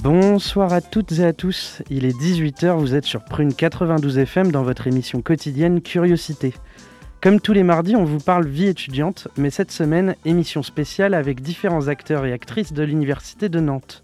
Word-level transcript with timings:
Bonsoir 0.00 0.72
à 0.72 0.80
toutes 0.80 1.12
et 1.18 1.24
à 1.24 1.34
tous, 1.34 1.82
il 1.90 2.06
est 2.06 2.18
18h, 2.18 2.78
vous 2.78 2.94
êtes 2.94 3.04
sur 3.04 3.22
Prune 3.22 3.52
92 3.52 4.16
FM 4.16 4.50
dans 4.50 4.62
votre 4.62 4.86
émission 4.86 5.20
quotidienne 5.20 5.82
Curiosité. 5.82 6.54
Comme 7.20 7.40
tous 7.40 7.52
les 7.52 7.62
mardis, 7.62 7.94
on 7.94 8.04
vous 8.04 8.18
parle 8.18 8.46
vie 8.46 8.68
étudiante, 8.68 9.28
mais 9.36 9.50
cette 9.50 9.70
semaine, 9.70 10.16
émission 10.24 10.62
spéciale 10.62 11.12
avec 11.12 11.42
différents 11.42 11.88
acteurs 11.88 12.24
et 12.24 12.32
actrices 12.32 12.72
de 12.72 12.82
l'Université 12.82 13.50
de 13.50 13.60
Nantes. 13.60 14.02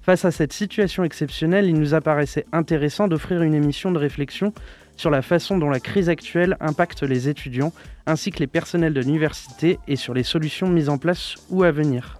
Face 0.00 0.24
à 0.24 0.30
cette 0.30 0.54
situation 0.54 1.04
exceptionnelle, 1.04 1.66
il 1.66 1.78
nous 1.78 1.92
apparaissait 1.92 2.46
intéressant 2.52 3.06
d'offrir 3.06 3.42
une 3.42 3.54
émission 3.54 3.92
de 3.92 3.98
réflexion 3.98 4.54
sur 4.96 5.10
la 5.10 5.20
façon 5.20 5.58
dont 5.58 5.68
la 5.68 5.78
crise 5.78 6.08
actuelle 6.08 6.56
impacte 6.58 7.02
les 7.02 7.28
étudiants 7.28 7.74
ainsi 8.06 8.30
que 8.30 8.38
les 8.38 8.46
personnels 8.46 8.94
de 8.94 9.02
l'université 9.02 9.78
et 9.88 9.96
sur 9.96 10.14
les 10.14 10.22
solutions 10.22 10.70
mises 10.70 10.88
en 10.88 10.96
place 10.96 11.34
ou 11.50 11.64
à 11.64 11.70
venir. 11.70 12.17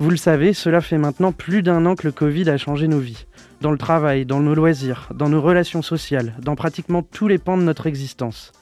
Vous 0.00 0.10
le 0.10 0.16
savez, 0.16 0.52
cela 0.54 0.80
fait 0.80 0.98
maintenant 0.98 1.30
plus 1.30 1.62
d'un 1.62 1.86
an 1.86 1.94
que 1.94 2.06
le 2.06 2.12
Covid 2.12 2.50
a 2.50 2.56
changé 2.56 2.88
nos 2.88 2.98
vies. 2.98 3.26
Dans 3.60 3.70
le 3.70 3.78
travail, 3.78 4.26
dans 4.26 4.40
nos 4.40 4.54
loisirs, 4.54 5.08
dans 5.14 5.28
nos 5.28 5.40
relations 5.40 5.82
sociales, 5.82 6.34
dans 6.40 6.56
pratiquement 6.56 7.02
tous 7.02 7.28
les 7.28 7.38
pans 7.38 7.56
de 7.56 7.62
notre 7.62 7.86
existence. 7.86 8.52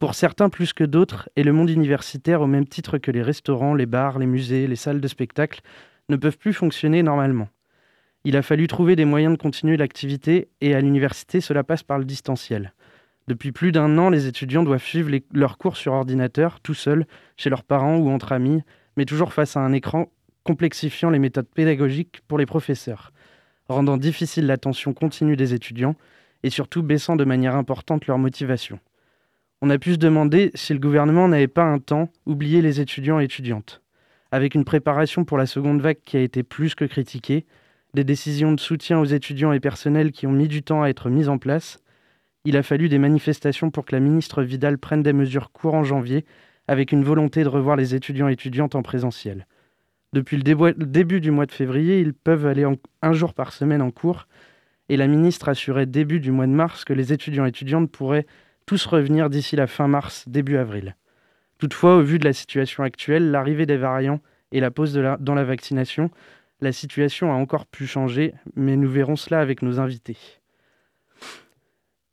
Pour 0.00 0.14
certains 0.14 0.48
plus 0.48 0.72
que 0.72 0.82
d'autres, 0.82 1.28
et 1.36 1.44
le 1.44 1.52
monde 1.52 1.70
universitaire 1.70 2.40
au 2.40 2.48
même 2.48 2.66
titre 2.66 2.98
que 2.98 3.12
les 3.12 3.22
restaurants, 3.22 3.74
les 3.74 3.86
bars, 3.86 4.18
les 4.18 4.26
musées, 4.26 4.66
les 4.66 4.76
salles 4.76 5.00
de 5.00 5.08
spectacle, 5.08 5.60
ne 6.08 6.16
peuvent 6.16 6.38
plus 6.38 6.52
fonctionner 6.52 7.04
normalement. 7.04 7.48
Il 8.24 8.36
a 8.36 8.42
fallu 8.42 8.66
trouver 8.66 8.96
des 8.96 9.04
moyens 9.04 9.36
de 9.36 9.40
continuer 9.40 9.76
l'activité 9.76 10.48
et 10.60 10.74
à 10.74 10.80
l'université, 10.80 11.40
cela 11.40 11.62
passe 11.62 11.84
par 11.84 11.98
le 11.98 12.04
distanciel. 12.04 12.74
Depuis 13.28 13.52
plus 13.52 13.70
d'un 13.70 13.96
an, 13.96 14.10
les 14.10 14.26
étudiants 14.26 14.64
doivent 14.64 14.82
suivre 14.82 15.10
leurs 15.32 15.56
cours 15.56 15.76
sur 15.76 15.92
ordinateur, 15.92 16.58
tout 16.60 16.74
seuls, 16.74 17.06
chez 17.36 17.48
leurs 17.48 17.64
parents 17.64 17.96
ou 17.96 18.10
entre 18.10 18.32
amis, 18.32 18.62
mais 18.96 19.04
toujours 19.04 19.32
face 19.32 19.56
à 19.56 19.60
un 19.60 19.72
écran 19.72 20.10
complexifiant 20.44 21.10
les 21.10 21.18
méthodes 21.18 21.48
pédagogiques 21.52 22.20
pour 22.28 22.38
les 22.38 22.46
professeurs, 22.46 23.12
rendant 23.68 23.96
difficile 23.96 24.46
l'attention 24.46 24.92
continue 24.92 25.36
des 25.36 25.54
étudiants 25.54 25.96
et 26.42 26.50
surtout 26.50 26.82
baissant 26.82 27.16
de 27.16 27.24
manière 27.24 27.56
importante 27.56 28.06
leur 28.06 28.18
motivation. 28.18 28.78
On 29.62 29.70
a 29.70 29.78
pu 29.78 29.92
se 29.92 29.98
demander 29.98 30.50
si 30.54 30.74
le 30.74 30.78
gouvernement 30.78 31.26
n'avait 31.26 31.48
pas 31.48 31.64
un 31.64 31.78
temps 31.78 32.10
oublié 32.26 32.60
les 32.60 32.80
étudiants 32.80 33.18
et 33.18 33.24
étudiantes. 33.24 33.80
Avec 34.30 34.54
une 34.54 34.64
préparation 34.64 35.24
pour 35.24 35.38
la 35.38 35.46
seconde 35.46 35.80
vague 35.80 36.00
qui 36.04 36.16
a 36.18 36.20
été 36.20 36.42
plus 36.42 36.74
que 36.74 36.84
critiquée, 36.84 37.46
des 37.94 38.04
décisions 38.04 38.52
de 38.52 38.60
soutien 38.60 38.98
aux 38.98 39.04
étudiants 39.04 39.52
et 39.52 39.60
personnels 39.60 40.12
qui 40.12 40.26
ont 40.26 40.32
mis 40.32 40.48
du 40.48 40.62
temps 40.62 40.82
à 40.82 40.88
être 40.88 41.08
mises 41.08 41.28
en 41.28 41.38
place. 41.38 41.78
Il 42.44 42.56
a 42.56 42.62
fallu 42.62 42.88
des 42.88 42.98
manifestations 42.98 43.70
pour 43.70 43.86
que 43.86 43.94
la 43.94 44.00
ministre 44.00 44.42
Vidal 44.42 44.76
prenne 44.76 45.02
des 45.02 45.12
mesures 45.12 45.52
courant 45.52 45.84
janvier, 45.84 46.26
avec 46.68 46.92
une 46.92 47.04
volonté 47.04 47.42
de 47.44 47.48
revoir 47.48 47.76
les 47.76 47.94
étudiants 47.94 48.28
et 48.28 48.32
étudiantes 48.32 48.74
en 48.74 48.82
présentiel. 48.82 49.46
Depuis 50.14 50.36
le, 50.36 50.72
début 50.74 51.20
du 51.20 51.32
mois 51.32 51.44
de 51.44 51.50
février, 51.50 51.98
ils 51.98 52.14
peuvent 52.14 52.46
aller 52.46 52.64
un 53.02 53.12
jour 53.12 53.34
par 53.34 53.52
semaine 53.52 53.82
en 53.82 53.90
cours, 53.90 54.28
et 54.88 54.96
la 54.96 55.08
ministre 55.08 55.48
assurait 55.48 55.86
début 55.86 56.20
du 56.20 56.30
mois 56.30 56.46
de 56.46 56.52
mars 56.52 56.84
que 56.84 56.92
les 56.92 57.12
étudiants 57.12 57.46
et 57.46 57.48
étudiantes 57.48 57.90
pourraient 57.90 58.24
tous 58.64 58.86
revenir 58.86 59.28
d'ici 59.28 59.56
la 59.56 59.66
fin 59.66 59.88
mars, 59.88 60.28
début 60.28 60.56
avril. 60.56 60.94
Toutefois, 61.58 61.96
au 61.96 62.02
vu 62.02 62.20
de 62.20 62.24
la 62.24 62.32
situation 62.32 62.84
actuelle, 62.84 63.32
l'arrivée 63.32 63.66
des 63.66 63.76
variants 63.76 64.20
et 64.52 64.60
la 64.60 64.70
pause 64.70 64.94
dans 64.94 65.34
la 65.34 65.44
vaccination, 65.44 66.12
la 66.60 66.70
situation 66.70 67.32
a 67.32 67.34
encore 67.34 67.66
pu 67.66 67.84
changer, 67.84 68.34
mais 68.54 68.76
nous 68.76 68.88
verrons 68.88 69.16
cela 69.16 69.40
avec 69.40 69.62
nos 69.62 69.80
invités. 69.80 70.16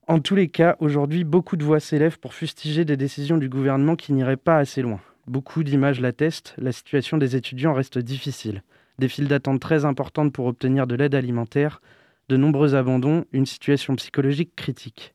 En 0.08 0.20
tous 0.20 0.34
les 0.34 0.48
cas, 0.48 0.76
aujourd'hui, 0.80 1.24
beaucoup 1.24 1.56
de 1.56 1.64
voix 1.64 1.80
s'élèvent 1.80 2.18
pour 2.18 2.34
fustiger 2.34 2.84
des 2.84 2.98
décisions 2.98 3.38
du 3.38 3.48
gouvernement 3.48 3.96
qui 3.96 4.12
n'iraient 4.12 4.38
pas 4.38 4.58
assez 4.58 4.82
loin. 4.82 5.02
Beaucoup 5.28 5.64
d'images 5.64 6.00
l'attestent, 6.00 6.56
la 6.58 6.72
situation 6.72 7.18
des 7.18 7.36
étudiants 7.36 7.74
reste 7.74 7.98
difficile. 7.98 8.64
Des 9.00 9.08
files 9.08 9.28
d'attente 9.28 9.60
très 9.60 9.86
importantes 9.86 10.34
pour 10.34 10.46
obtenir 10.46 10.88
de 10.88 10.96
l'aide 10.96 11.16
alimentaire, 11.16 11.82
de 12.30 12.38
nombreux 12.38 12.76
abandons, 12.76 13.26
une 13.32 13.46
situation 13.46 13.96
psychologique 13.96 14.56
critique. 14.56 15.14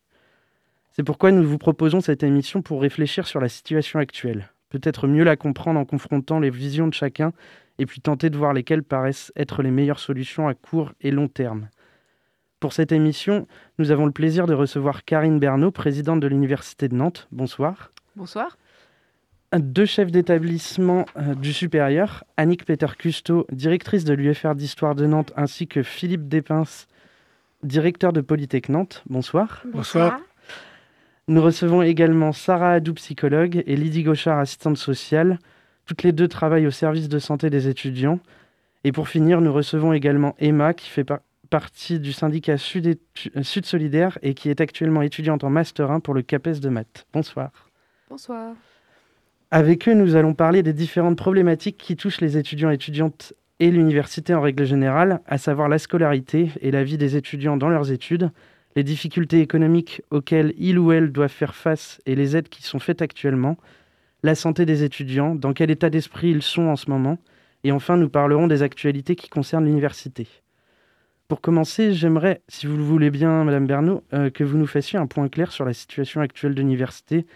C'est 0.92 1.02
pourquoi 1.02 1.32
nous 1.32 1.46
vous 1.46 1.58
proposons 1.58 2.00
cette 2.00 2.22
émission 2.22 2.62
pour 2.62 2.80
réfléchir 2.80 3.26
sur 3.26 3.40
la 3.40 3.48
situation 3.48 3.98
actuelle, 3.98 4.50
peut-être 4.70 5.06
mieux 5.06 5.24
la 5.24 5.36
comprendre 5.36 5.78
en 5.78 5.84
confrontant 5.84 6.40
les 6.40 6.50
visions 6.50 6.88
de 6.88 6.94
chacun 6.94 7.32
et 7.78 7.86
puis 7.86 8.00
tenter 8.00 8.30
de 8.30 8.38
voir 8.38 8.52
lesquelles 8.52 8.82
paraissent 8.82 9.32
être 9.36 9.62
les 9.62 9.70
meilleures 9.70 9.98
solutions 9.98 10.48
à 10.48 10.54
court 10.54 10.92
et 11.00 11.10
long 11.10 11.28
terme. 11.28 11.68
Pour 12.60 12.72
cette 12.72 12.92
émission, 12.92 13.46
nous 13.78 13.90
avons 13.90 14.06
le 14.06 14.12
plaisir 14.12 14.46
de 14.46 14.54
recevoir 14.54 15.04
Karine 15.04 15.38
Bernot, 15.38 15.70
présidente 15.70 16.20
de 16.20 16.26
l'Université 16.26 16.88
de 16.88 16.94
Nantes. 16.94 17.28
Bonsoir. 17.30 17.92
Bonsoir. 18.16 18.56
Deux 19.58 19.86
chefs 19.86 20.10
d'établissement 20.10 21.06
euh, 21.16 21.34
du 21.34 21.52
supérieur, 21.52 22.24
Annick 22.36 22.64
Peter-Custo, 22.64 23.46
directrice 23.50 24.04
de 24.04 24.12
l'UFR 24.12 24.54
d'Histoire 24.54 24.94
de 24.94 25.06
Nantes, 25.06 25.32
ainsi 25.36 25.66
que 25.66 25.82
Philippe 25.82 26.28
Despins, 26.28 26.64
directeur 27.62 28.12
de 28.12 28.20
Polytech 28.20 28.68
Nantes. 28.68 29.02
Bonsoir. 29.08 29.62
Bonsoir. 29.72 30.20
Nous 31.28 31.42
recevons 31.42 31.82
également 31.82 32.32
Sarah 32.32 32.72
Adou, 32.72 32.94
psychologue, 32.94 33.62
et 33.66 33.76
Lydie 33.76 34.02
Gauchard, 34.02 34.38
assistante 34.38 34.76
sociale. 34.76 35.38
Toutes 35.86 36.02
les 36.02 36.12
deux 36.12 36.28
travaillent 36.28 36.66
au 36.66 36.72
service 36.72 37.08
de 37.08 37.18
santé 37.18 37.48
des 37.48 37.68
étudiants. 37.68 38.20
Et 38.84 38.92
pour 38.92 39.08
finir, 39.08 39.40
nous 39.40 39.52
recevons 39.52 39.92
également 39.92 40.34
Emma, 40.38 40.74
qui 40.74 40.88
fait 40.90 41.06
partie 41.48 41.98
du 41.98 42.12
syndicat 42.12 42.58
Sud, 42.58 42.98
Sud, 43.42 43.64
Solidaire 43.64 44.18
et 44.22 44.34
qui 44.34 44.50
est 44.50 44.60
actuellement 44.60 45.02
étudiante 45.02 45.44
en 45.44 45.50
Master 45.50 45.90
1 45.90 46.00
pour 46.00 46.14
le 46.14 46.22
CAPES 46.22 46.60
de 46.60 46.68
maths. 46.68 47.06
Bonsoir. 47.12 47.50
Bonsoir. 48.10 48.54
Avec 49.52 49.88
eux, 49.88 49.94
nous 49.94 50.16
allons 50.16 50.34
parler 50.34 50.64
des 50.64 50.72
différentes 50.72 51.16
problématiques 51.16 51.76
qui 51.78 51.96
touchent 51.96 52.20
les 52.20 52.36
étudiants 52.36 52.70
et 52.70 52.74
étudiantes 52.74 53.32
et 53.60 53.70
l'université 53.70 54.34
en 54.34 54.40
règle 54.40 54.64
générale, 54.64 55.20
à 55.26 55.38
savoir 55.38 55.68
la 55.68 55.78
scolarité 55.78 56.50
et 56.60 56.72
la 56.72 56.82
vie 56.82 56.98
des 56.98 57.16
étudiants 57.16 57.56
dans 57.56 57.68
leurs 57.68 57.92
études, 57.92 58.30
les 58.74 58.82
difficultés 58.82 59.40
économiques 59.40 60.02
auxquelles 60.10 60.52
ils 60.58 60.78
ou 60.78 60.90
elles 60.90 61.12
doivent 61.12 61.30
faire 61.30 61.54
face 61.54 62.00
et 62.06 62.16
les 62.16 62.36
aides 62.36 62.48
qui 62.48 62.62
sont 62.62 62.80
faites 62.80 63.02
actuellement, 63.02 63.56
la 64.24 64.34
santé 64.34 64.66
des 64.66 64.82
étudiants, 64.82 65.36
dans 65.36 65.52
quel 65.52 65.70
état 65.70 65.90
d'esprit 65.90 66.30
ils 66.30 66.42
sont 66.42 66.64
en 66.64 66.76
ce 66.76 66.90
moment, 66.90 67.18
et 67.62 67.70
enfin 67.70 67.96
nous 67.96 68.08
parlerons 68.08 68.48
des 68.48 68.62
actualités 68.62 69.14
qui 69.14 69.28
concernent 69.28 69.64
l'université. 69.64 70.26
Pour 71.28 71.40
commencer, 71.40 71.92
j'aimerais, 71.92 72.42
si 72.48 72.66
vous 72.66 72.76
le 72.76 72.82
voulez 72.82 73.10
bien, 73.10 73.44
Madame 73.44 73.66
Bernot, 73.66 74.02
euh, 74.12 74.28
que 74.28 74.44
vous 74.44 74.58
nous 74.58 74.66
fassiez 74.66 74.98
un 74.98 75.06
point 75.06 75.28
clair 75.28 75.52
sur 75.52 75.64
la 75.64 75.72
situation 75.72 76.20
actuelle 76.20 76.54
de 76.54 76.60
l'université, 76.60 77.26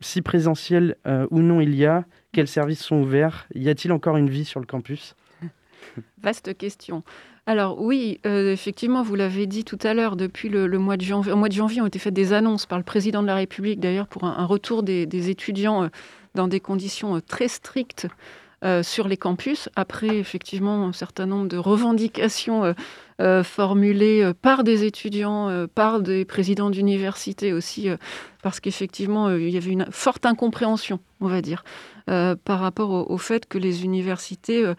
si, 0.00 0.22
présentiel 0.22 0.96
euh, 1.06 1.26
ou 1.30 1.40
non 1.40 1.60
il 1.60 1.74
y 1.74 1.84
a, 1.84 2.04
quels 2.32 2.48
services 2.48 2.82
sont 2.82 2.96
ouverts, 2.96 3.46
y 3.54 3.68
a-t-il 3.68 3.92
encore 3.92 4.16
une 4.16 4.30
vie 4.30 4.44
sur 4.44 4.60
le 4.60 4.66
campus? 4.66 5.14
Vaste 6.22 6.56
question. 6.56 7.02
Alors 7.46 7.82
oui, 7.82 8.20
euh, 8.24 8.52
effectivement, 8.52 9.02
vous 9.02 9.16
l'avez 9.16 9.46
dit 9.46 9.64
tout 9.64 9.78
à 9.82 9.94
l'heure, 9.94 10.16
depuis 10.16 10.48
le, 10.48 10.66
mois 10.78 10.96
de 10.96 11.02
janvier, 11.02 11.32
au 11.32 11.36
mois 11.36 11.48
de 11.48 11.54
janvier 11.54 11.80
ont 11.82 11.86
été 11.86 11.98
faites 11.98 12.14
des 12.14 12.32
annonces 12.32 12.66
par 12.66 12.78
le 12.78 12.84
président 12.84 13.20
de 13.20 13.26
la 13.26 13.34
République, 13.34 13.80
d'ailleurs, 13.80 14.06
pour 14.06 14.24
un, 14.24 14.46
retour 14.46 14.82
des, 14.82 15.30
étudiants 15.30 15.84
euh, 15.84 15.88
dans 16.34 16.48
des 16.48 16.60
conditions 16.60 17.20
très 17.20 17.48
strictes 17.48 18.06
sur 18.82 19.08
les 19.08 19.16
campus, 19.16 19.68
après 19.76 20.18
effectivement 20.18 20.86
un 20.86 20.92
certain 20.92 21.26
nombre 21.26 21.48
de 21.48 21.56
revendications 21.56 22.74
formulées 23.42 24.32
par 24.40 24.62
des 24.64 24.84
étudiants, 24.84 25.66
par 25.74 26.00
des 26.00 26.24
présidents 26.24 26.70
d'université 26.70 27.52
aussi, 27.52 27.88
parce 28.42 28.60
qu'effectivement, 28.60 29.30
il 29.30 29.50
y 29.50 29.56
avait 29.56 29.72
une 29.72 29.86
forte 29.90 30.26
incompréhension, 30.26 31.00
on 31.20 31.26
va 31.26 31.42
dire, 31.42 31.64
par 32.06 32.60
rapport 32.60 33.10
au, 33.10 33.18
fait 33.18 33.46
que 33.46 33.58
les 33.58 33.84
universités 33.84 34.72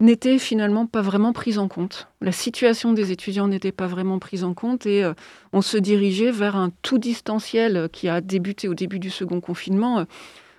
n'était 0.00 0.38
finalement 0.38 0.86
pas 0.86 1.00
vraiment 1.00 1.32
prise 1.32 1.58
en 1.58 1.68
compte. 1.68 2.08
La 2.20 2.32
situation 2.32 2.92
des 2.92 3.12
étudiants 3.12 3.48
n'était 3.48 3.72
pas 3.72 3.86
vraiment 3.86 4.18
prise 4.18 4.44
en 4.44 4.52
compte 4.52 4.86
et 4.86 5.02
euh, 5.02 5.14
on 5.52 5.62
se 5.62 5.76
dirigeait 5.76 6.30
vers 6.30 6.56
un 6.56 6.70
tout 6.82 6.98
distanciel 6.98 7.88
qui 7.92 8.08
a 8.08 8.20
débuté 8.20 8.68
au 8.68 8.74
début 8.74 8.98
du 8.98 9.10
second 9.10 9.40
confinement, 9.40 10.00
euh, 10.00 10.04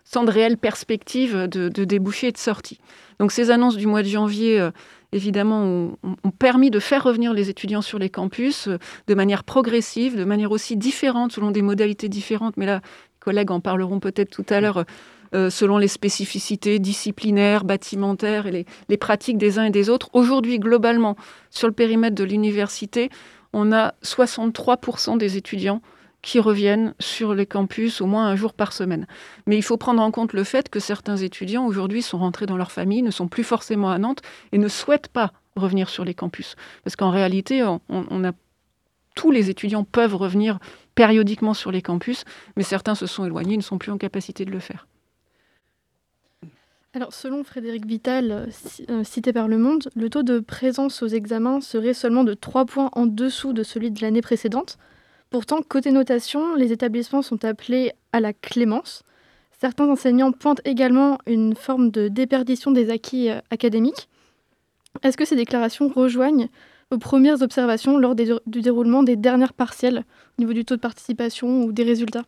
sans 0.09 0.23
de 0.23 0.31
réelle 0.31 0.57
perspective 0.57 1.35
de, 1.35 1.67
de 1.67 1.83
débouché 1.83 2.27
et 2.27 2.31
de 2.31 2.37
sortie. 2.37 2.79
Donc 3.19 3.33
ces 3.33 3.51
annonces 3.51 3.75
du 3.75 3.87
mois 3.87 4.03
de 4.03 4.07
janvier, 4.07 4.59
euh, 4.59 4.71
évidemment, 5.11 5.63
ont, 5.63 6.31
permis 6.39 6.71
de 6.71 6.79
faire 6.79 7.03
revenir 7.03 7.33
les 7.33 7.49
étudiants 7.49 7.81
sur 7.81 7.99
les 7.99 8.09
campus 8.09 8.69
de 9.07 9.13
manière 9.13 9.43
progressive, 9.43 10.15
de 10.15 10.23
manière 10.23 10.51
aussi 10.51 10.77
différente, 10.77 11.33
selon 11.33 11.51
des 11.51 11.61
modalités 11.61 12.07
différentes. 12.07 12.55
Mais 12.55 12.65
là, 12.65 12.81
collègues 13.19 13.51
en 13.51 13.59
parleront 13.59 13.99
peut-être 13.99 14.29
tout 14.29 14.45
à 14.49 14.61
l'heure, 14.61 14.85
euh, 15.35 15.49
selon 15.49 15.77
les 15.77 15.89
spécificités 15.89 16.79
disciplinaires, 16.79 17.65
bâtimentaires 17.65 18.47
et 18.47 18.65
les, 18.87 18.97
pratiques 18.97 19.37
des 19.37 19.59
uns 19.59 19.65
et 19.65 19.71
des 19.71 19.89
autres. 19.89 20.09
Aujourd'hui, 20.13 20.57
globalement, 20.57 21.17
sur 21.49 21.67
le 21.67 21.73
périmètre 21.73 22.15
de 22.15 22.23
l'université, 22.23 23.09
on 23.51 23.73
a 23.73 23.93
63% 24.03 25.17
des 25.17 25.35
étudiants 25.35 25.81
qui 26.27 26.41
reviennent 26.41 26.93
sur 26.99 27.33
les 27.33 27.45
campus 27.45 28.01
au 28.01 28.05
moins 28.05 28.27
un 28.27 28.35
jour 28.35 28.51
par 28.51 28.73
semaine. 28.73 29.07
Mais 29.45 29.55
il 29.55 29.61
faut 29.61 29.77
prendre 29.77 30.01
en 30.01 30.11
compte 30.11 30.33
le 30.33 30.43
fait 30.43 30.67
que 30.67 30.81
certains 30.81 31.15
étudiants 31.15 31.65
aujourd'hui 31.65 32.01
sont 32.01 32.17
rentrés 32.17 32.45
dans 32.45 32.57
leur 32.57 32.69
famille, 32.69 33.01
ne 33.01 33.11
sont 33.11 33.29
plus 33.29 33.45
forcément 33.45 33.91
à 33.91 33.97
Nantes 33.97 34.21
et 34.51 34.57
ne 34.57 34.67
souhaitent 34.67 35.07
pas 35.07 35.31
revenir 35.55 35.87
sur 35.87 36.03
les 36.03 36.13
campus. 36.13 36.57
Parce 36.83 36.97
qu'en 36.97 37.11
réalité, 37.11 37.65
tous 39.15 39.31
les 39.31 39.49
étudiants 39.49 39.85
peuvent 39.85 40.15
revenir 40.15 40.59
périodiquement 40.95 41.53
sur 41.53 41.71
les 41.71 41.81
campus, 41.81 42.25
mais 42.57 42.63
certains 42.63 42.95
se 42.95 43.05
sont 43.05 43.23
éloignés, 43.23 43.55
ne 43.55 43.61
sont 43.61 43.77
plus 43.77 43.93
en 43.93 43.97
capacité 43.97 44.43
de 44.43 44.51
le 44.51 44.59
faire. 44.59 44.85
Alors, 46.93 47.13
selon 47.13 47.45
Frédéric 47.45 47.85
Vital, 47.85 48.31
euh, 48.31 48.45
euh, 48.89 49.03
cité 49.05 49.31
par 49.31 49.47
Le 49.47 49.57
Monde, 49.57 49.89
le 49.95 50.09
taux 50.09 50.23
de 50.23 50.39
présence 50.39 51.01
aux 51.03 51.07
examens 51.07 51.61
serait 51.61 51.93
seulement 51.93 52.25
de 52.25 52.33
3 52.33 52.65
points 52.65 52.89
en 52.91 53.05
dessous 53.05 53.53
de 53.53 53.63
celui 53.63 53.91
de 53.91 54.01
l'année 54.01 54.21
précédente. 54.21 54.77
Pourtant, 55.29 55.61
côté 55.61 55.91
notation, 55.91 56.55
les 56.55 56.71
établissements 56.71 57.21
sont 57.21 57.43
appelés 57.43 57.91
à 58.13 58.19
la 58.19 58.33
clémence. 58.33 59.03
Certains 59.59 59.89
enseignants 59.89 60.31
pointent 60.31 60.61
également 60.65 61.17
une 61.25 61.55
forme 61.55 61.89
de 61.89 62.07
déperdition 62.07 62.71
des 62.71 62.89
acquis 62.89 63.29
euh, 63.29 63.39
académiques. 63.49 64.07
Est-ce 65.03 65.17
que 65.17 65.25
ces 65.25 65.35
déclarations 65.35 65.89
rejoignent 65.89 66.47
vos 66.91 66.97
premières 66.97 67.41
observations 67.41 67.97
lors 67.97 68.15
du 68.15 68.61
déroulement 68.61 69.03
des 69.03 69.15
dernières 69.15 69.53
partielles 69.53 70.05
au 70.37 70.41
niveau 70.41 70.53
du 70.53 70.63
taux 70.63 70.75
de 70.75 70.81
participation 70.81 71.63
ou 71.63 71.71
des 71.71 71.83
résultats? 71.83 72.23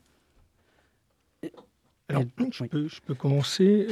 Alors, 2.10 2.24
je 2.52 2.64
peux, 3.06 3.14
commencer. 3.14 3.88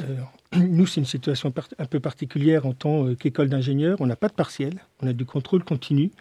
Euh, 0.53 0.59
nous, 0.67 0.87
c'est 0.87 0.99
une 0.99 1.05
situation 1.05 1.53
un 1.77 1.85
peu 1.85 1.99
particulière 1.99 2.65
en 2.65 2.73
tant 2.73 3.05
euh, 3.05 3.15
qu'école 3.15 3.47
d'ingénieurs. 3.47 3.97
On 4.01 4.07
n'a 4.07 4.15
pas 4.15 4.27
de 4.27 4.33
partiel, 4.33 4.81
on 5.01 5.07
a 5.07 5.13
du 5.13 5.25
contrôle 5.25 5.63
continu. 5.63 6.11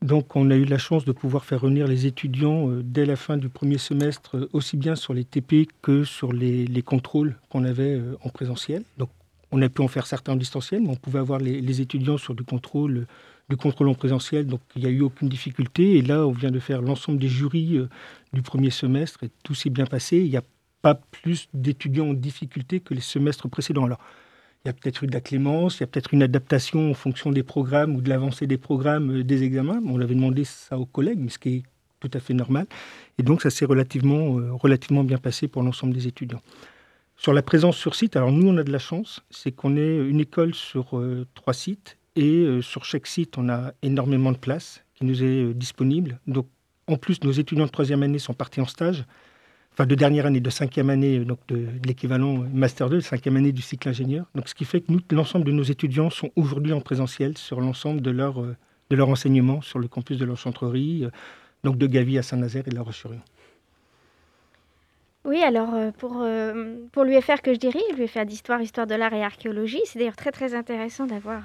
Donc, 0.00 0.36
on 0.36 0.50
a 0.50 0.54
eu 0.54 0.64
la 0.64 0.78
chance 0.78 1.04
de 1.04 1.12
pouvoir 1.12 1.44
faire 1.44 1.60
revenir 1.60 1.88
les 1.88 2.06
étudiants 2.06 2.70
euh, 2.70 2.82
dès 2.84 3.04
la 3.04 3.16
fin 3.16 3.36
du 3.36 3.48
premier 3.48 3.78
semestre, 3.78 4.48
aussi 4.52 4.76
bien 4.76 4.94
sur 4.94 5.12
les 5.12 5.24
TP 5.24 5.66
que 5.82 6.04
sur 6.04 6.32
les, 6.32 6.82
contrôles 6.82 7.36
qu'on 7.50 7.64
avait 7.64 8.00
en 8.22 8.28
présentiel. 8.28 8.84
Donc, 8.96 9.10
on 9.50 9.60
a 9.60 9.68
pu 9.68 9.82
en 9.82 9.88
faire 9.88 10.06
certains 10.06 10.32
en 10.34 10.36
distanciel, 10.36 10.82
mais 10.82 10.90
on 10.90 10.96
pouvait 10.96 11.18
avoir 11.18 11.40
les, 11.40 11.80
étudiants 11.80 12.18
sur 12.18 12.34
du 12.34 12.44
contrôle, 12.44 13.06
du 13.48 13.56
contrôle 13.56 13.88
en 13.88 13.94
présentiel. 13.94 14.46
Donc, 14.46 14.60
il 14.76 14.82
n'y 14.82 14.88
a 14.88 14.90
eu 14.90 15.00
aucune 15.00 15.28
difficulté. 15.28 15.96
Et 15.96 16.02
là, 16.02 16.26
on 16.26 16.32
vient 16.32 16.52
de 16.52 16.60
faire 16.60 16.80
l'ensemble 16.80 17.18
des 17.18 17.28
jurys 17.28 17.80
du 18.32 18.42
premier 18.42 18.70
semestre 18.70 19.24
et 19.24 19.30
tout 19.42 19.54
s'est 19.54 19.70
bien 19.70 19.86
passé. 19.86 20.18
Il 20.18 20.30
n'y 20.30 20.36
a 20.36 20.44
pas 20.80 20.94
plus 20.94 21.48
d'étudiants 21.54 22.10
en 22.10 22.14
difficulté 22.14 22.80
que 22.80 22.94
les 22.94 23.00
semestres 23.00 23.48
précédents. 23.48 23.84
Alors, 23.84 24.00
il 24.68 24.72
y 24.72 24.76
a 24.76 24.78
peut-être 24.78 25.02
eu 25.02 25.06
de 25.06 25.14
la 25.14 25.22
clémence, 25.22 25.78
il 25.78 25.80
y 25.80 25.84
a 25.84 25.86
peut-être 25.86 26.12
une 26.12 26.22
adaptation 26.22 26.90
en 26.90 26.94
fonction 26.94 27.32
des 27.32 27.42
programmes 27.42 27.96
ou 27.96 28.02
de 28.02 28.10
l'avancée 28.10 28.46
des 28.46 28.58
programmes 28.58 29.20
euh, 29.20 29.24
des 29.24 29.42
examens. 29.42 29.80
On 29.86 29.98
avait 29.98 30.14
demandé 30.14 30.44
ça 30.44 30.78
aux 30.78 30.84
collègues, 30.84 31.20
mais 31.20 31.30
ce 31.30 31.38
qui 31.38 31.48
est 31.56 31.62
tout 32.00 32.10
à 32.12 32.20
fait 32.20 32.34
normal. 32.34 32.66
Et 33.16 33.22
donc, 33.22 33.40
ça 33.40 33.48
s'est 33.48 33.64
relativement, 33.64 34.38
euh, 34.38 34.52
relativement 34.52 35.04
bien 35.04 35.16
passé 35.16 35.48
pour 35.48 35.62
l'ensemble 35.62 35.94
des 35.94 36.06
étudiants. 36.06 36.42
Sur 37.16 37.32
la 37.32 37.40
présence 37.40 37.78
sur 37.78 37.94
site, 37.94 38.14
alors 38.14 38.30
nous, 38.30 38.46
on 38.46 38.58
a 38.58 38.62
de 38.62 38.70
la 38.70 38.78
chance, 38.78 39.22
c'est 39.30 39.52
qu'on 39.52 39.74
est 39.78 39.96
une 39.96 40.20
école 40.20 40.54
sur 40.54 40.98
euh, 40.98 41.26
trois 41.34 41.54
sites 41.54 41.96
et 42.14 42.58
sur 42.62 42.84
chaque 42.84 43.06
site, 43.06 43.38
on 43.38 43.48
a 43.48 43.72
énormément 43.80 44.32
de 44.32 44.36
places 44.36 44.84
qui 44.96 45.04
nous 45.04 45.22
est 45.22 45.54
disponible. 45.54 46.18
Donc, 46.26 46.48
en 46.88 46.96
plus, 46.96 47.22
nos 47.22 47.30
étudiants 47.30 47.66
de 47.66 47.70
troisième 47.70 48.02
année 48.02 48.18
sont 48.18 48.34
partis 48.34 48.60
en 48.60 48.66
stage 48.66 49.04
enfin 49.78 49.86
de 49.86 49.94
dernière 49.94 50.26
année, 50.26 50.40
de 50.40 50.50
cinquième 50.50 50.90
année, 50.90 51.20
donc 51.20 51.38
de, 51.46 51.66
l'équivalent 51.86 52.44
Master 52.52 52.90
2, 52.90 52.96
de 52.96 53.00
cinquième 53.00 53.36
année 53.36 53.52
du 53.52 53.62
cycle 53.62 53.88
ingénieur. 53.88 54.26
Donc, 54.34 54.48
ce 54.48 54.54
qui 54.54 54.64
fait 54.64 54.80
que 54.80 54.90
nous, 54.90 54.98
l'ensemble 55.12 55.44
de 55.44 55.52
nos 55.52 55.62
étudiants 55.62 56.10
sont 56.10 56.30
aujourd'hui 56.34 56.72
en 56.72 56.80
présentiel 56.80 57.38
sur 57.38 57.60
l'ensemble 57.60 58.00
de 58.00 58.10
leur, 58.10 58.42
euh, 58.42 58.56
de 58.90 58.96
leur 58.96 59.08
enseignement 59.08 59.60
sur 59.60 59.78
le 59.78 59.86
campus 59.86 60.18
de 60.18 60.24
l'Enchantrerie, 60.24 61.04
euh, 61.04 61.10
donc 61.62 61.78
de 61.78 61.86
Gavie 61.86 62.18
à 62.18 62.24
Saint-Nazaire 62.24 62.64
et 62.66 62.70
de 62.70 62.74
La 62.74 62.82
roche 62.82 63.06
Oui, 65.24 65.40
alors 65.44 65.72
euh, 65.74 65.92
pour, 65.92 66.26
pour 66.90 67.04
l'UFR 67.04 67.40
que 67.40 67.54
je 67.54 67.58
dirige, 67.60 67.96
l'UFR 67.96 68.24
d'histoire, 68.26 68.60
histoire 68.60 68.88
de 68.88 68.96
l'art 68.96 69.14
et 69.14 69.22
archéologie, 69.22 69.82
c'est 69.84 70.00
d'ailleurs 70.00 70.16
très 70.16 70.32
très 70.32 70.54
intéressant 70.56 71.06
d'avoir 71.06 71.42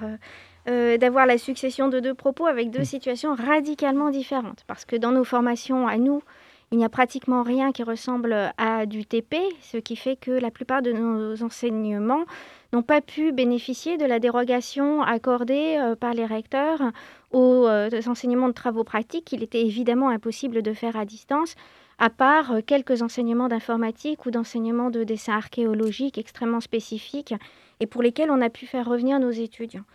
d'avoir 0.66 1.26
la 1.26 1.38
succession 1.38 1.90
de 1.90 2.00
deux 2.00 2.14
propos 2.14 2.46
avec 2.46 2.72
deux 2.72 2.84
mmh. 2.84 2.86
situations 2.86 3.36
radicalement 3.36 4.12
différentes. 4.12 4.64
Parce 4.66 4.86
que 4.86 4.96
dans 4.96 5.12
nos 5.12 5.26
formations 5.26 5.90
à 5.90 5.98
nous, 5.98 6.24
il 6.74 6.78
n'y 6.78 6.86
a 6.86 6.90
pratiquement 6.90 7.44
rien 7.44 7.72
qui 7.72 7.84
ressemble 7.84 8.36
à 8.58 8.88
du 8.88 9.06
TP, 9.06 9.36
ce 9.62 9.78
qui 9.78 9.96
fait 9.96 10.16
que 10.16 10.31
la 10.31 10.50
plupart 10.50 10.81
de 10.81 10.92
nos 10.92 11.44
enseignements 11.44 12.25
n'ont 12.74 12.81
pas 12.81 13.00
pu 13.00 13.31
bénéficier 13.31 13.98
de 13.98 14.06
la 14.06 14.18
dérogation 14.18 15.04
accordée 15.04 15.78
euh, 15.80 15.96
par 15.96 16.16
les 16.16 16.25
recteurs 16.25 16.81
aux 17.30 17.68
euh, 17.68 17.92
enseignements 18.08 18.48
de 18.48 18.54
travaux 18.54 18.84
pratiques 18.84 19.25
qu'il 19.25 19.44
était 19.44 19.62
évidemment 19.62 20.10
impossible 20.10 20.64
de 20.64 20.74
faire 20.74 20.98
à 20.98 21.06
distance, 21.06 21.54
à 22.00 22.10
part 22.10 22.54
euh, 22.54 22.62
quelques 22.66 23.04
enseignements 23.04 23.50
d'informatique 23.50 24.25
ou 24.25 24.31
d'enseignements 24.31 24.90
de 24.90 25.04
dessin 25.04 25.34
archéologique 25.34 26.18
extrêmement 26.18 26.60
spécifiques 26.60 27.36
et 27.81 27.86
pour 27.86 28.02
lesquels 28.02 28.31
on 28.31 28.42
a 28.42 28.50
pu 28.50 28.66
faire 28.66 28.90
revenir 28.90 29.20
nos 29.20 29.30
étudiants. 29.30 29.86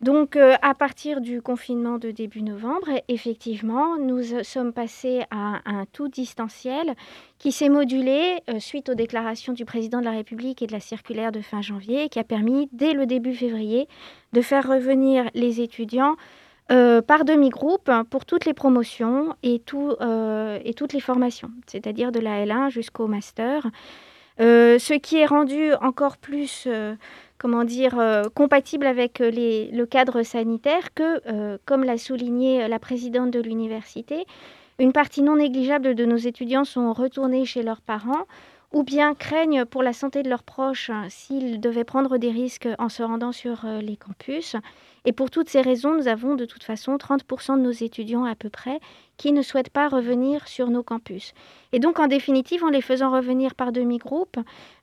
Donc, 0.00 0.36
euh, 0.36 0.54
à 0.62 0.72
partir 0.74 1.20
du 1.20 1.42
confinement 1.42 1.98
de 1.98 2.10
début 2.10 2.40
novembre, 2.40 2.88
effectivement, 3.08 3.98
nous 3.98 4.42
sommes 4.42 4.72
passés 4.72 5.24
à 5.30 5.60
un 5.66 5.84
tout 5.92 6.08
distanciel 6.08 6.94
qui 7.38 7.52
s'est 7.52 7.68
modulé 7.68 8.38
euh, 8.48 8.60
suite 8.60 8.88
aux 8.88 8.94
déclarations 8.94 9.52
du 9.52 9.66
président 9.66 10.00
de 10.00 10.06
la 10.06 10.12
République 10.12 10.62
et 10.62 10.66
de 10.66 10.72
la 10.72 10.80
circulaire 10.80 11.32
de 11.32 11.42
fin 11.42 11.60
janvier, 11.60 12.08
qui 12.08 12.18
a 12.18 12.24
permis, 12.24 12.70
dès 12.72 12.94
le 12.94 13.04
début 13.04 13.34
février, 13.34 13.88
de 14.32 14.40
faire 14.40 14.66
revenir 14.66 15.28
les 15.34 15.60
étudiants 15.60 16.16
euh, 16.72 17.02
par 17.02 17.26
demi-groupe 17.26 17.90
pour 18.08 18.24
toutes 18.24 18.46
les 18.46 18.54
promotions 18.54 19.34
et 19.42 19.58
toutes 19.58 19.98
les 20.00 21.00
formations, 21.00 21.50
c'est-à-dire 21.66 22.10
de 22.10 22.20
la 22.20 22.46
L1 22.46 22.70
jusqu'au 22.70 23.06
master. 23.06 23.66
ce 24.38 24.94
qui 24.94 25.18
est 25.18 25.26
rendu 25.26 25.74
encore 25.82 26.16
plus 26.16 26.66
comment 27.40 27.64
dire, 27.64 27.98
euh, 27.98 28.24
compatible 28.34 28.86
avec 28.86 29.20
euh, 29.22 29.30
le 29.72 29.84
cadre 29.86 30.22
sanitaire 30.22 30.92
que, 30.94 31.22
euh, 31.26 31.56
comme 31.64 31.84
l'a 31.84 31.96
souligné 31.96 32.68
la 32.68 32.78
présidente 32.78 33.30
de 33.30 33.40
l'université, 33.40 34.26
une 34.78 34.92
partie 34.92 35.22
non 35.22 35.36
négligeable 35.36 35.94
de 35.94 36.04
nos 36.04 36.18
étudiants 36.18 36.64
sont 36.64 36.92
retournés 36.92 37.46
chez 37.46 37.62
leurs 37.62 37.80
parents 37.80 38.26
ou 38.72 38.84
bien 38.84 39.14
craignent 39.14 39.64
pour 39.64 39.82
la 39.82 39.94
santé 39.94 40.22
de 40.22 40.28
leurs 40.28 40.42
proches 40.42 40.90
hein, 40.90 41.06
s'ils 41.08 41.60
devaient 41.60 41.84
prendre 41.84 42.18
des 42.18 42.30
risques 42.30 42.68
en 42.78 42.88
se 42.88 43.02
rendant 43.02 43.32
sur 43.32 43.64
les 43.82 43.96
campus. 43.96 44.54
Et 45.04 45.12
pour 45.12 45.30
toutes 45.30 45.48
ces 45.48 45.60
raisons, 45.60 45.94
nous 45.94 46.08
avons 46.08 46.34
de 46.34 46.44
toute 46.44 46.64
façon 46.64 46.96
30% 46.96 47.56
de 47.56 47.62
nos 47.62 47.70
étudiants 47.70 48.24
à 48.24 48.34
peu 48.34 48.50
près 48.50 48.80
qui 49.16 49.32
ne 49.32 49.42
souhaitent 49.42 49.70
pas 49.70 49.88
revenir 49.88 50.48
sur 50.48 50.68
nos 50.68 50.82
campus. 50.82 51.34
Et 51.72 51.78
donc, 51.78 51.98
en 51.98 52.06
définitive, 52.06 52.64
en 52.64 52.70
les 52.70 52.80
faisant 52.80 53.10
revenir 53.10 53.54
par 53.54 53.70
demi-groupe, 53.70 54.38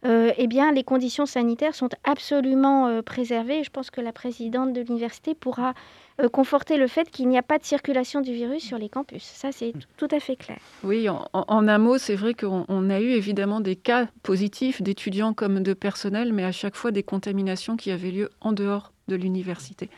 euh, 0.05 0.31
eh 0.37 0.45
bien, 0.45 0.71
les 0.71 0.83
conditions 0.83 1.25
sanitaires 1.25 1.73
sont 1.73 1.89
absolument 2.03 2.87
euh, 2.87 3.01
préservées. 3.01 3.63
Je 3.63 3.71
pense 3.71 3.89
que 3.89 3.99
la 3.99 4.11
présidente 4.11 4.73
de 4.73 4.81
l'université 4.81 5.33
pourra 5.33 5.73
euh, 6.21 6.29
conforter 6.29 6.77
le 6.77 6.87
fait 6.87 7.09
qu'il 7.09 7.29
n'y 7.29 7.37
a 7.37 7.41
pas 7.41 7.57
de 7.57 7.63
circulation 7.63 8.21
du 8.21 8.31
virus 8.31 8.63
sur 8.63 8.77
les 8.77 8.89
campus. 8.89 9.23
Ça, 9.23 9.51
c'est 9.51 9.73
tout 9.97 10.07
à 10.11 10.19
fait 10.19 10.35
clair. 10.35 10.59
Oui, 10.83 11.09
en, 11.09 11.27
en 11.33 11.67
un 11.67 11.77
mot, 11.79 11.97
c'est 11.97 12.15
vrai 12.15 12.35
qu'on 12.35 12.89
a 12.91 12.99
eu 13.01 13.09
évidemment 13.09 13.59
des 13.59 13.75
cas 13.75 14.07
positifs 14.21 14.83
d'étudiants 14.83 15.33
comme 15.33 15.63
de 15.63 15.73
personnel, 15.73 16.31
mais 16.31 16.43
à 16.43 16.51
chaque 16.51 16.75
fois 16.75 16.91
des 16.91 17.03
contaminations 17.03 17.75
qui 17.75 17.89
avaient 17.89 18.11
lieu 18.11 18.29
en 18.41 18.53
dehors 18.53 18.91
de 19.07 19.15
l'université. 19.15 19.89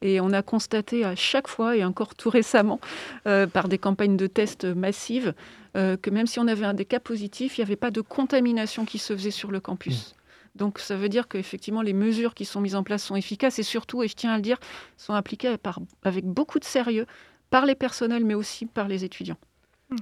Et 0.00 0.20
on 0.20 0.32
a 0.32 0.42
constaté 0.42 1.04
à 1.04 1.16
chaque 1.16 1.48
fois, 1.48 1.76
et 1.76 1.84
encore 1.84 2.14
tout 2.14 2.30
récemment, 2.30 2.80
euh, 3.26 3.46
par 3.46 3.68
des 3.68 3.78
campagnes 3.78 4.16
de 4.16 4.26
tests 4.26 4.64
massives, 4.64 5.34
euh, 5.76 5.96
que 5.96 6.10
même 6.10 6.26
si 6.26 6.38
on 6.38 6.46
avait 6.46 6.66
un 6.66 6.74
des 6.74 6.84
cas 6.84 7.00
positifs, 7.00 7.58
il 7.58 7.62
n'y 7.62 7.66
avait 7.66 7.76
pas 7.76 7.90
de 7.90 8.00
contamination 8.00 8.84
qui 8.84 8.98
se 8.98 9.14
faisait 9.14 9.32
sur 9.32 9.50
le 9.50 9.60
campus. 9.60 10.12
Mmh. 10.12 10.58
Donc 10.58 10.78
ça 10.78 10.96
veut 10.96 11.08
dire 11.08 11.28
qu'effectivement 11.28 11.82
les 11.82 11.92
mesures 11.92 12.34
qui 12.34 12.44
sont 12.44 12.60
mises 12.60 12.74
en 12.74 12.82
place 12.82 13.04
sont 13.04 13.16
efficaces 13.16 13.58
et 13.58 13.62
surtout, 13.62 14.02
et 14.02 14.08
je 14.08 14.14
tiens 14.14 14.32
à 14.32 14.36
le 14.36 14.42
dire, 14.42 14.58
sont 14.96 15.14
appliquées 15.14 15.56
par, 15.56 15.80
avec 16.02 16.24
beaucoup 16.24 16.58
de 16.58 16.64
sérieux 16.64 17.06
par 17.50 17.64
les 17.66 17.74
personnels 17.74 18.24
mais 18.24 18.34
aussi 18.34 18.66
par 18.66 18.88
les 18.88 19.04
étudiants. 19.04 19.36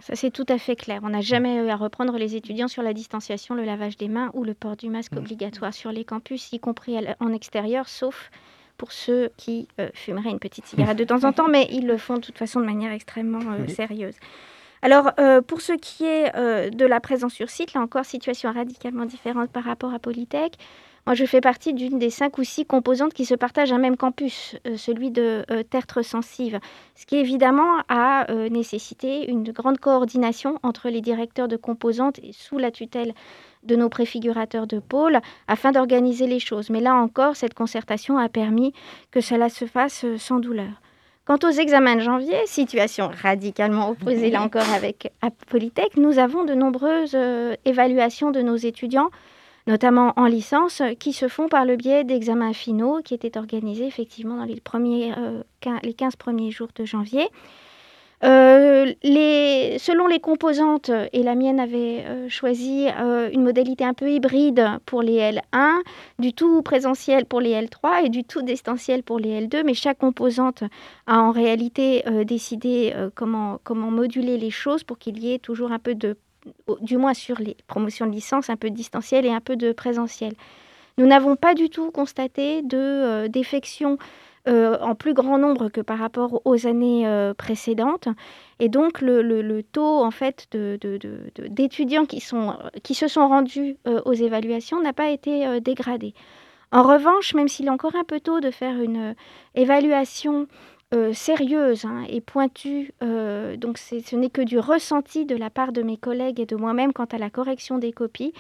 Ça, 0.01 0.17
c'est 0.17 0.33
tout 0.33 0.47
à 0.49 0.59
fait 0.59 0.75
clair. 0.75 1.01
On 1.05 1.11
n'a 1.11 1.21
jamais 1.21 1.57
eu 1.57 1.69
à 1.69 1.77
reprendre 1.77 2.17
les 2.19 2.35
étudiants 2.35 2.67
sur 2.67 2.83
la 2.83 2.93
distanciation, 2.93 3.55
le 3.55 3.65
lavage 3.65 3.97
des 3.97 4.09
mains 4.09 4.31
ou 4.35 4.43
le 4.43 4.53
port 4.53 4.77
du 4.77 4.89
masque 4.89 5.13
mmh. 5.13 5.19
obligatoire 5.19 5.75
sur 5.75 5.93
les 5.93 6.05
campus, 6.05 6.53
y 6.53 6.59
compris 6.59 6.97
en 7.21 7.33
extérieur, 7.33 7.89
sauf 7.89 8.31
pour 8.77 8.93
ceux 8.93 9.31
qui 9.37 9.69
euh, 9.81 9.89
fumeraient 9.95 10.31
une 10.31 10.39
petite 10.39 10.67
cigarette 10.67 10.97
de 10.99 11.05
temps 11.05 11.25
en 11.25 11.33
temps, 11.33 11.49
mais 11.49 11.69
ils 11.71 11.87
le 11.87 11.99
font 11.99 12.15
de 12.15 12.21
toute 12.21 12.39
façon 12.39 12.61
de 12.61 12.67
manière 12.67 12.93
extrêmement 12.93 13.41
euh, 13.53 13.67
sérieuse. 13.69 14.15
Alors, 14.83 15.11
pour 15.49 15.63
ce 15.63 15.73
qui 15.73 16.05
est 16.05 16.31
de 16.71 16.87
la 16.87 17.01
présence 17.01 17.33
sur 17.33 17.51
site, 17.51 17.73
là 17.73 17.81
encore, 17.81 18.05
situation 18.05 18.53
radicalement 18.53 19.07
différente 19.07 19.51
par 19.51 19.65
rapport 19.65 19.93
à 19.93 19.99
Polytech. 19.99 20.59
Moi, 21.07 21.15
je 21.15 21.25
fais 21.25 21.41
partie 21.41 21.73
d'une 21.73 22.01
des 22.01 22.11
cinq 22.11 22.37
ou 22.37 22.43
six 22.43 22.65
composantes 22.65 23.15
qui 23.15 23.25
se 23.25 23.37
partagent 23.37 23.71
un 23.71 23.79
même 23.79 23.97
campus, 23.97 24.57
euh, 24.67 24.77
celui 24.77 25.13
de 25.13 25.45
euh, 25.53 25.63
Tertre 25.63 26.03
Sensive, 26.03 26.59
ce 26.97 27.07
qui 27.07 27.15
évidemment 27.15 27.79
a 27.89 28.29
euh, 28.33 28.49
nécessité 28.49 29.31
une 29.31 29.53
grande 29.53 29.79
coordination 29.79 30.59
entre 30.65 30.89
les 30.89 31.01
directeurs 31.01 31.47
de 31.47 31.57
composantes 31.57 32.19
et 32.25 32.33
sous 32.33 32.59
la 32.59 32.73
tutelle 32.73 33.15
de 33.67 33.77
nos 33.77 33.89
préfigurateurs 33.89 34.67
de 34.67 34.79
pôle 34.79 35.21
afin 35.49 35.73
d'organiser 35.73 36.27
les 36.27 36.41
choses. 36.41 36.71
Mais 36.71 36.81
là 36.81 36.95
encore, 36.95 37.37
cette 37.37 37.55
concertation 37.55 38.19
a 38.19 38.29
permis 38.29 38.73
que 39.11 39.21
cela 39.21 39.49
se 39.49 39.67
fasse 39.67 40.05
sans 40.19 40.39
douleur. 40.39 40.81
Quant 41.25 41.39
aux 41.43 41.51
examens 41.51 41.97
de 41.97 42.01
janvier, 42.01 42.37
situation 42.47 43.11
radicalement 43.23 43.91
opposée 43.91 44.31
là 44.31 44.43
encore 44.43 44.71
avec 44.73 45.13
Polytech, 45.49 45.97
nous 45.97 46.21
avons 46.21 46.45
de 46.45 46.55
nombreuses 46.55 47.17
évaluations 47.65 48.31
de 48.31 48.43
nos 48.43 48.57
étudiants 48.57 49.11
notamment 49.67 50.13
en 50.17 50.27
licence, 50.27 50.83
qui 50.99 51.13
se 51.13 51.29
font 51.29 51.49
par 51.49 51.65
le 51.65 51.77
biais 51.77 52.05
d'examens 52.05 52.53
finaux 52.53 53.01
qui 53.05 53.15
étaient 53.15 53.37
organisés 53.37 53.87
effectivement 53.87 54.37
dans 54.37 54.45
les, 54.45 54.61
premiers, 54.61 55.13
euh, 55.17 55.43
les 55.83 55.95
15 55.95 56.17
premiers 56.17 56.51
jours 56.51 56.69
de 56.75 56.85
janvier. 56.85 57.29
Euh, 58.25 58.93
selon 59.79 60.07
les 60.07 60.21
composantes, 60.21 60.91
et 61.13 61.23
la 61.23 61.35
mienne 61.35 61.61
avait 61.61 62.05
euh, 62.07 62.29
choisi 62.29 62.87
une 63.33 63.43
modalité 63.43 63.85
un 63.85 63.95
peu 63.95 64.11
hybride 64.11 64.65
pour 64.87 65.03
les 65.03 65.19
L1, 65.19 65.83
du 66.19 66.33
tout 66.33 66.63
présentiel 66.63 67.27
pour 67.27 67.41
les 67.41 67.53
L3 67.53 68.07
et 68.07 68.09
du 68.09 68.25
tout 68.25 68.43
distanciel 68.43 69.03
pour 69.03 69.19
les 69.19 69.43
L2, 69.43 69.65
mais 69.65 69.75
chaque 69.75 69.99
composante 69.99 70.63
a 71.07 71.21
en 71.21 71.31
réalité 71.31 72.05
décidé 72.25 72.95
comment, 73.15 73.61
comment 73.65 73.91
moduler 73.91 74.39
les 74.39 74.51
choses 74.51 74.83
pour 74.83 74.99
qu'il 74.99 75.19
y 75.19 75.33
ait 75.33 75.39
toujours 75.39 75.73
un 75.73 75.79
peu 75.79 75.95
de 75.95 76.17
du 76.81 76.97
moins 76.97 77.15
sur 77.15 77.39
les 77.41 77.57
promotions 77.67 78.07
de 78.07 78.13
licence, 78.13 78.51
un 78.51 78.57
peu 78.57 78.71
de 78.71 78.75
distanciel 78.75 79.27
et 79.27 79.31
un 79.31 79.41
peu 79.41 79.57
de 79.57 79.73
présentiel. 79.73 80.35
Nous 80.99 81.07
n'avons 81.07 81.37
pas 81.37 81.55
du 81.55 81.69
tout 81.69 81.91
constaté 81.91 82.63
de 82.63 82.79
euh, 82.79 83.29
défection 83.29 83.99
euh, 84.49 84.79
en 84.81 84.95
plus 84.95 85.15
grand 85.15 85.39
nombre 85.39 85.69
que 85.69 85.81
par 85.81 85.99
rapport 85.99 86.43
aux 86.45 86.67
années 86.67 87.07
euh, 87.07 87.35
précédentes. 87.35 88.09
Et 88.61 88.69
donc, 88.69 89.01
le, 89.01 89.63
taux 89.63 90.03
en 90.03 90.11
fait 90.11 90.49
d'étudiants 90.53 92.03
de, 92.03 92.07
qui, 92.07 92.23
qui 92.83 92.95
se 92.95 93.09
sont 93.09 93.29
rendus 93.29 93.77
aux 94.05 94.15
évaluations 94.15 94.81
n'a 94.81 94.93
pas 94.93 95.11
été 95.11 95.61
dégradé. 95.61 96.15
En 96.73 96.83
revanche, 96.83 97.35
même 97.35 97.49
s'il 97.49 97.67
est 97.67 97.71
encore 97.71 97.97
un 97.97 98.05
peu 98.05 98.19
tôt 98.21 98.41
de 98.41 98.51
faire 98.51 98.81
une 98.81 99.15
évaluation 99.55 100.47
euh, 100.95 101.13
sérieuse 101.13 101.85
hein, 101.85 102.05
et 102.09 102.21
pointue, 102.21 102.93
euh, 103.03 103.57
donc 103.57 103.77
ce 103.77 104.15
n'est 104.15 104.31
que 104.31 104.41
du 104.41 104.61
ressenti 104.61 105.27
de 105.27 105.35
la 105.35 105.51
part 105.51 105.73
de 105.73 105.83
mes 105.83 105.97
collègues 105.97 106.39
et 106.39 106.47
de 106.47 106.55
moi-même 106.55 106.93
quant 106.93 107.07
à 107.07 107.19
la 107.19 107.29
correction 107.29 107.79
des 107.79 107.91
copies, 107.91 108.33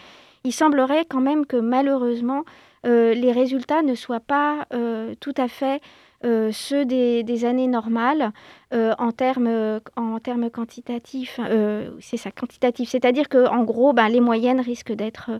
il 0.44 0.52
semblerait 0.52 1.04
quand 1.06 1.20
même 1.20 1.44
que 1.44 1.56
malheureusement 1.56 2.44
euh, 2.46 2.65
les 2.86 3.32
résultats 3.32 3.82
ne 3.82 3.94
soient 3.94 4.20
pas 4.20 4.66
tout 5.20 5.34
à 5.36 5.48
fait 5.48 5.80
ceux 6.22 6.84
des, 6.84 7.44
années 7.44 7.66
normales 7.66 8.32
en 8.72 9.12
termes 9.12 9.80
en 9.96 10.18
quantitatifs. 10.52 11.40
c'est 12.00 12.16
ça, 12.16 12.30
quantitatif, 12.30 12.88
c'est-à-dire 12.88 13.28
que 13.28 13.48
en 13.48 13.64
gros, 13.64 13.92
ben, 13.92 14.08
les 14.08 14.20
moyennes 14.20 14.60
risquent 14.60 14.92
d'être 14.92 15.30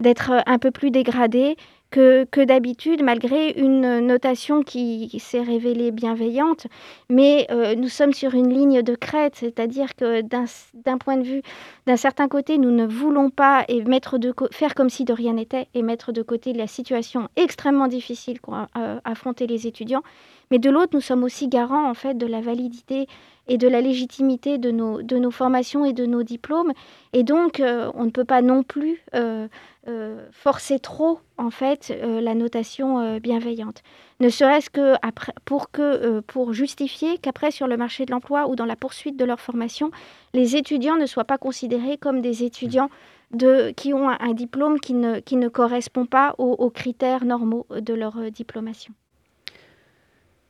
d'être 0.00 0.32
un 0.46 0.58
peu 0.58 0.70
plus 0.70 0.90
dégradées 0.90 1.56
que, 1.94 2.44
d'habitude, 2.44 3.04
malgré 3.04 3.52
une 3.52 4.00
notation 4.00 4.62
qui, 4.62 5.16
s'est 5.20 5.42
révélée 5.42 5.92
bienveillante. 5.92 6.66
Mais 7.08 7.46
euh, 7.50 7.76
nous 7.76 7.88
sommes 7.88 8.12
sur 8.12 8.34
une 8.34 8.52
ligne 8.52 8.82
de 8.82 8.96
crête, 8.96 9.36
c'est-à-dire 9.36 9.94
que 9.94 10.20
d'un 10.22 10.98
point 10.98 11.16
de 11.16 11.22
vue, 11.22 11.42
d'un 11.86 11.96
certain 11.96 12.26
côté, 12.26 12.58
nous 12.58 12.72
ne 12.72 12.84
voulons 12.84 13.30
pas 13.30 13.64
et 13.68 13.82
mettre 13.84 14.18
de 14.18 14.34
faire 14.50 14.74
comme 14.74 14.90
si 14.90 15.04
de 15.04 15.12
rien 15.12 15.34
n'était 15.34 15.68
et 15.74 15.82
mettre 15.82 16.10
de 16.10 16.22
côté 16.22 16.52
la 16.52 16.66
situation 16.66 17.28
extrêmement 17.36 17.86
difficile 17.86 18.40
qu'ont 18.40 18.66
euh, 18.76 18.98
affronter 19.04 19.46
les 19.46 19.68
étudiants. 19.68 20.02
Mais 20.50 20.58
de 20.58 20.70
l'autre, 20.70 20.90
nous 20.94 21.00
sommes 21.00 21.22
aussi 21.22 21.48
garants 21.48 21.88
en 21.88 21.94
fait 21.94 22.14
de 22.14 22.26
la 22.26 22.40
validité 22.40 23.06
et 23.48 23.58
de 23.58 23.68
la 23.68 23.80
légitimité 23.80 24.58
de 24.58 24.70
nos, 24.70 25.02
de 25.02 25.16
nos 25.16 25.30
formations 25.30 25.84
et 25.84 25.92
de 25.92 26.06
nos 26.06 26.22
diplômes. 26.22 26.72
Et 27.12 27.22
donc, 27.22 27.60
euh, 27.60 27.90
on 27.94 28.04
ne 28.04 28.10
peut 28.10 28.24
pas 28.24 28.42
non 28.42 28.62
plus 28.62 29.02
euh, 29.14 29.48
euh, 29.86 30.26
forcer 30.32 30.78
trop, 30.78 31.20
en 31.36 31.50
fait, 31.50 31.92
la 32.02 32.34
notation 32.34 33.18
bienveillante. 33.18 33.82
Ne 34.20 34.28
serait-ce 34.28 34.70
que 34.70 34.94
après, 35.02 35.32
pour, 35.44 35.70
que, 35.70 36.20
pour 36.20 36.52
justifier 36.52 37.18
qu'après, 37.18 37.50
sur 37.50 37.66
le 37.66 37.76
marché 37.76 38.06
de 38.06 38.12
l'emploi 38.12 38.48
ou 38.48 38.54
dans 38.54 38.66
la 38.66 38.76
poursuite 38.76 39.16
de 39.16 39.24
leur 39.24 39.40
formation, 39.40 39.90
les 40.32 40.56
étudiants 40.56 40.96
ne 40.96 41.06
soient 41.06 41.24
pas 41.24 41.38
considérés 41.38 41.98
comme 41.98 42.20
des 42.20 42.44
étudiants 42.44 42.88
de, 43.32 43.72
qui 43.72 43.92
ont 43.92 44.08
un, 44.08 44.32
diplôme 44.32 44.78
qui 44.78 44.94
ne, 44.94 45.18
qui 45.18 45.36
ne 45.36 45.48
correspond 45.48 46.06
pas 46.06 46.36
aux, 46.38 46.52
aux 46.52 46.70
critères 46.70 47.24
normaux 47.24 47.66
de 47.70 47.94
leur 47.94 48.30
diplomation. 48.30 48.94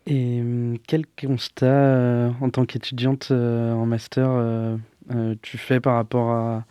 Et 0.06 0.40
hum, 0.40 0.76
quel 0.86 1.06
constat 1.06 1.66
euh, 1.66 2.30
en 2.40 2.50
tant 2.50 2.66
qu'étudiante 2.66 3.28
euh, 3.30 3.72
en 3.72 3.86
master 3.86 4.28
euh, 4.30 4.76
tu 5.42 5.58
fais 5.58 5.80
par 5.80 5.94
rapport 5.94 6.30
à, 6.30 6.64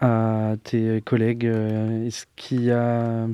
à 0.00 0.54
tes 0.62 1.00
collègues 1.02 1.44
Est-ce 1.44 2.26
qu'il 2.36 2.64
y 2.64 2.70
a 2.70 3.26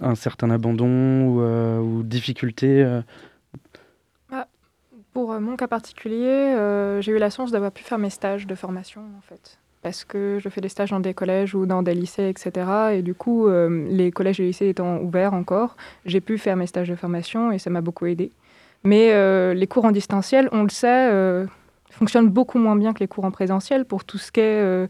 un 0.00 0.14
certain 0.14 0.50
abandon 0.50 1.26
ou, 1.26 1.40
ou 1.80 2.02
difficulté 2.02 2.84
ah, 4.32 4.48
Pour 5.12 5.38
mon 5.40 5.56
cas 5.56 5.68
particulier, 5.68 6.56
j'ai 7.00 7.12
eu 7.12 7.18
la 7.18 7.30
chance 7.30 7.52
d'avoir 7.52 7.70
pu 7.70 7.84
faire 7.84 7.98
mes 7.98 8.10
stages 8.10 8.48
de 8.48 8.54
formation 8.56 9.02
en 9.16 9.20
fait 9.20 9.58
parce 9.80 10.04
que 10.04 10.38
je 10.40 10.48
fais 10.48 10.60
des 10.60 10.68
stages 10.68 10.90
dans 10.90 11.00
des 11.00 11.14
collèges 11.14 11.56
ou 11.56 11.66
dans 11.66 11.82
des 11.82 11.94
lycées, 11.94 12.28
etc. 12.28 12.66
Et 12.94 13.02
du 13.02 13.14
coup, 13.14 13.48
les 13.48 14.10
collèges 14.10 14.40
et 14.40 14.44
lycées 14.44 14.68
étant 14.68 14.98
ouverts 14.98 15.34
encore, 15.34 15.76
j'ai 16.04 16.20
pu 16.20 16.36
faire 16.36 16.56
mes 16.56 16.66
stages 16.66 16.88
de 16.88 16.96
formation 16.96 17.52
et 17.52 17.58
ça 17.58 17.70
m'a 17.70 17.80
beaucoup 17.80 18.06
aidé. 18.06 18.32
Mais 18.84 19.12
euh, 19.12 19.54
les 19.54 19.66
cours 19.66 19.84
en 19.84 19.92
distanciel, 19.92 20.48
on 20.52 20.62
le 20.62 20.68
sait, 20.68 21.08
euh, 21.10 21.46
fonctionnent 21.90 22.28
beaucoup 22.28 22.58
moins 22.58 22.76
bien 22.76 22.92
que 22.92 23.00
les 23.00 23.08
cours 23.08 23.24
en 23.24 23.30
présentiel 23.30 23.84
pour 23.84 24.04
tout 24.04 24.18
ce 24.18 24.32
qui 24.32 24.40
est 24.40 24.88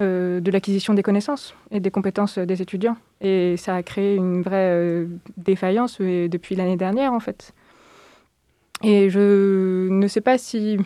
euh, 0.00 0.40
de 0.40 0.50
l'acquisition 0.50 0.94
des 0.94 1.02
connaissances 1.02 1.54
et 1.70 1.80
des 1.80 1.90
compétences 1.90 2.38
des 2.38 2.62
étudiants. 2.62 2.96
Et 3.20 3.56
ça 3.56 3.74
a 3.74 3.82
créé 3.82 4.16
une 4.16 4.42
vraie 4.42 5.06
défaillance 5.36 6.00
depuis 6.00 6.54
l'année 6.54 6.76
dernière, 6.76 7.12
en 7.12 7.20
fait. 7.20 7.52
Et 8.82 9.10
je 9.10 9.88
ne 9.90 10.06
sais 10.08 10.22
pas 10.22 10.38
si... 10.38 10.78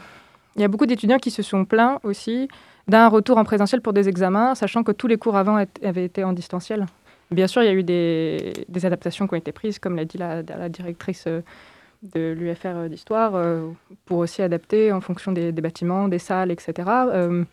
Il 0.57 0.63
y 0.63 0.65
a 0.65 0.69
beaucoup 0.69 0.87
d'étudiants 0.87 1.19
qui 1.19 1.33
se 1.33 1.43
sont 1.43 1.65
plaints 1.65 1.99
aussi 2.05 2.49
d'un 2.87 3.09
retour 3.09 3.39
en 3.39 3.45
présentiel 3.45 3.81
pour 3.81 3.93
des 3.93 4.09
examens, 4.09 4.55
sachant 4.55 4.85
que 4.85 4.93
tous 4.93 5.09
les 5.09 5.17
cours 5.17 5.37
avant 5.37 5.65
avaient 5.83 6.05
été 6.05 6.23
en 6.23 6.33
distanciel. 6.33 6.87
Bien 7.31 7.49
sûr, 7.49 7.63
il 7.63 7.67
y 7.67 7.69
a 7.69 7.73
eu 7.73 7.83
des, 7.83 8.53
adaptations 8.85 9.27
qui 9.27 9.35
ont 9.35 9.39
été 9.39 9.51
prises, 9.51 9.79
comme 9.81 9.97
l'a 9.97 10.05
dit 10.05 10.19
la, 10.19 10.43
la 10.43 10.69
directrice 10.69 11.27
de 12.05 12.33
l'UFR 12.33 12.89
d'histoire 12.89 13.35
euh, 13.35 13.69
pour 14.05 14.19
aussi 14.19 14.43
adapter 14.43 14.93
en 14.93 15.01
fonction 15.01 15.33
des, 15.33 15.53
bâtiments, 15.53 16.09
des 16.09 16.19
salles, 16.19 16.51
etc. 16.51 16.89
Euh, 16.89 17.45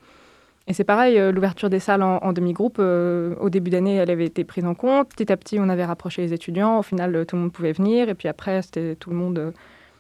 et 0.68 0.74
c'est 0.74 0.84
pareil, 0.84 1.18
euh, 1.18 1.32
l'ouverture 1.32 1.70
des 1.70 1.80
salles 1.80 2.04
en, 2.04 2.34
demi-groupe, 2.34 2.80
au 2.80 3.50
début 3.50 3.72
d'année, 3.72 3.96
elle 3.96 4.12
avait 4.12 4.26
été 4.26 4.44
prise 4.44 4.66
en 4.66 4.76
compte. 4.76 5.10
Petit 5.10 5.32
à 5.32 5.38
petit, 5.38 5.58
on 5.60 5.70
avait 5.70 5.86
rapproché 5.86 6.22
les 6.22 6.34
étudiants. 6.34 6.80
Au 6.80 6.84
final, 6.84 7.26
tout 7.26 7.36
le 7.36 7.44
monde 7.44 7.52
pouvait 7.52 7.74
venir. 7.74 8.10
Et 8.10 8.14
puis 8.14 8.28
après, 8.28 8.62
c'était 8.62 8.96
tout 8.96 9.10
le 9.10 9.16
monde 9.16 9.54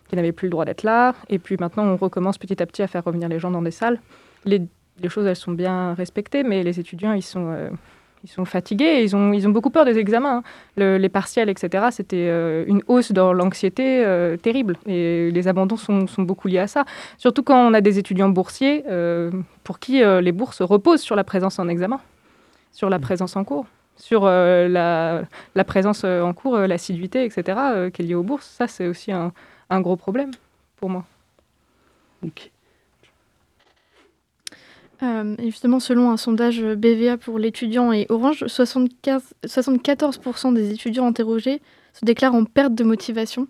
qui 0.09 0.15
n'avait 0.15 0.33
plus 0.33 0.47
le 0.47 0.51
droit 0.51 0.65
d'être 0.65 0.83
là. 0.83 1.15
Et 1.29 1.39
puis 1.39 1.55
maintenant, 1.59 1.85
on 1.85 1.97
recommence 1.97 2.37
petit 2.37 2.61
à 2.61 2.65
petit 2.65 2.83
à 2.83 2.87
faire 2.87 3.03
revenir 3.03 3.29
les 3.29 3.39
gens 3.39 3.51
dans 3.51 3.61
des 3.61 3.71
salles. 3.71 3.99
Les, 4.45 4.61
les 4.99 5.09
choses, 5.09 5.25
elles 5.25 5.35
sont 5.35 5.53
bien 5.53 5.93
respectées, 5.93 6.43
mais 6.43 6.63
les 6.63 6.79
étudiants, 6.79 7.13
ils 7.13 7.23
sont 7.23 7.71
ils 8.23 8.29
sont 8.29 8.45
fatigués, 8.45 9.03
ils 9.03 9.15
ont, 9.15 9.33
ils 9.33 9.47
ont 9.47 9.51
beaucoup 9.51 9.69
peur 9.69 9.85
des 9.85 9.97
examens. 9.97 10.43
Hein. 10.77 10.97
les 10.97 11.09
partiels, 11.09 11.49
etc., 11.49 11.87
c'était 11.91 12.27
euh, 12.29 12.63
une 12.67 12.83
hausse 12.87 13.11
dans 13.11 13.33
l'anxiété 13.33 14.03
euh, 14.05 14.37
terrible. 14.37 14.77
Et 14.85 15.31
les 15.31 15.47
abandons 15.47 15.77
sont, 15.77 16.07
sont, 16.07 16.21
beaucoup 16.21 16.47
liés 16.47 16.59
à 16.59 16.67
ça. 16.67 16.85
Surtout 17.17 17.43
quand 17.43 17.67
on 17.67 17.73
a 17.73 17.81
des 17.81 17.97
étudiants 17.97 18.29
boursiers 18.29 18.83
euh, 18.87 19.31
pour 19.63 19.79
qui 19.79 20.01
les 20.03 20.31
bourses 20.31 20.61
reposent 20.61 21.01
sur 21.01 21.15
la 21.15 21.23
présence 21.23 21.59
en 21.59 21.67
examen, 21.67 21.99
sur 22.71 22.89
la 22.89 22.99
présence 22.99 23.35
en 23.35 23.43
cours, 23.43 23.65
sur 23.95 24.25
la, 24.25 25.21
la, 25.55 25.63
présence 25.63 26.03
en 26.03 26.33
cours, 26.33 26.57
l'assiduité, 26.57 27.25
etc., 27.25 27.89
qui 27.93 28.01
est 28.01 28.05
liée 28.05 28.15
aux 28.15 28.23
bourses. 28.23 28.47
Ça, 28.47 28.67
c'est 28.67 28.87
aussi 28.87 29.11
un, 29.11 29.31
un, 29.69 29.81
gros 29.81 29.95
problème 29.95 30.31
pour 30.77 30.89
moi. 30.89 31.05
Ok. 32.23 32.51
Euh, 35.03 35.35
justement, 35.39 35.79
selon 35.79 36.11
un 36.11 36.17
sondage 36.17 36.61
BVA 36.61 37.17
pour 37.17 37.39
l'étudiant 37.39 37.91
et 37.91 38.05
Orange, 38.09 38.45
75, 38.45 39.33
74% 39.45 40.53
des 40.53 40.71
étudiants 40.71 41.07
interrogés 41.07 41.61
se 41.93 42.05
déclarent 42.05 42.35
en 42.35 42.45
perte 42.45 42.75
de 42.75 42.83
motivation 42.83 43.47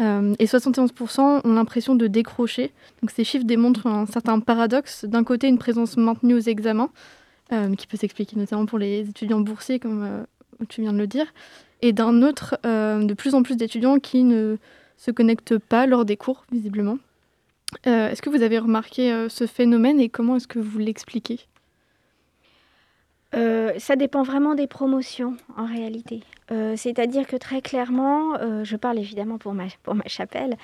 euh, 0.00 0.34
et 0.38 0.46
71% 0.46 1.40
ont 1.44 1.52
l'impression 1.52 1.96
de 1.96 2.06
décrocher. 2.06 2.72
Donc 3.02 3.10
ces 3.10 3.24
chiffres 3.24 3.44
démontrent 3.44 3.86
un 3.88 4.06
certain 4.06 4.38
paradoxe. 4.38 5.04
D'un 5.04 5.24
côté, 5.24 5.48
une 5.48 5.58
présence 5.58 5.96
maintenue 5.96 6.34
aux 6.34 6.40
examens, 6.40 6.90
euh, 7.52 7.74
qui 7.74 7.88
peut 7.88 7.96
s'expliquer 7.96 8.36
notamment 8.36 8.66
pour 8.66 8.78
les 8.78 9.08
étudiants 9.08 9.40
boursiers, 9.40 9.80
comme 9.80 10.24
tu 10.68 10.82
viens 10.82 10.92
de 10.92 10.98
le 10.98 11.08
dire, 11.08 11.26
et 11.82 11.92
d'un 11.92 12.22
autre, 12.22 12.58
de 12.64 13.14
plus 13.14 13.34
en 13.34 13.42
plus 13.42 13.56
d'étudiants 13.56 13.98
qui 13.98 14.22
ne 14.22 14.56
se 14.96 15.10
connectent 15.10 15.58
pas 15.58 15.86
lors 15.86 16.04
des 16.04 16.16
cours, 16.16 16.44
visiblement. 16.52 16.98
Est-ce 17.84 18.22
que 18.22 18.30
vous 18.30 18.42
avez 18.42 18.58
remarqué 18.58 19.26
ce 19.28 19.46
phénomène 19.46 20.00
et 20.00 20.08
comment 20.08 20.36
est-ce 20.36 20.48
que 20.48 20.58
vous 20.58 20.78
l'expliquez? 20.78 21.40
Ça 23.32 23.96
dépend 23.96 24.22
vraiment 24.22 24.54
des 24.54 24.66
promotions 24.66 25.36
en 25.56 25.66
réalité. 25.66 26.22
C'est-à-dire 26.48 27.26
que 27.26 27.36
très 27.36 27.60
clairement, 27.60 28.34
je 28.64 28.76
parle 28.76 28.98
évidemment 28.98 29.36
pour 29.36 29.52
ma, 29.52 29.66
chapelle, 30.06 30.56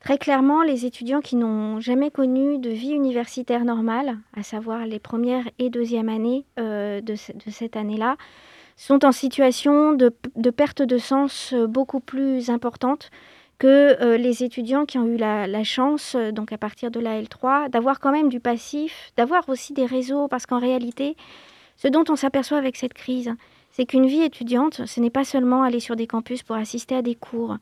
Très 0.00 0.16
clairement, 0.16 0.62
les 0.62 0.86
étudiants 0.86 1.20
qui 1.20 1.36
n'ont 1.36 1.78
jamais 1.78 2.10
connu 2.10 2.58
de 2.58 2.70
vie 2.70 2.92
universitaire 2.92 3.66
normale, 3.66 4.16
à 4.34 4.42
savoir 4.42 4.86
les 4.86 4.98
premières 4.98 5.44
et 5.58 5.68
deuxièmes 5.68 6.08
années 6.08 6.46
euh, 6.58 7.02
de, 7.02 7.14
cette 7.16 7.76
année-là, 7.76 8.16
sont 8.76 9.04
en 9.04 9.12
situation 9.12 9.92
de, 9.92 10.08
perte 10.50 10.80
de 10.80 10.96
sens 10.96 11.52
euh, 11.52 11.66
beaucoup 11.66 12.00
plus 12.00 12.48
importante 12.48 13.10
que 13.60 14.02
euh, 14.02 14.16
les 14.16 14.42
étudiants 14.42 14.86
qui 14.86 14.98
ont 14.98 15.06
eu 15.06 15.16
la, 15.16 15.62
chance, 15.62 16.16
donc 16.32 16.52
à 16.52 16.58
partir 16.58 16.90
de 16.90 16.98
la 16.98 17.22
L3, 17.22 17.68
d'avoir 17.68 18.00
quand 18.00 18.10
même 18.10 18.30
du 18.30 18.40
passif, 18.40 19.12
d'avoir 19.16 19.48
aussi 19.48 19.72
des 19.74 19.86
réseaux, 19.86 20.26
parce 20.26 20.46
qu'en 20.46 20.58
réalité, 20.58 21.14
ce 21.76 21.86
dont 21.86 22.04
on 22.08 22.16
s'aperçoit 22.16 22.58
avec 22.58 22.76
cette 22.76 22.94
crise, 22.94 23.32
c'est 23.70 23.84
qu'une 23.86 24.06
vie 24.06 24.22
étudiante, 24.22 24.86
ce 24.86 25.00
n'est 25.00 25.10
pas 25.10 25.24
seulement 25.24 25.62
aller 25.62 25.78
sur 25.78 25.94
des 25.94 26.06
campus 26.06 26.42
pour 26.42 26.56
assister 26.56 26.96
à 26.96 27.02
des 27.02 27.14
cours, 27.14 27.58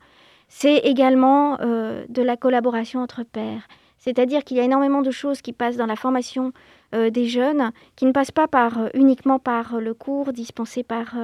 c'est 0.47 0.77
également 0.77 1.57
euh, 1.61 2.05
de 2.09 2.21
la 2.21 2.35
collaboration 2.35 3.01
entre 3.01 3.23
pairs. 3.23 3.67
C'est-à-dire 3.97 4.43
qu'il 4.43 4.57
y 4.57 4.59
a 4.61 4.63
énormément 4.63 5.01
de 5.01 5.11
choses 5.11 5.41
qui 5.41 5.53
passent 5.53 5.77
dans 5.77 5.85
la 5.85 5.95
formation 5.95 6.53
euh, 6.95 7.09
des 7.09 7.27
jeunes, 7.27 7.71
qui 7.95 8.05
ne 8.05 8.11
passent 8.11 8.31
pas 8.31 8.47
euh, 8.55 8.89
uniquement 8.93 9.37
par 9.37 9.79
le 9.79 9.93
cours 9.93 10.33
dispensé 10.33 10.83
par, 10.83 11.15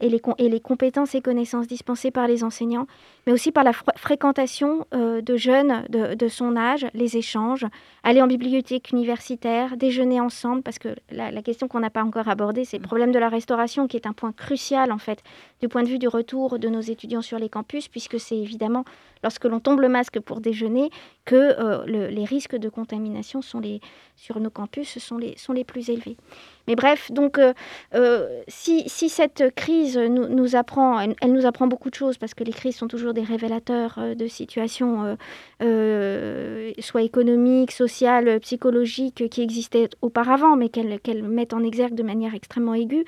et, 0.00 0.08
les, 0.08 0.20
et 0.38 0.48
les 0.48 0.60
compétences 0.60 1.14
et 1.14 1.20
connaissances 1.20 1.66
dispensées 1.66 2.10
par 2.10 2.26
les 2.28 2.44
enseignants, 2.44 2.86
mais 3.26 3.32
aussi 3.32 3.52
par 3.52 3.64
la 3.64 3.72
fréquentation 3.72 4.86
de 4.92 5.36
jeunes 5.36 5.84
de, 5.88 6.14
de, 6.14 6.28
son 6.28 6.56
âge, 6.56 6.86
les 6.94 7.16
échanges, 7.16 7.66
aller 8.02 8.22
en 8.22 8.26
bibliothèque 8.26 8.90
universitaire, 8.90 9.76
déjeuner 9.76 10.20
ensemble, 10.20 10.62
parce 10.62 10.78
que 10.78 10.94
la, 11.10 11.30
la 11.30 11.42
question 11.42 11.68
qu'on 11.68 11.80
n'a 11.80 11.90
pas 11.90 12.04
encore 12.04 12.28
abordée, 12.28 12.64
c'est 12.64 12.78
le 12.78 12.82
problème 12.82 13.12
de 13.12 13.18
la 13.18 13.28
restauration, 13.28 13.86
qui 13.86 13.96
est 13.96 14.06
un 14.06 14.12
point 14.12 14.32
crucial 14.32 14.92
en 14.92 14.98
fait 14.98 15.22
du 15.60 15.68
point 15.68 15.82
de 15.82 15.88
vue 15.88 15.98
du 15.98 16.08
retour 16.08 16.58
de 16.58 16.68
nos 16.68 16.80
étudiants 16.80 17.22
sur 17.22 17.38
les 17.38 17.48
campus, 17.48 17.88
puisque 17.88 18.20
c'est 18.20 18.36
évidemment 18.36 18.84
lorsque 19.22 19.44
l'on 19.44 19.60
tombe 19.60 19.80
le 19.80 19.88
masque 19.88 20.20
pour 20.20 20.40
déjeuner 20.40 20.90
que 21.24 21.34
euh, 21.34 21.84
les 21.86 22.24
risques 22.24 22.56
de 22.56 22.68
contamination 22.68 23.42
sont 23.42 23.60
les, 23.60 23.80
sur 24.14 24.40
nos 24.40 24.50
campus 24.50 24.98
sont 24.98 25.18
les, 25.18 25.36
sont 25.36 25.52
les 25.52 25.64
plus 25.64 25.90
élevés. 25.90 26.16
Mais 26.68 26.74
bref, 26.74 27.10
donc 27.12 27.38
euh, 27.38 27.52
euh, 27.94 28.42
si, 28.48 28.88
si, 28.88 29.08
cette 29.08 29.54
crise 29.54 29.96
nous, 29.96 30.28
nous 30.28 30.56
apprend, 30.56 30.98
elle, 31.00 31.32
nous 31.32 31.46
apprend 31.46 31.66
beaucoup 31.66 31.90
de 31.90 31.94
choses, 31.94 32.18
parce 32.18 32.34
que 32.34 32.44
les 32.44 32.52
crises 32.52 32.76
sont 32.76 32.88
toujours 32.88 33.14
des 33.14 33.22
révélateurs 33.22 33.98
de 34.16 34.26
situations, 34.26 35.16
soit 35.60 37.02
économiques, 37.02 37.72
sociales, 37.72 38.40
psychologiques, 38.40 39.28
qui 39.28 39.42
existaient 39.42 39.90
auparavant, 40.02 40.56
mais 40.56 40.68
qu'elles 40.68 41.22
mettent 41.22 41.54
en 41.54 41.62
exergue 41.62 41.94
de 41.94 42.02
manière 42.02 42.34
extrêmement 42.34 42.74
aiguë. 42.74 43.04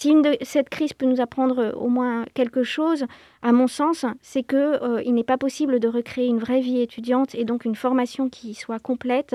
Si 0.00 0.14
cette 0.42 0.68
crise 0.68 0.92
peut 0.92 1.06
nous 1.06 1.20
apprendre 1.20 1.58
euh, 1.58 1.72
au 1.72 1.88
moins 1.88 2.24
quelque 2.34 2.62
chose, 2.62 3.04
à 3.42 3.50
mon 3.50 3.66
sens, 3.66 4.04
c'est 4.22 4.44
qu'il 4.44 4.56
euh, 4.56 5.02
n'est 5.02 5.24
pas 5.24 5.38
possible 5.38 5.80
de 5.80 5.88
recréer 5.88 6.28
une 6.28 6.38
vraie 6.38 6.60
vie 6.60 6.80
étudiante 6.80 7.34
et 7.34 7.44
donc 7.44 7.64
une 7.64 7.74
formation 7.74 8.28
qui 8.28 8.54
soit 8.54 8.78
complète 8.78 9.34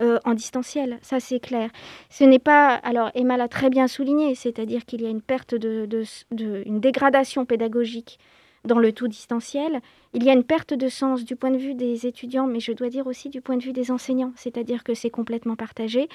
euh, 0.00 0.18
en 0.24 0.34
distanciel. 0.34 0.98
Ça, 1.02 1.20
c'est 1.20 1.40
clair. 1.40 1.70
Ce 2.08 2.24
n'est 2.24 2.38
pas. 2.38 2.74
Alors, 2.74 3.10
Emma 3.14 3.36
l'a 3.36 3.48
très 3.48 3.70
bien 3.70 3.88
souligné, 3.88 4.34
c'est-à-dire 4.34 4.84
qu'il 4.84 5.02
y 5.02 5.06
a 5.06 5.10
une 5.10 5.22
perte 5.22 5.54
de, 5.54 5.86
de, 5.86 6.62
une 6.66 6.80
dégradation 6.80 7.44
pédagogique 7.44 8.18
dans 8.64 8.78
le 8.78 8.92
tout 8.92 9.08
distanciel. 9.08 9.80
Il 10.12 10.24
y 10.24 10.30
a 10.30 10.32
une 10.32 10.44
perte 10.44 10.74
de 10.74 10.88
sens 10.88 11.24
du 11.24 11.36
point 11.36 11.50
de 11.50 11.56
vue 11.56 11.74
des 11.74 12.06
étudiants, 12.06 12.46
mais 12.46 12.60
je 12.60 12.72
dois 12.72 12.88
dire 12.88 13.06
aussi 13.06 13.28
du 13.28 13.40
point 13.40 13.56
de 13.56 13.62
vue 13.62 13.72
des 13.72 13.90
enseignants, 13.90 14.32
c'est-à-dire 14.36 14.84
que 14.84 14.94
c'est 14.94 15.10
complètement 15.10 15.56
partagé. 15.56 16.08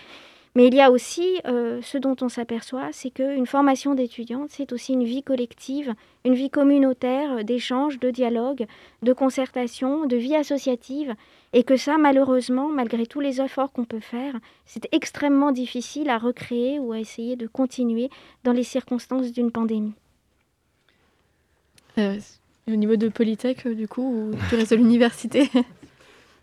Mais 0.56 0.68
il 0.68 0.74
y 0.74 0.80
a 0.80 0.90
aussi 0.90 1.42
euh, 1.46 1.82
ce 1.82 1.98
dont 1.98 2.16
on 2.22 2.30
s'aperçoit, 2.30 2.90
c'est 2.94 3.10
qu'une 3.10 3.46
formation 3.46 3.94
d'étudiante, 3.94 4.50
c'est 4.52 4.72
aussi 4.72 4.94
une 4.94 5.04
vie 5.04 5.22
collective, 5.22 5.94
une 6.24 6.34
vie 6.34 6.50
communautaire, 6.50 7.40
euh, 7.40 7.44
d'échange, 7.44 8.00
de 8.00 8.10
dialogue, 8.10 8.66
de 9.04 9.14
concertation, 9.14 10.06
de 10.06 10.16
vie 10.16 10.36
associative, 10.36 11.14
et 11.52 11.64
que 11.64 11.76
ça, 11.76 11.98
malheureusement, 11.98 12.70
malgré 12.70 13.06
tous 13.06 13.20
les 13.20 13.42
efforts 13.42 13.74
qu'on 13.74 13.84
peut 13.84 14.00
faire, 14.00 14.36
c'est 14.66 14.88
extrêmement 14.94 15.52
difficile 15.52 16.10
à 16.10 16.18
recréer 16.18 16.80
ou 16.80 16.94
à 16.94 17.00
essayer 17.00 17.36
de 17.36 17.48
continuer 17.48 18.10
dans 18.46 18.54
les 18.54 18.64
circonstances 18.64 19.34
d'une 19.34 19.52
pandémie. 19.52 19.94
Euh, 21.98 22.18
au 22.70 22.76
niveau 22.78 22.96
de 22.96 23.10
Polytech, 23.10 23.68
du 23.68 23.90
coup, 23.90 24.32
ou 24.32 24.36
du 24.50 24.56
reste 24.56 24.72
de 24.72 24.78
l'université? 24.78 25.50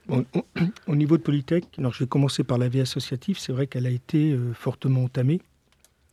au 0.86 0.96
niveau 0.96 1.16
de 1.16 1.22
Polytech, 1.22 1.64
alors 1.78 1.92
je 1.92 2.00
vais 2.00 2.08
commencer 2.08 2.44
par 2.44 2.58
la 2.58 2.68
vie 2.68 2.80
associative. 2.80 3.38
C'est 3.38 3.52
vrai 3.52 3.66
qu'elle 3.66 3.86
a 3.86 3.90
été 3.90 4.32
euh, 4.32 4.52
fortement 4.52 5.04
entamée. 5.04 5.40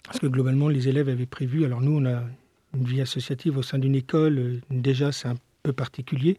Parce 0.04 0.19
que 0.19 0.28
globalement, 0.28 0.69
les 0.69 0.88
élèves 0.88 1.10
avaient 1.10 1.25
prévu. 1.25 1.65
Alors 1.65 1.82
nous, 1.82 1.97
on 1.97 2.06
a 2.06 2.23
une 2.75 2.84
vie 2.84 3.02
associative 3.02 3.58
au 3.58 3.63
sein 3.63 3.80
d'une 3.80 3.95
école. 3.95 4.38
Euh, 4.38 4.62
déjà, 4.69 5.12
c'est 5.12 5.28
un 5.28 5.36
peu 5.63 5.73
particulier. 5.73 6.38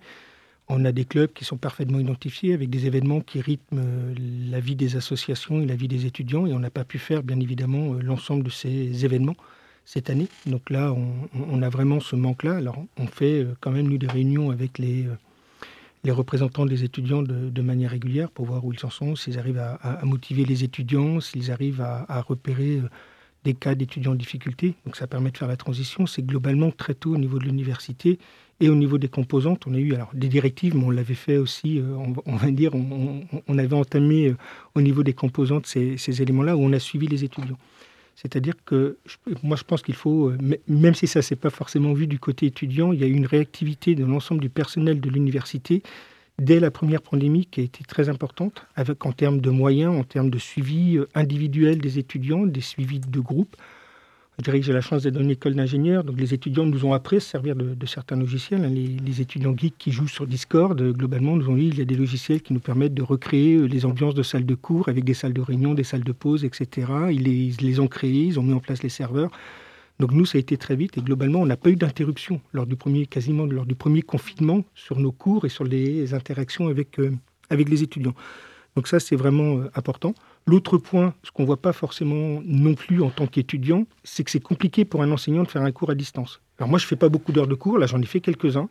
On 0.69 0.85
a 0.85 0.93
des 0.93 1.05
clubs 1.05 1.33
qui 1.33 1.45
sont 1.45 1.57
parfaitement 1.57 1.99
identifiés 1.99 2.55
avec 2.55 2.71
des 2.71 2.87
événements 2.87 3.21
qui 3.21 3.41
rythment 3.41 3.81
euh, 3.81 4.15
la 4.49 4.61
vie 4.61 4.77
des 4.77 4.97
associations 4.97 5.61
et 5.61 5.67
la 5.67 5.75
vie 5.75 5.89
des 5.89 6.07
étudiants. 6.07 6.47
Et 6.47 6.53
on 6.53 6.61
n'a 6.61 6.71
pas 6.71 6.85
pu 6.85 6.99
faire, 6.99 7.23
bien 7.23 7.41
évidemment, 7.41 7.95
l'ensemble 7.95 8.45
de 8.45 8.51
ces 8.51 9.05
événements 9.05 9.37
cette 9.85 10.09
année. 10.09 10.29
Donc 10.47 10.71
là, 10.71 10.93
on, 10.93 11.29
on 11.35 11.63
a 11.63 11.69
vraiment 11.69 11.99
ce 11.99 12.15
manque-là. 12.15 12.57
Alors, 12.57 12.85
on 12.97 13.07
fait 13.09 13.45
quand 13.61 13.73
même, 13.73 13.89
nous, 13.89 13.99
des 13.99 14.07
réunions 14.07 14.51
avec 14.51 14.79
les 14.79 15.07
les 16.05 16.11
représentants 16.11 16.67
des 16.67 16.85
étudiants 16.85 17.23
de, 17.23 17.63
manière 17.63 17.91
régulière 17.91 18.31
pour 18.31 18.47
voir 18.47 18.65
où 18.65 18.73
ils 18.73 18.87
en 18.87 18.91
sont, 18.91 19.17
s'ils 19.17 19.39
arrivent 19.39 19.59
à, 19.59 20.01
motiver 20.05 20.45
les 20.45 20.65
étudiants, 20.65 21.21
s'ils 21.21 21.51
arrivent 21.51 21.83
à, 21.83 22.23
repérer 22.23 22.79
euh, 22.79 22.89
des 23.45 23.55
cas 23.55 23.75
d'étudiants 23.75 24.13
en 24.13 24.17
difficulté. 24.17 24.75
Donc 24.87 24.97
ça 24.97 25.07
permet 25.07 25.31
de 25.31 25.37
faire 25.37 25.49
la 25.49 25.57
transition. 25.57 26.07
C'est 26.07 26.25
globalement 26.25 26.71
très 26.71 26.95
tôt 26.95 27.15
au 27.15 27.19
niveau 27.19 27.39
de 27.39 27.45
l'université 27.45 28.19
et 28.61 28.69
au 28.69 28.75
niveau 28.75 28.99
des 28.99 29.09
composantes. 29.09 29.67
On 29.67 29.75
a 29.75 29.79
eu 29.79 29.95
alors 29.95 30.11
des 30.15 30.29
directives, 30.29 30.75
mais 30.75 30.85
on 30.85 30.91
l'avait 30.91 31.15
fait 31.15 31.37
aussi, 31.37 31.79
euh, 31.79 31.97
on, 32.25 32.37
va 32.37 32.51
dire, 32.51 32.73
on, 32.75 33.59
avait 33.59 33.77
entamé 33.77 34.29
euh, 34.29 34.37
au 34.75 34.81
niveau 34.81 35.03
des 35.03 35.15
composantes 35.15 35.67
ces, 35.67 35.99
ces 35.99 36.23
éléments-là 36.23 36.57
où 36.57 36.61
on 36.61 36.73
a 36.73 36.79
suivi 36.79 37.07
les 37.09 37.25
étudiants. 37.25 37.59
C'est-à-dire 38.21 38.55
que 38.67 38.99
moi, 39.43 39.57
je 39.57 39.65
pense 39.65 39.81
qu'il 39.83 39.95
faut, 39.95 40.33
même 40.69 40.95
si 40.95 41.07
ça 41.07 41.21
ne 41.21 41.23
s'est 41.23 41.37
pas 41.37 41.49
forcément 41.49 41.95
vu 41.95 42.07
du 42.07 42.19
côté 42.19 42.45
étudiant, 42.45 42.93
il 42.93 43.01
y 43.01 43.05
a 43.05 43.07
eu 43.07 43.15
une 43.15 43.25
réactivité 43.25 43.95
de 43.95 44.05
l'ensemble 44.05 44.43
du 44.43 44.51
personnel 44.51 45.01
de 45.01 45.09
l'université 45.09 45.83
dès 46.39 46.61
la 46.61 46.71
première 46.71 47.01
pandémie 47.01 47.47
qui 47.47 47.61
a 47.61 47.63
été 47.63 47.83
très 47.85 48.11
importante, 48.11 48.67
en 48.77 49.13
termes 49.13 49.41
de 49.41 49.51
moyens, 49.51 49.95
en 49.97 50.05
termes 50.05 50.29
de 50.29 50.39
suivi 50.39 50.99
euh, 50.99 51.09
individuel 51.15 51.79
des 51.79 51.99
étudiants, 51.99 52.47
des 52.47 52.61
suivis 52.61 53.01
de 53.01 53.21
groupe. 53.21 53.57
Je 54.40 54.42
dirais 54.42 54.59
que 54.59 54.64
j'ai 54.64 54.72
la 54.72 54.81
chance 54.81 55.03
d'être 55.03 55.12
dans 55.12 55.20
une 55.20 55.33
école 55.33 55.53
d'ingénieurs, 55.53 56.03
donc 56.03 56.18
les 56.18 56.33
étudiants 56.33 56.64
nous 56.64 56.87
ont 56.87 56.94
appris 56.94 57.16
à 57.16 57.20
se 57.20 57.29
servir 57.29 57.55
de, 57.55 57.87
certains 57.87 58.16
logiciels. 58.16 58.64
Hein. 58.64 58.70
Les, 58.70 59.20
étudiants 59.20 59.55
geeks 59.55 59.76
qui 59.76 59.92
jouent 59.92 60.09
sur 60.09 60.26
Discord, 60.26 60.81
euh, 60.81 60.92
globalement, 60.92 61.37
nous 61.37 61.50
ont 61.50 61.57
dit 61.57 61.68
qu'il 61.68 61.79
y 61.79 61.83
a 61.83 61.85
des 61.85 61.94
logiciels 61.94 62.40
qui 62.40 62.55
nous 62.55 62.61
permettent 62.61 62.94
de 62.94 63.03
recréer 63.03 63.57
euh, 63.57 63.66
les 63.66 63.85
ambiances 63.85 64.14
de 64.14 64.22
salles 64.22 64.46
de 64.46 64.55
cours 64.55 64.88
avec 64.88 65.05
des 65.05 65.12
salles 65.12 65.35
de 65.35 65.42
réunion, 65.42 65.74
des 65.74 65.85
salles 65.85 66.05
de 66.05 66.12
pause, 66.12 66.46
etc. 66.46 66.90
Ils 67.11 67.22
les, 67.61 67.81
ont 67.81 67.87
créés, 67.87 68.24
ils 68.24 68.40
ont 68.40 68.42
mis 68.42 68.55
en 68.55 68.61
place 68.61 68.83
les 68.83 68.88
serveurs. 68.88 69.31
Donc 69.98 70.12
nous, 70.12 70.24
ça 70.24 70.38
a 70.38 70.40
été 70.40 70.57
très 70.57 70.74
vite 70.74 70.96
et 70.96 71.03
globalement, 71.03 71.40
on 71.40 71.46
n'a 71.46 71.59
pas 71.59 71.68
eu 71.68 71.76
d'interruption 71.76 72.40
lors 72.55 72.64
du 72.64 72.76
premier, 72.76 73.05
quasiment 73.05 73.44
lors 73.44 73.66
du 73.66 73.74
premier 73.74 74.00
confinement 74.00 74.64
sur 74.74 75.00
nos 75.00 75.12
cours 75.12 75.44
et 75.44 75.50
sur 75.50 75.64
les 75.64 76.14
interactions 76.14 76.68
avec, 76.68 76.98
euh, 76.98 77.12
avec 77.50 77.68
les 77.68 77.83
étudiants. 77.83 78.14
Donc 78.74 78.88
ça, 78.88 79.00
c'est 79.00 79.16
vraiment 79.16 79.64
important. 79.74 80.14
L'autre 80.46 80.79
point, 80.79 81.14
ce 81.22 81.31
qu'on 81.31 81.42
ne 81.42 81.46
voit 81.46 81.61
pas 81.61 81.72
forcément 81.72 82.40
non 82.44 82.74
plus 82.74 83.03
en 83.03 83.11
tant 83.11 83.26
qu'étudiant, 83.26 83.87
c'est 84.05 84.24
que 84.24 84.31
c'est 84.31 84.40
compliqué 84.40 84.85
pour 84.85 85.03
un 85.03 85.11
enseignant 85.12 85.42
de 85.42 85.48
faire 85.48 85.62
un 85.62 85.72
cours 85.72 85.90
à 85.90 85.94
distance. 85.94 86.40
Alors 86.59 86.68
moi, 86.68 86.79
je 86.79 86.85
ne 86.85 86.88
fais 86.88 86.96
pas 86.96 87.09
beaucoup 87.09 87.33
d'heures 87.33 87.46
de 87.46 87.55
cours, 87.55 87.79
là 87.79 87.87
j'en 87.87 88.00
ai 88.00 88.07
fait 88.07 88.20
quelques-uns. 88.20 88.68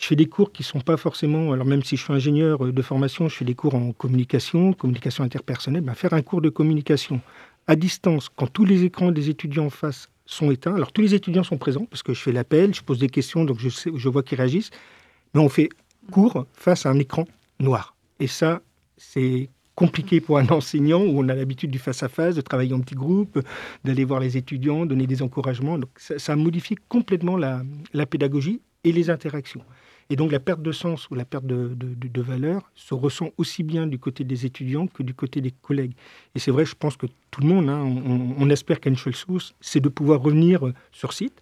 Je 0.00 0.06
fais 0.06 0.16
des 0.16 0.26
cours 0.26 0.52
qui 0.52 0.62
ne 0.62 0.66
sont 0.66 0.80
pas 0.80 0.96
forcément, 0.96 1.52
alors 1.52 1.66
même 1.66 1.82
si 1.82 1.96
je 1.96 2.04
suis 2.04 2.12
ingénieur 2.12 2.72
de 2.72 2.82
formation, 2.82 3.28
je 3.28 3.34
fais 3.34 3.44
des 3.44 3.56
cours 3.56 3.74
en 3.74 3.92
communication, 3.92 4.72
communication 4.72 5.24
interpersonnelle. 5.24 5.82
Ben 5.82 5.94
faire 5.94 6.12
un 6.12 6.22
cours 6.22 6.40
de 6.40 6.50
communication 6.50 7.20
à 7.66 7.74
distance, 7.74 8.28
quand 8.28 8.46
tous 8.46 8.64
les 8.64 8.84
écrans 8.84 9.10
des 9.10 9.28
étudiants 9.28 9.66
en 9.66 9.70
face 9.70 10.08
sont 10.24 10.50
éteints, 10.50 10.74
alors 10.74 10.92
tous 10.92 11.02
les 11.02 11.14
étudiants 11.14 11.42
sont 11.42 11.58
présents, 11.58 11.84
parce 11.86 12.02
que 12.02 12.14
je 12.14 12.20
fais 12.20 12.32
l'appel, 12.32 12.74
je 12.74 12.82
pose 12.82 12.98
des 12.98 13.08
questions, 13.08 13.44
donc 13.44 13.58
je, 13.58 13.68
sais, 13.68 13.90
je 13.94 14.08
vois 14.08 14.22
qu'ils 14.22 14.38
réagissent, 14.38 14.70
mais 15.34 15.40
on 15.40 15.48
fait 15.48 15.68
cours 16.10 16.46
face 16.52 16.86
à 16.86 16.90
un 16.90 16.98
écran 16.98 17.24
noir. 17.58 17.96
Et 18.20 18.26
ça, 18.26 18.62
c'est 18.96 19.50
compliqué 19.78 20.20
pour 20.20 20.38
un 20.38 20.48
enseignant 20.48 21.00
où 21.00 21.20
on 21.20 21.28
a 21.28 21.34
l'habitude 21.36 21.70
du 21.70 21.78
face-à-face, 21.78 22.34
de 22.34 22.40
travailler 22.40 22.74
en 22.74 22.80
petits 22.80 22.96
groupes, 22.96 23.38
d'aller 23.84 24.04
voir 24.04 24.18
les 24.18 24.36
étudiants, 24.36 24.86
donner 24.86 25.06
des 25.06 25.22
encouragements. 25.22 25.78
Donc 25.78 25.90
ça, 25.96 26.34
modifie 26.34 26.74
complètement 26.88 27.36
la, 27.36 27.62
pédagogie 28.06 28.60
et 28.82 28.90
les 28.90 29.08
interactions. 29.08 29.62
Et 30.10 30.16
donc 30.16 30.32
la 30.32 30.40
perte 30.40 30.62
de 30.62 30.72
sens 30.72 31.08
ou 31.10 31.14
la 31.14 31.24
perte 31.24 31.46
de, 31.46 31.76
de, 31.76 32.22
valeur 32.22 32.72
se 32.74 32.92
ressent 32.92 33.30
aussi 33.36 33.62
bien 33.62 33.86
du 33.86 34.00
côté 34.00 34.24
des 34.24 34.46
étudiants 34.46 34.88
que 34.88 35.04
du 35.04 35.14
côté 35.14 35.40
des 35.40 35.52
collègues. 35.52 35.92
Et 36.34 36.40
c'est 36.40 36.50
vrai, 36.50 36.64
je 36.64 36.74
pense 36.74 36.96
que 36.96 37.06
tout 37.30 37.42
le 37.42 37.46
monde, 37.46 37.68
hein, 37.68 37.80
on, 37.84 38.50
espère 38.50 38.80
qu'une 38.80 38.96
seule 38.96 39.14
source, 39.14 39.54
c'est 39.60 39.80
de 39.80 39.88
pouvoir 39.88 40.20
revenir 40.20 40.72
sur 40.90 41.12
site. 41.12 41.40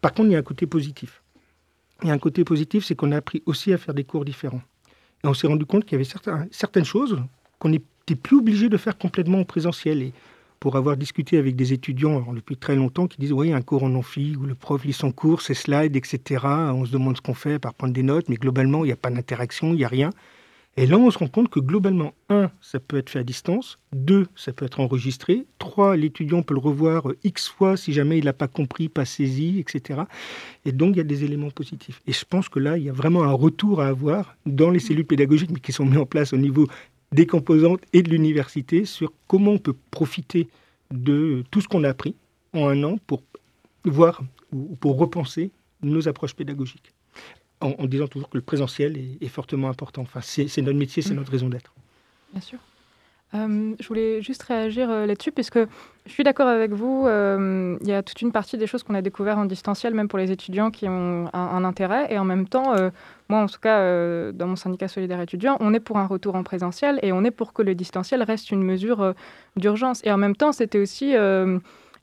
Par 0.00 0.14
contre, 0.14 0.30
il 0.30 0.32
y 0.32 0.36
a 0.36 0.38
un 0.38 0.50
côté 0.52 0.66
positif. 0.66 1.22
Il 2.02 2.08
y 2.08 2.10
a 2.10 2.14
un 2.14 2.18
côté 2.18 2.44
positif, 2.44 2.86
c'est 2.86 2.94
qu'on 2.94 3.12
a 3.12 3.18
appris 3.18 3.42
aussi 3.44 3.74
à 3.74 3.78
faire 3.78 3.92
des 3.92 4.04
cours 4.04 4.24
différents. 4.24 4.62
Et 5.22 5.26
on 5.26 5.34
s'est 5.34 5.48
rendu 5.48 5.66
compte 5.66 5.84
qu'il 5.84 5.98
y 5.98 6.00
avait 6.00 6.48
certaines 6.50 6.86
choses 6.86 7.20
qu'on 7.58 7.70
n'était 7.70 8.14
plus 8.14 8.38
obligé 8.38 8.68
de 8.68 8.76
faire 8.76 8.98
complètement 8.98 9.40
en 9.40 9.44
présentiel. 9.44 10.02
Et 10.02 10.12
pour 10.60 10.76
avoir 10.76 10.96
discuté 10.96 11.38
avec 11.38 11.56
des 11.56 11.72
étudiants 11.72 12.32
depuis 12.32 12.56
très 12.56 12.74
longtemps 12.74 13.06
qui 13.06 13.18
disent 13.18 13.32
oui, 13.32 13.52
un 13.52 13.62
cours 13.62 13.84
en 13.84 13.94
amphi 13.94 14.36
où 14.36 14.44
le 14.44 14.54
prof 14.54 14.84
lit 14.84 14.92
son 14.92 15.12
cours, 15.12 15.42
ses 15.42 15.54
slides, 15.54 15.96
etc. 15.96 16.44
On 16.44 16.84
se 16.84 16.90
demande 16.90 17.16
ce 17.16 17.22
qu'on 17.22 17.34
fait 17.34 17.58
par 17.58 17.74
prendre 17.74 17.92
des 17.92 18.02
notes, 18.02 18.28
mais 18.28 18.36
globalement, 18.36 18.84
il 18.84 18.88
n'y 18.88 18.92
a 18.92 18.96
pas 18.96 19.10
d'interaction, 19.10 19.68
il 19.68 19.76
n'y 19.76 19.84
a 19.84 19.88
rien. 19.88 20.10
Et 20.76 20.86
là, 20.86 20.96
on 20.96 21.10
se 21.10 21.18
rend 21.18 21.26
compte 21.26 21.48
que 21.48 21.58
globalement, 21.58 22.14
un, 22.28 22.52
ça 22.60 22.78
peut 22.78 22.98
être 22.98 23.10
fait 23.10 23.18
à 23.18 23.24
distance, 23.24 23.80
deux, 23.92 24.28
ça 24.36 24.52
peut 24.52 24.64
être 24.64 24.78
enregistré, 24.78 25.44
trois, 25.58 25.96
l'étudiant 25.96 26.42
peut 26.42 26.54
le 26.54 26.60
revoir 26.60 27.08
euh, 27.08 27.18
X 27.24 27.48
fois 27.48 27.76
si 27.76 27.92
jamais 27.92 28.18
il 28.18 28.26
n'a 28.26 28.32
pas 28.32 28.46
compris, 28.46 28.88
pas 28.88 29.04
saisi, 29.04 29.58
etc. 29.58 30.02
Et 30.64 30.70
donc, 30.70 30.94
il 30.94 30.98
y 30.98 31.00
a 31.00 31.04
des 31.04 31.24
éléments 31.24 31.50
positifs. 31.50 32.00
Et 32.06 32.12
je 32.12 32.24
pense 32.24 32.48
que 32.48 32.60
là, 32.60 32.78
il 32.78 32.84
y 32.84 32.88
a 32.88 32.92
vraiment 32.92 33.24
un 33.24 33.32
retour 33.32 33.80
à 33.80 33.88
avoir 33.88 34.36
dans 34.46 34.70
les 34.70 34.78
cellules 34.78 35.04
pédagogiques, 35.04 35.50
mais 35.50 35.58
qui 35.58 35.72
sont 35.72 35.84
mises 35.84 35.98
en 35.98 36.06
place 36.06 36.32
au 36.32 36.36
niveau 36.36 36.68
des 37.12 37.26
composantes 37.26 37.80
et 37.92 38.02
de 38.02 38.10
l'université 38.10 38.84
sur 38.84 39.12
comment 39.26 39.52
on 39.52 39.58
peut 39.58 39.76
profiter 39.90 40.48
de 40.90 41.44
tout 41.50 41.60
ce 41.60 41.68
qu'on 41.68 41.84
a 41.84 41.88
appris 41.88 42.14
en 42.52 42.68
un 42.68 42.82
an 42.84 42.98
pour 43.06 43.22
voir 43.84 44.22
ou 44.52 44.76
pour 44.76 44.98
repenser 44.98 45.50
nos 45.82 46.08
approches 46.08 46.34
pédagogiques 46.34 46.92
en, 47.60 47.86
disant 47.86 48.06
toujours 48.06 48.28
que 48.28 48.36
le 48.36 48.42
présentiel 48.42 48.96
est, 49.20 49.28
fortement 49.28 49.68
important. 49.68 50.02
Enfin, 50.02 50.20
c'est 50.20 50.62
notre 50.62 50.78
métier, 50.78 51.02
c'est 51.02 51.12
mm. 51.12 51.16
notre 51.16 51.32
raison 51.32 51.48
d'être. 51.48 51.72
Bien 52.32 52.40
sûr. 52.40 52.58
Euh, 53.34 53.74
je 53.78 53.88
voulais 53.88 54.22
juste 54.22 54.42
réagir 54.44 54.90
euh, 54.90 55.04
là-dessus, 55.04 55.32
puisque 55.32 55.58
je 55.58 56.10
suis 56.10 56.24
d'accord 56.24 56.48
avec 56.48 56.72
vous. 56.72 57.04
Euh, 57.06 57.76
il 57.82 57.88
y 57.88 57.92
a 57.92 58.02
toute 58.02 58.22
une 58.22 58.32
partie 58.32 58.56
des 58.56 58.66
choses 58.66 58.82
qu'on 58.82 58.94
a 58.94 59.02
découvertes 59.02 59.38
en 59.38 59.44
distanciel, 59.44 59.92
même 59.92 60.08
pour 60.08 60.18
les 60.18 60.32
étudiants 60.32 60.70
qui 60.70 60.88
ont 60.88 61.28
un, 61.34 61.64
intérêt. 61.64 62.06
Et 62.10 62.18
en 62.18 62.24
même 62.24 62.48
temps, 62.48 62.74
moi, 63.28 63.40
en 63.40 63.46
tout 63.46 63.60
cas, 63.60 64.32
dans 64.32 64.46
mon 64.46 64.56
syndicat 64.56 64.88
solidaire 64.88 65.20
étudiant, 65.20 65.58
on 65.60 65.74
est 65.74 65.80
pour 65.80 65.98
un 65.98 66.06
retour 66.06 66.34
en 66.36 66.42
présentiel 66.42 66.98
et 67.02 67.12
on 67.12 67.24
est 67.24 67.30
pour 67.30 67.52
que 67.52 67.60
le 67.60 67.74
distanciel 67.74 68.22
reste 68.22 68.50
une 68.50 68.62
mesure 68.62 69.14
d'urgence. 69.56 70.00
Et 70.04 70.10
en 70.10 70.16
même 70.16 70.34
temps, 70.34 70.52
c'était 70.52 70.78
aussi 70.78 71.14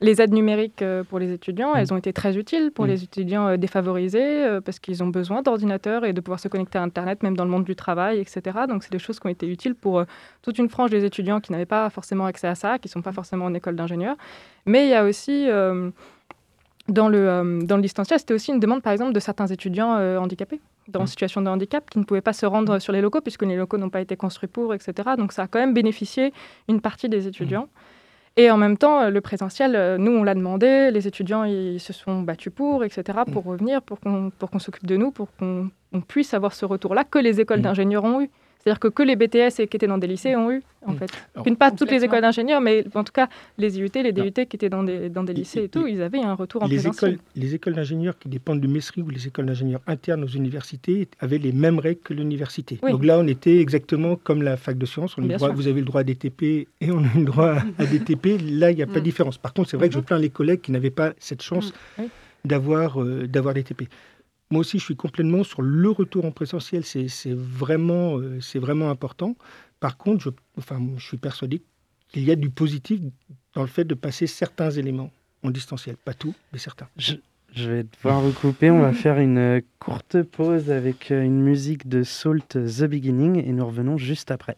les 0.00 0.20
aides 0.20 0.32
numériques 0.32 0.82
euh, 0.82 1.04
pour 1.04 1.18
les 1.18 1.32
étudiants, 1.32 1.74
elles 1.74 1.88
mm. 1.90 1.94
ont 1.94 1.96
été 1.96 2.12
très 2.12 2.36
utiles 2.36 2.70
pour 2.70 2.84
mm. 2.84 2.88
les 2.88 3.04
étudiants 3.04 3.48
euh, 3.48 3.56
défavorisés 3.56 4.44
euh, 4.44 4.60
parce 4.60 4.78
qu'ils 4.78 5.02
ont 5.02 5.08
besoin 5.08 5.42
d'ordinateurs 5.42 6.04
et 6.04 6.12
de 6.12 6.20
pouvoir 6.20 6.40
se 6.40 6.48
connecter 6.48 6.78
à 6.78 6.82
Internet, 6.82 7.22
même 7.22 7.36
dans 7.36 7.44
le 7.44 7.50
monde 7.50 7.64
du 7.64 7.76
travail, 7.76 8.18
etc. 8.18 8.58
Donc, 8.68 8.82
c'est 8.82 8.92
des 8.92 8.98
choses 8.98 9.18
qui 9.18 9.26
ont 9.26 9.30
été 9.30 9.46
utiles 9.46 9.74
pour 9.74 10.04
toute 10.42 10.58
une 10.58 10.68
frange 10.68 10.90
des 10.90 11.04
étudiants 11.04 11.40
qui 11.40 11.52
n'avaient 11.52 11.66
pas 11.66 11.88
forcément 11.90 12.26
accès 12.26 12.48
à 12.48 12.54
ça, 12.54 12.78
qui 12.78 12.88
ne 12.88 12.92
sont 12.92 13.02
pas 13.02 13.12
forcément 13.12 13.46
en 13.46 13.54
école 13.54 13.76
d'ingénieur. 13.76 14.16
Mais 14.66 14.86
il 14.86 14.90
y 14.90 14.94
a 14.94 15.04
aussi, 15.04 15.46
dans, 16.88 17.08
le, 17.08 17.60
dans 17.64 17.76
le 17.76 17.82
distanciel, 17.82 18.18
c'était 18.18 18.34
aussi 18.34 18.52
une 18.52 18.60
demande, 18.60 18.82
par 18.82 18.92
exemple, 18.92 19.12
de 19.12 19.20
certains 19.20 19.46
étudiants 19.46 19.96
handicapés 20.18 20.60
dans 20.88 21.00
une 21.00 21.04
mm. 21.04 21.08
situation 21.08 21.42
de 21.42 21.48
handicap 21.48 21.88
qui 21.90 21.98
ne 21.98 22.04
pouvaient 22.04 22.20
pas 22.20 22.32
se 22.32 22.46
rendre 22.46 22.78
sur 22.78 22.92
les 22.92 23.00
locaux 23.00 23.20
puisque 23.20 23.42
les 23.42 23.56
locaux 23.56 23.78
n'ont 23.78 23.90
pas 23.90 24.00
été 24.00 24.16
construits 24.16 24.48
pour, 24.48 24.74
etc. 24.74 25.10
Donc 25.16 25.32
ça 25.32 25.42
a 25.42 25.46
quand 25.46 25.58
même 25.58 25.74
bénéficié 25.74 26.32
une 26.68 26.80
partie 26.80 27.08
des 27.08 27.26
étudiants. 27.26 27.68
Et 28.38 28.50
en 28.50 28.58
même 28.58 28.76
temps, 28.76 29.08
le 29.08 29.20
présentiel, 29.22 29.74
euh, 29.74 29.96
nous, 29.96 30.12
on 30.12 30.22
l'a 30.22 30.34
demandé, 30.34 30.90
les 30.90 31.08
étudiants, 31.08 31.44
ils 31.44 31.80
se 31.80 31.94
sont 31.94 32.20
battus 32.20 32.52
pour, 32.54 32.84
etc., 32.84 33.20
pour 33.32 33.46
mm. 33.46 33.48
revenir, 33.48 33.82
pour 33.82 33.98
qu'on 33.98 34.58
s'occupe 34.58 34.86
de 34.86 34.96
nous, 34.96 35.10
pour 35.10 35.28
qu'on 35.38 35.70
puisse 36.06 36.34
avoir 36.34 36.52
ce 36.52 36.66
retour-là 36.66 37.04
que 37.04 37.18
les 37.18 37.40
écoles 37.40 37.60
mm. 37.60 37.62
d'ingénieurs 37.62 38.04
ont 38.04 38.20
eu. 38.20 38.30
C'est-à-dire 38.66 38.80
que 38.80 38.88
que 38.88 39.04
les 39.04 39.14
BTS 39.14 39.68
qui 39.68 39.76
étaient 39.76 39.86
dans 39.86 39.96
des 39.96 40.08
lycées 40.08 40.34
ont 40.34 40.50
eu, 40.50 40.60
en 40.84 40.92
mm. 40.92 40.96
fait. 40.96 41.54
pas 41.54 41.70
toutes 41.70 41.92
les 41.92 42.02
écoles 42.02 42.22
d'ingénieurs, 42.22 42.60
mais 42.60 42.84
en 42.96 43.04
tout 43.04 43.12
cas, 43.12 43.28
les 43.58 43.78
IUT, 43.78 43.90
les 43.94 44.10
DUT 44.10 44.32
qui 44.32 44.56
étaient 44.56 44.68
dans 44.68 44.82
des, 44.82 45.08
dans 45.08 45.22
des 45.22 45.34
lycées 45.34 45.62
et, 45.62 45.68
tout, 45.68 45.86
ils 45.86 46.02
avaient 46.02 46.20
un 46.20 46.34
retour 46.34 46.64
en 46.64 46.66
les 46.66 46.74
présentiel. 46.74 47.12
Écoles, 47.12 47.24
les 47.36 47.54
écoles 47.54 47.74
d'ingénieurs 47.74 48.18
qui 48.18 48.28
dépendent 48.28 48.60
du 48.60 48.66
MESRI 48.66 49.02
ou 49.02 49.10
les 49.10 49.28
écoles 49.28 49.46
d'ingénieurs 49.46 49.82
internes 49.86 50.24
aux 50.24 50.34
universités 50.42 51.06
avaient 51.20 51.38
les 51.38 51.52
mêmes 51.52 51.78
règles 51.78 52.00
que 52.00 52.12
l'université. 52.12 52.80
Donc 52.82 53.04
là, 53.04 53.20
on 53.20 53.26
était 53.28 53.60
exactement 53.60 54.16
comme 54.16 54.42
la 54.42 54.56
fac 54.56 54.76
de 54.76 54.86
sciences. 54.86 55.16
On 55.16 55.22
vous 55.22 55.68
avez 55.68 55.78
le 55.78 55.86
droit 55.86 56.00
à 56.00 56.04
DTP 56.04 56.42
et 56.80 56.90
on 56.90 57.04
a 57.04 57.14
le 57.16 57.24
droit 57.24 57.58
à 57.78 57.86
DTP. 57.92 58.40
Là, 58.50 58.72
il 58.72 58.76
n'y 58.78 58.82
a 58.82 58.86
pas 58.88 58.94
de 58.94 58.98
mm. 58.98 59.02
différence. 59.04 59.38
Par 59.38 59.54
contre, 59.54 59.70
c'est 59.70 59.76
vrai 59.76 59.86
que 59.88 59.94
je 59.94 60.00
mm-hmm. 60.00 60.04
plains 60.04 60.18
les 60.18 60.30
collègues 60.30 60.60
qui 60.62 60.72
n'avaient 60.72 60.90
pas 60.90 61.12
cette 61.20 61.42
chance 61.42 61.72
mm. 61.98 62.02
d'avoir 62.44 63.00
euh, 63.00 63.28
d'avoir 63.28 63.54
DTP. 63.54 63.84
Moi 64.50 64.60
aussi, 64.60 64.78
je 64.78 64.84
suis 64.84 64.96
complètement 64.96 65.42
sur 65.42 65.62
le 65.62 65.90
retour 65.90 66.24
en 66.24 66.30
présentiel. 66.30 66.84
C'est 66.84 67.34
vraiment, 67.34 68.18
euh, 68.18 68.38
vraiment 68.54 68.90
important. 68.90 69.36
Par 69.80 69.96
contre, 69.96 70.22
je, 70.24 70.30
enfin, 70.58 70.80
je 70.96 71.04
suis 71.04 71.16
persuadé 71.16 71.62
qu'il 72.08 72.24
y 72.24 72.30
a 72.30 72.36
du 72.36 72.50
positif 72.50 73.00
dans 73.54 73.62
le 73.62 73.68
fait 73.68 73.84
de 73.84 73.94
passer 73.94 74.26
certains 74.26 74.70
éléments 74.70 75.10
en 75.42 75.50
distanciel. 75.50 75.96
Pas 75.96 76.14
tout, 76.14 76.34
mais 76.52 76.58
certains. 76.58 76.88
Je, 76.96 77.14
je 77.54 77.70
vais 77.70 77.82
devoir 77.84 78.20
vous 78.20 78.32
couper. 78.32 78.70
On 78.70 78.80
va 78.80 78.92
faire 78.92 79.18
une 79.18 79.62
courte 79.78 80.22
pause 80.22 80.70
avec 80.70 81.10
une 81.10 81.40
musique 81.42 81.88
de 81.88 82.02
Salt 82.02 82.48
The 82.48 82.84
Beginning 82.84 83.42
et 83.44 83.52
nous 83.52 83.66
revenons 83.66 83.96
juste 83.96 84.30
après. 84.30 84.56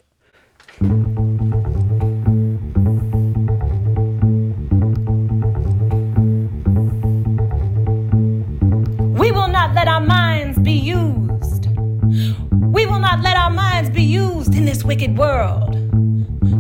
This 14.69 14.85
wicked 14.85 15.17
world. 15.17 15.75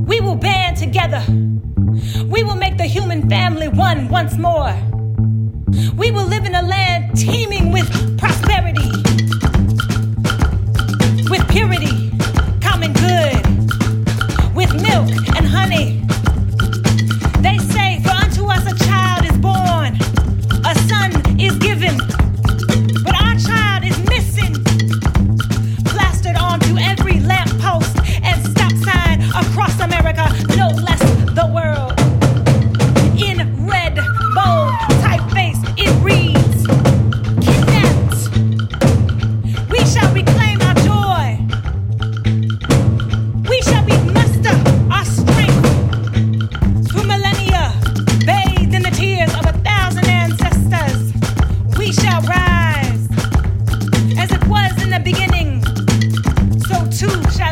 We 0.08 0.18
will 0.22 0.34
band 0.34 0.78
together. 0.78 1.22
We 2.24 2.42
will 2.42 2.56
make 2.56 2.78
the 2.78 2.86
human 2.86 3.28
family 3.28 3.68
one 3.68 4.08
once 4.08 4.38
more. 4.38 4.72
We 5.94 6.10
will 6.10 6.24
live 6.24 6.46
in 6.46 6.54
a 6.54 6.62
land 6.62 7.18
teeming 7.18 7.70
with 7.70 7.86
prosperity, 8.16 8.88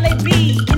Valley 0.07 0.23
be. 0.23 0.76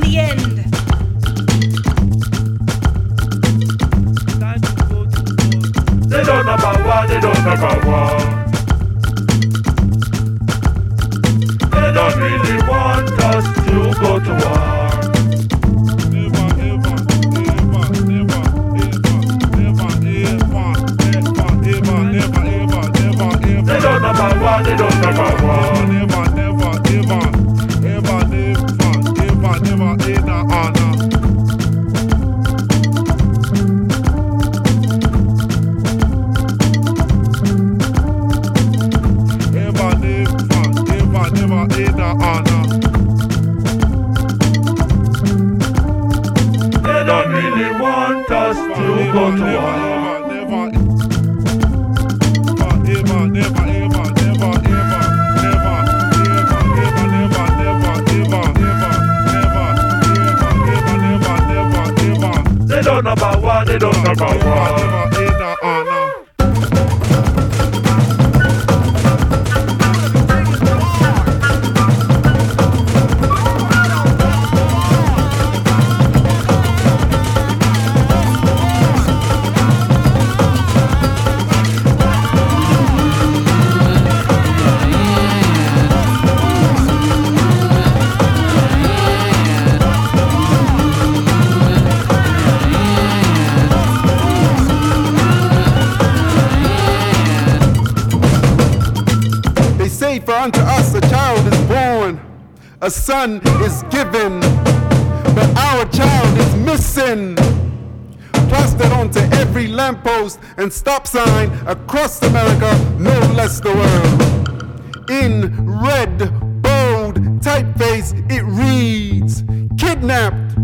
Plastered 107.08 108.92
onto 108.92 109.20
every 109.40 109.66
lamppost 109.66 110.38
and 110.58 110.70
stop 110.70 111.06
sign 111.06 111.50
across 111.66 112.22
America, 112.22 112.70
no 112.98 113.18
less 113.32 113.60
the 113.60 113.72
world. 113.72 115.10
In 115.10 115.80
red, 115.80 116.18
bold 116.60 117.16
typeface, 117.40 118.12
it 118.30 118.42
reads, 118.44 119.42
Kidnapped. 119.78 120.58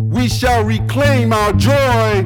We 0.00 0.30
shall 0.30 0.64
reclaim 0.64 1.34
our 1.34 1.52
joy. 1.52 2.24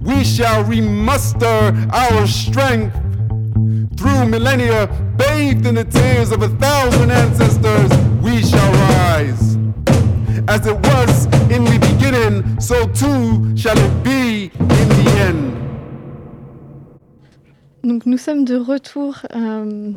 We 0.00 0.24
shall 0.24 0.64
remuster 0.64 1.72
our 1.92 2.26
strength 2.26 2.96
through 3.96 4.26
millennia, 4.26 4.88
bathed 5.16 5.64
in 5.64 5.76
the 5.76 5.84
tears 5.84 6.32
of 6.32 6.42
a 6.42 6.48
thousand 6.48 7.12
ancestors, 7.12 7.96
we 8.20 8.42
shall 8.42 8.72
rise. 8.72 9.55
As 10.48 10.64
it 10.64 10.76
was 10.76 11.26
in 11.50 11.64
the 11.64 11.78
beginning, 11.80 12.60
so 12.60 12.86
too 12.94 13.56
shall 13.56 13.76
it 13.76 14.02
be 14.04 14.52
in 14.60 14.88
the 14.88 15.20
end. 15.28 15.52
Donc 17.82 18.06
nous 18.06 18.16
sommes 18.16 18.44
de 18.44 18.56
retour 18.56 19.22
euh, 19.34 19.90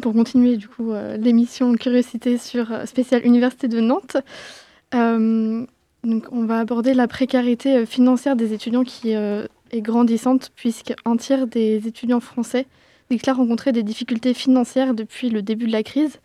pour 0.00 0.14
continuer 0.14 0.56
du 0.56 0.68
coup 0.68 0.92
euh, 0.92 1.18
l'émission 1.18 1.74
Curiosité 1.74 2.38
sur 2.38 2.72
euh, 2.72 2.86
spéciale 2.86 3.26
Université 3.26 3.68
de 3.68 3.80
Nantes. 3.80 4.16
Donc 4.92 6.24
on 6.32 6.46
va 6.46 6.58
aborder 6.58 6.94
la 6.94 7.06
précarité 7.06 7.84
financière 7.84 8.36
des 8.36 8.54
étudiants 8.54 8.84
qui 8.84 9.10
est 9.10 9.80
grandissante 9.80 10.50
puisqu'un 10.56 11.16
tiers 11.18 11.46
des 11.46 11.86
étudiants 11.86 12.20
français 12.20 12.66
déclarent 13.10 13.36
rencontrer 13.36 13.72
des 13.72 13.82
difficultés 13.82 14.32
financières 14.32 14.94
depuis 14.94 15.28
le 15.28 15.42
début 15.42 15.66
de 15.66 15.72
la 15.72 15.82
crise. 15.82 16.18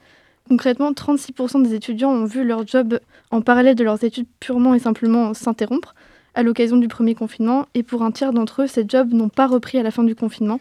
Concrètement, 0.48 0.92
36% 0.92 1.64
des 1.64 1.74
étudiants 1.74 2.12
ont 2.12 2.26
vu 2.26 2.44
leur 2.44 2.66
job 2.66 3.00
en 3.32 3.42
parallèle 3.42 3.76
de 3.76 3.84
leurs 3.84 4.04
études 4.04 4.28
purement 4.40 4.74
et 4.74 4.80
simplement 4.80 5.34
s'interrompre 5.34 5.94
à 6.36 6.44
l'occasion 6.44 6.78
du 6.78 6.88
premier 6.88 7.16
confinement, 7.16 7.66
et 7.74 7.82
pour 7.82 8.04
un 8.04 8.12
tiers 8.12 8.32
d'entre 8.32 8.62
eux, 8.62 8.68
ces 8.68 8.86
jobs 8.88 9.12
n'ont 9.12 9.28
pas 9.28 9.48
repris 9.48 9.80
à 9.80 9.84
la 9.84 9.90
fin 9.90 10.04
du 10.04 10.14
confinement. 10.14 10.60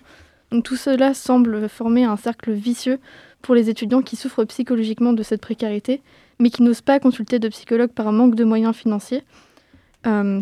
Tout 0.65 0.77
cela 0.77 1.13
semble 1.13 1.69
former 1.69 2.05
un 2.05 2.17
cercle 2.17 2.53
vicieux 2.53 2.99
pour 3.43 3.55
les 3.55 3.69
étudiants 3.69 4.01
qui 4.01 4.17
souffrent 4.17 4.45
psychologiquement 4.45 5.13
de 5.13 5.23
cette 5.23 5.43
précarité, 5.43 6.01
mais 6.39 6.49
qui 6.49 6.63
n'osent 6.63 6.81
pas 6.81 6.99
consulter 6.99 7.39
de 7.39 7.49
psychologue 7.49 7.91
par 7.91 8.11
manque 8.11 8.35
de 8.37 8.45
moyens 8.45 8.75
financiers. 8.75 9.23
Euh, 10.07 10.41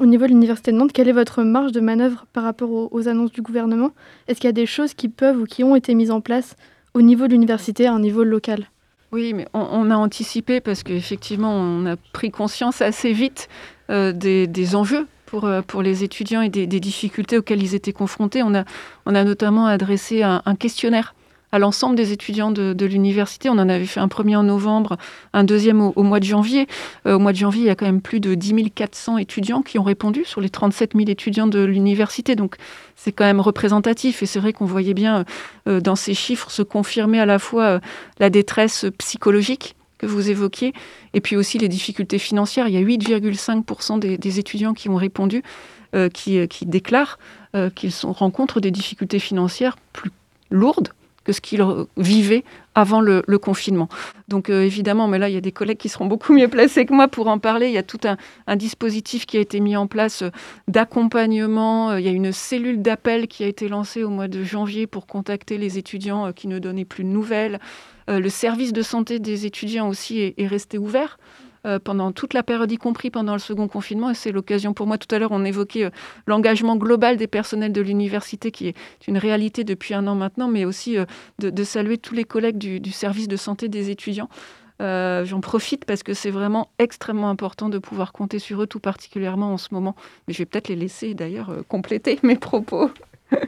au 0.00 0.06
niveau 0.06 0.24
de 0.24 0.30
l'Université 0.30 0.72
de 0.72 0.78
Nantes, 0.78 0.92
quelle 0.92 1.08
est 1.08 1.12
votre 1.12 1.42
marge 1.42 1.72
de 1.72 1.80
manœuvre 1.80 2.26
par 2.32 2.42
rapport 2.42 2.92
aux 2.92 3.08
annonces 3.08 3.32
du 3.32 3.42
gouvernement? 3.42 3.90
Est-ce 4.26 4.40
qu'il 4.40 4.48
y 4.48 4.50
a 4.50 4.52
des 4.52 4.66
choses 4.66 4.94
qui 4.94 5.10
peuvent 5.10 5.42
ou 5.42 5.44
qui 5.44 5.62
ont 5.62 5.76
été 5.76 5.94
mises 5.94 6.10
en 6.10 6.22
place 6.22 6.56
au 6.94 7.02
niveau 7.02 7.26
de 7.26 7.32
l'université, 7.32 7.86
à 7.86 7.92
un 7.92 8.00
niveau 8.00 8.24
local 8.24 8.70
Oui, 9.12 9.34
mais 9.34 9.46
on, 9.52 9.90
a 9.90 9.96
anticipé 9.96 10.60
parce 10.60 10.82
qu'effectivement, 10.82 11.52
on 11.52 11.86
a 11.86 11.96
pris 11.96 12.30
conscience 12.30 12.80
assez 12.80 13.12
vite 13.12 13.48
euh, 13.90 14.12
des, 14.12 14.76
enjeux 14.76 15.06
pour, 15.26 15.44
euh, 15.44 15.60
pour 15.60 15.82
les 15.82 16.04
étudiants 16.04 16.40
et 16.40 16.48
des, 16.48 16.66
difficultés 16.66 17.38
auxquelles 17.38 17.62
ils 17.62 17.74
étaient 17.74 17.92
confrontés. 17.92 18.42
On 18.42 18.54
a, 18.54 19.24
notamment 19.24 19.66
adressé 19.66 20.22
un 20.22 20.54
questionnaire 20.58 21.14
à 21.54 21.60
l'ensemble 21.60 21.94
des 21.94 22.10
étudiants 22.10 22.50
de, 22.50 22.84
l'université. 22.84 23.48
On 23.48 23.52
en 23.52 23.68
avait 23.68 23.86
fait 23.86 24.00
un 24.00 24.08
premier 24.08 24.34
en 24.34 24.42
novembre, 24.42 24.96
un 25.32 25.44
deuxième 25.44 25.80
au, 25.80 26.02
mois 26.02 26.18
de 26.18 26.24
janvier. 26.24 26.66
Euh, 27.06 27.14
au 27.14 27.20
mois 27.20 27.30
de 27.30 27.36
janvier, 27.36 27.62
il 27.62 27.66
y 27.66 27.70
a 27.70 27.76
quand 27.76 27.86
même 27.86 28.00
plus 28.00 28.18
de 28.18 28.34
10 28.34 28.72
400 28.74 29.18
étudiants 29.18 29.62
qui 29.62 29.78
ont 29.78 29.84
répondu 29.84 30.24
sur 30.24 30.40
les 30.40 30.50
37 30.50 30.94
000 30.96 31.08
étudiants 31.08 31.46
de 31.46 31.60
l'université. 31.60 32.34
Donc 32.34 32.56
c'est 32.96 33.12
quand 33.12 33.24
même 33.24 33.40
représentatif 33.40 34.20
et 34.20 34.26
c'est 34.26 34.40
vrai 34.40 34.52
qu'on 34.52 34.64
voyait 34.64 34.94
bien 34.94 35.24
euh, 35.68 35.80
dans 35.80 35.94
ces 35.94 36.12
chiffres 36.12 36.50
se 36.50 36.62
confirmer 36.62 37.20
à 37.20 37.26
la 37.26 37.38
fois 37.38 37.64
euh, 37.64 37.80
la 38.18 38.30
détresse 38.30 38.86
psychologique 38.98 39.76
que 39.98 40.06
vous 40.06 40.30
évoquiez, 40.30 40.72
et 41.14 41.20
puis 41.20 41.36
aussi 41.36 41.58
les 41.58 41.68
difficultés 41.68 42.18
financières. 42.18 42.66
Il 42.66 42.74
y 42.74 42.78
a 42.78 42.80
8,5% 42.80 44.00
des, 44.00 44.18
des, 44.18 44.38
étudiants 44.40 44.74
qui 44.74 44.88
ont 44.88 44.96
répondu, 44.96 45.44
qui, 46.12 46.48
déclarent 46.66 47.20
qu'ils 47.76 47.92
rencontrent 48.02 48.58
des 48.58 48.72
difficultés 48.72 49.20
financières 49.20 49.76
plus 49.92 50.10
lourdes 50.50 50.88
que 51.24 51.32
ce 51.32 51.40
qu'ils 51.40 51.64
vivaient 51.96 52.44
avant 52.74 53.00
le, 53.00 53.22
confinement. 53.38 53.88
Donc 54.28 54.48
euh, 54.48 54.62
évidemment, 54.62 55.08
mais 55.08 55.18
là, 55.18 55.28
il 55.28 55.34
y 55.34 55.38
a 55.38 55.40
des 55.40 55.52
collègues 55.52 55.78
qui 55.78 55.88
seront 55.88 56.06
beaucoup 56.06 56.32
mieux 56.32 56.48
placés 56.48 56.86
que 56.86 56.94
moi 56.94 57.08
pour 57.08 57.28
en 57.28 57.38
parler. 57.38 57.66
Il 57.66 57.72
y 57.72 57.78
a 57.78 57.82
tout 57.82 58.00
un, 58.46 58.56
dispositif 58.56 59.26
qui 59.26 59.36
a 59.36 59.40
été 59.40 59.60
mis 59.60 59.76
en 59.76 59.86
place 59.86 60.22
euh, 60.22 60.30
d'accompagnement. 60.68 61.90
Euh, 61.90 62.00
il 62.00 62.06
y 62.06 62.08
a 62.08 62.12
une 62.12 62.32
cellule 62.32 62.82
d'appel 62.82 63.26
qui 63.26 63.44
a 63.44 63.46
été 63.46 63.68
lancée 63.68 64.04
au 64.04 64.10
mois 64.10 64.28
de 64.28 64.44
janvier 64.44 64.86
pour 64.86 65.06
contacter 65.06 65.58
les 65.58 65.78
étudiants 65.78 66.32
qui 66.32 66.48
ne 66.48 66.58
donnaient 66.58 66.84
plus 66.84 67.04
de 67.04 67.08
nouvelles. 67.08 67.58
le 68.08 68.28
service 68.28 68.72
de 68.72 68.82
santé 68.82 69.18
des 69.18 69.46
étudiants 69.46 69.88
aussi 69.88 70.34
est 70.36 70.46
resté 70.46 70.78
ouvert 70.78 71.18
euh, 71.66 71.78
pendant 71.78 72.12
toute 72.12 72.34
la 72.34 72.42
période, 72.42 72.70
y 72.70 72.76
compris 72.76 73.10
pendant 73.10 73.32
le 73.32 73.38
second 73.38 73.68
confinement. 73.68 74.10
Et 74.10 74.14
c'est 74.14 74.32
l'occasion 74.32 74.74
pour 74.74 74.86
moi, 74.86 74.98
tout 74.98 75.12
à 75.14 75.18
l'heure, 75.18 75.32
on 75.32 75.44
évoquait 75.44 75.84
euh, 75.84 75.90
l'engagement 76.26 76.76
global 76.76 77.16
des 77.16 77.26
personnels 77.26 77.72
de 77.72 77.80
l'université, 77.80 78.50
qui 78.50 78.68
est 78.68 78.74
une 79.08 79.18
réalité 79.18 79.64
depuis 79.64 79.94
un 79.94 80.06
an 80.06 80.14
maintenant, 80.14 80.48
mais 80.48 80.64
aussi 80.64 80.98
euh, 80.98 81.04
de, 81.38 81.50
de, 81.50 81.64
saluer 81.64 81.98
tous 81.98 82.14
les 82.14 82.24
collègues 82.24 82.58
du, 82.58 82.80
du, 82.80 82.92
service 82.92 83.28
de 83.28 83.36
santé 83.36 83.68
des 83.68 83.90
étudiants. 83.90 84.28
Euh, 84.82 85.24
J'en 85.24 85.40
profite 85.40 85.84
parce 85.84 86.02
que 86.02 86.14
c'est 86.14 86.30
vraiment 86.30 86.70
extrêmement 86.78 87.30
important 87.30 87.68
de 87.68 87.78
pouvoir 87.78 88.12
compter 88.12 88.38
sur 88.38 88.62
eux, 88.62 88.66
tout 88.66 88.80
particulièrement 88.80 89.52
en 89.52 89.58
ce 89.58 89.68
moment. 89.72 89.94
Mais 90.26 90.34
je 90.34 90.38
vais 90.38 90.46
peut-être 90.46 90.68
les 90.68 90.76
laisser 90.76 91.14
d'ailleurs 91.14 91.50
euh, 91.50 91.62
compléter 91.66 92.18
mes 92.22 92.36
propos. 92.36 92.90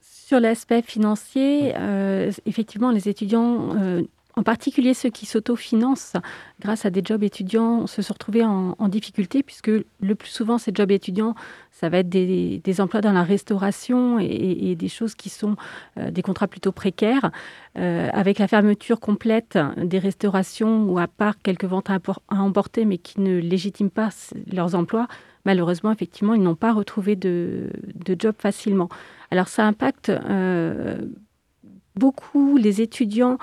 Sur 0.00 0.40
l'aspect 0.40 0.82
financier, 0.82 1.72
euh, 1.76 2.30
effectivement, 2.46 2.90
les 2.90 3.08
étudiants 3.08 3.74
euh, 3.76 4.02
en 4.38 4.44
particulier 4.44 4.94
ceux 4.94 5.10
qui 5.10 5.26
s'autofinancent 5.26 6.12
grâce 6.60 6.86
à 6.86 6.90
des 6.90 7.02
jobs 7.04 7.24
étudiants 7.24 7.88
se 7.88 8.02
sont 8.02 8.14
retrouvés 8.14 8.44
en, 8.44 8.88
difficulté 8.88 9.42
puisque 9.42 9.68
le 9.68 10.14
plus 10.14 10.30
souvent 10.30 10.58
ces 10.58 10.70
jobs 10.72 10.92
étudiants 10.92 11.34
ça 11.72 11.88
va 11.88 11.98
être 11.98 12.08
des, 12.08 12.80
emplois 12.80 13.00
dans 13.00 13.12
la 13.12 13.24
restauration 13.24 14.18
et, 14.20 14.76
des 14.76 14.88
choses 14.88 15.16
qui 15.16 15.28
sont 15.28 15.56
euh, 15.98 16.10
des 16.10 16.22
contrats 16.22 16.46
plutôt 16.46 16.72
précaires. 16.72 17.30
Euh, 17.76 18.08
avec 18.12 18.38
la 18.38 18.48
fermeture 18.48 19.00
complète 19.00 19.58
des 19.76 19.98
restaurations 19.98 20.84
ou 20.84 20.98
à 20.98 21.08
part 21.08 21.38
quelques 21.42 21.64
ventes 21.64 21.90
à, 21.90 21.98
à 22.28 22.36
emporter 22.36 22.84
mais 22.84 22.98
qui 22.98 23.20
ne 23.20 23.38
légitiment 23.38 23.90
pas 23.90 24.10
leurs 24.52 24.74
emplois 24.74 25.08
malheureusement 25.44 25.90
effectivement 25.90 26.34
ils 26.34 26.42
n'ont 26.42 26.54
pas 26.54 26.72
retrouvé 26.72 27.16
de, 27.16 27.70
de 27.94 28.16
job 28.18 28.34
facilement. 28.38 28.88
Alors 29.30 29.48
ça 29.48 29.66
impacte 29.66 30.10
euh, 30.10 30.98
beaucoup 31.98 32.56
les 32.56 32.80
étudiants 32.80 33.38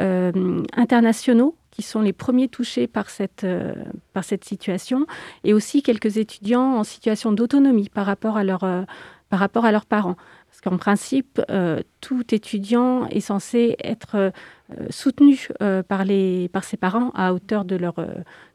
euh, 0.00 0.62
internationaux 0.74 1.56
qui 1.70 1.82
sont 1.82 2.00
les 2.00 2.14
premiers 2.14 2.48
touchés 2.48 2.86
par 2.86 3.10
cette, 3.10 3.44
euh, 3.44 3.74
par 4.14 4.24
cette 4.24 4.44
situation 4.44 5.06
et 5.44 5.52
aussi 5.52 5.82
quelques 5.82 6.16
étudiants 6.16 6.76
en 6.78 6.84
situation 6.84 7.32
d'autonomie 7.32 7.90
par 7.90 8.06
rapport 8.06 8.38
à 8.38 8.44
leur 8.44 8.64
euh, 8.64 8.82
par 9.28 9.40
rapport 9.40 9.64
à 9.64 9.72
leurs 9.72 9.86
parents 9.86 10.16
parce 10.56 10.72
qu'en 10.72 10.78
principe 10.78 11.42
euh, 11.50 11.82
tout 12.00 12.34
étudiant 12.34 13.06
est 13.08 13.20
censé 13.20 13.76
être 13.84 14.16
euh, 14.16 14.30
soutenu 14.88 15.48
euh, 15.60 15.82
par 15.82 16.04
ses 16.64 16.76
parents 16.80 17.10
à 17.14 17.34
hauteur 17.34 17.66
de 17.66 17.76
leur 17.76 17.96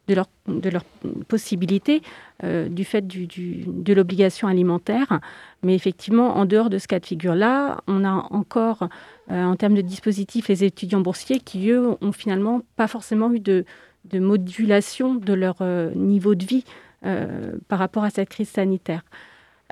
de 0.08 0.14
leur 0.14 0.26
de 0.48 0.68
leurs 0.68 0.84
possibilités 1.28 2.02
du 2.42 2.84
fait 2.84 3.06
de 3.06 3.92
l'obligation 3.92 4.48
alimentaire. 4.48 5.20
Mais 5.62 5.76
effectivement 5.76 6.36
en 6.36 6.44
dehors 6.44 6.70
de 6.70 6.78
ce 6.78 6.88
cas 6.88 6.98
de 6.98 7.06
figure 7.06 7.36
là 7.36 7.80
on 7.86 8.04
a 8.04 8.26
encore 8.30 8.88
en 9.30 9.54
termes 9.54 9.74
de 9.74 9.80
dispositifs 9.80 10.48
les 10.48 10.64
étudiants 10.64 11.00
boursiers 11.00 11.38
qui 11.38 11.70
eux 11.70 11.96
ont 12.00 12.12
finalement 12.12 12.62
pas 12.74 12.88
forcément 12.88 13.32
eu 13.32 13.38
de, 13.38 13.64
modulation 14.12 15.14
de 15.14 15.34
leur 15.34 15.62
niveau 15.94 16.34
de 16.34 16.44
vie 16.44 16.64
par 17.68 17.78
rapport 17.78 18.02
à 18.02 18.10
cette 18.10 18.28
crise 18.28 18.48
sanitaire 18.48 19.04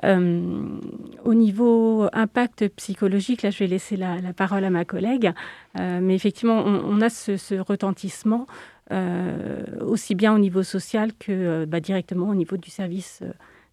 euh, 0.03 0.79
au 1.23 1.33
niveau 1.33 2.07
impact 2.13 2.67
psychologique 2.69 3.43
là 3.43 3.51
je 3.51 3.59
vais 3.59 3.67
laisser 3.67 3.97
la, 3.97 4.17
parole 4.35 4.63
à 4.63 4.69
ma 4.69 4.85
collègue. 4.85 5.31
Euh, 5.79 5.99
mais 6.01 6.15
effectivement 6.15 6.63
on, 6.65 7.01
a 7.01 7.09
ce, 7.09 7.59
retentissement 7.59 8.47
euh, 8.91 9.63
aussi 9.81 10.15
bien 10.15 10.33
au 10.33 10.39
niveau 10.39 10.63
social 10.63 11.11
que 11.17 11.65
bah, 11.65 11.79
directement 11.79 12.29
au 12.29 12.35
niveau 12.35 12.57
du 12.57 12.69
service 12.69 13.23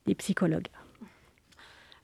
des 0.07 0.15
psychologues. 0.15 0.69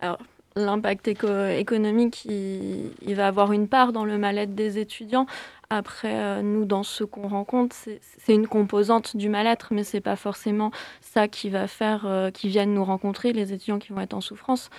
Alors 0.01 0.19
l'impact 0.57 1.09
éco 1.09 1.29
économique 1.47 2.25
il, 2.25 2.93
il 3.03 3.15
va 3.15 3.27
avoir 3.27 3.53
une 3.53 3.69
part 3.69 3.93
dans 3.93 4.05
le 4.05 4.19
mal-être 4.19 4.55
des 4.55 4.79
étudiants 4.79 5.27
après 5.71 6.15
euh, 6.15 6.43
nous 6.43 6.65
dans 6.65 6.83
ce 6.83 7.05
qu'on 7.05 7.29
rencontre 7.29 7.75
c'est 7.75 8.35
une 8.35 8.47
composante 8.47 9.17
du 9.17 9.29
mal-être 9.29 9.69
mais 9.73 9.85
c'est 9.85 10.01
pas 10.01 10.17
forcément 10.17 10.71
ça 11.01 11.29
qui 11.29 11.49
va 11.49 11.67
faire 11.67 12.07
euh, 12.07 12.31
qui 12.31 12.49
viennent 12.49 12.75
nous 12.75 12.85
rencontrer 12.85 13.33
les 13.33 13.53
étudiants 13.53 13.79
qui 13.79 13.93
vont 13.93 14.01
être 14.01 14.15
en 14.15 14.21
souffrance. 14.21 14.71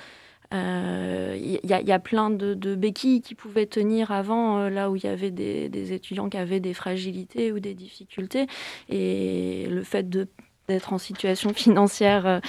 Il 0.52 0.58
euh, 0.58 1.38
y, 1.38 1.68
y 1.68 1.92
a 1.92 2.00
plein 2.00 2.30
de, 2.30 2.76
béquilles 2.76 3.22
qui 3.22 3.36
pouvaient 3.36 3.66
tenir 3.66 4.12
avant 4.12 4.60
euh, 4.60 4.70
là 4.70 4.90
où 4.92 4.96
il 4.96 5.04
y 5.04 5.08
avait 5.08 5.32
des, 5.32 5.70
des 5.70 5.94
étudiants 5.94 6.30
qui 6.30 6.38
avaient 6.38 6.60
des 6.60 6.74
fragilités 6.74 7.52
ou 7.52 7.60
des 7.60 7.74
difficultés. 7.74 8.48
Et 8.90 9.68
le 9.70 9.84
fait 9.84 10.08
d'être 10.08 10.94
en 10.94 10.98
situation 10.98 11.54
financière 11.54 12.42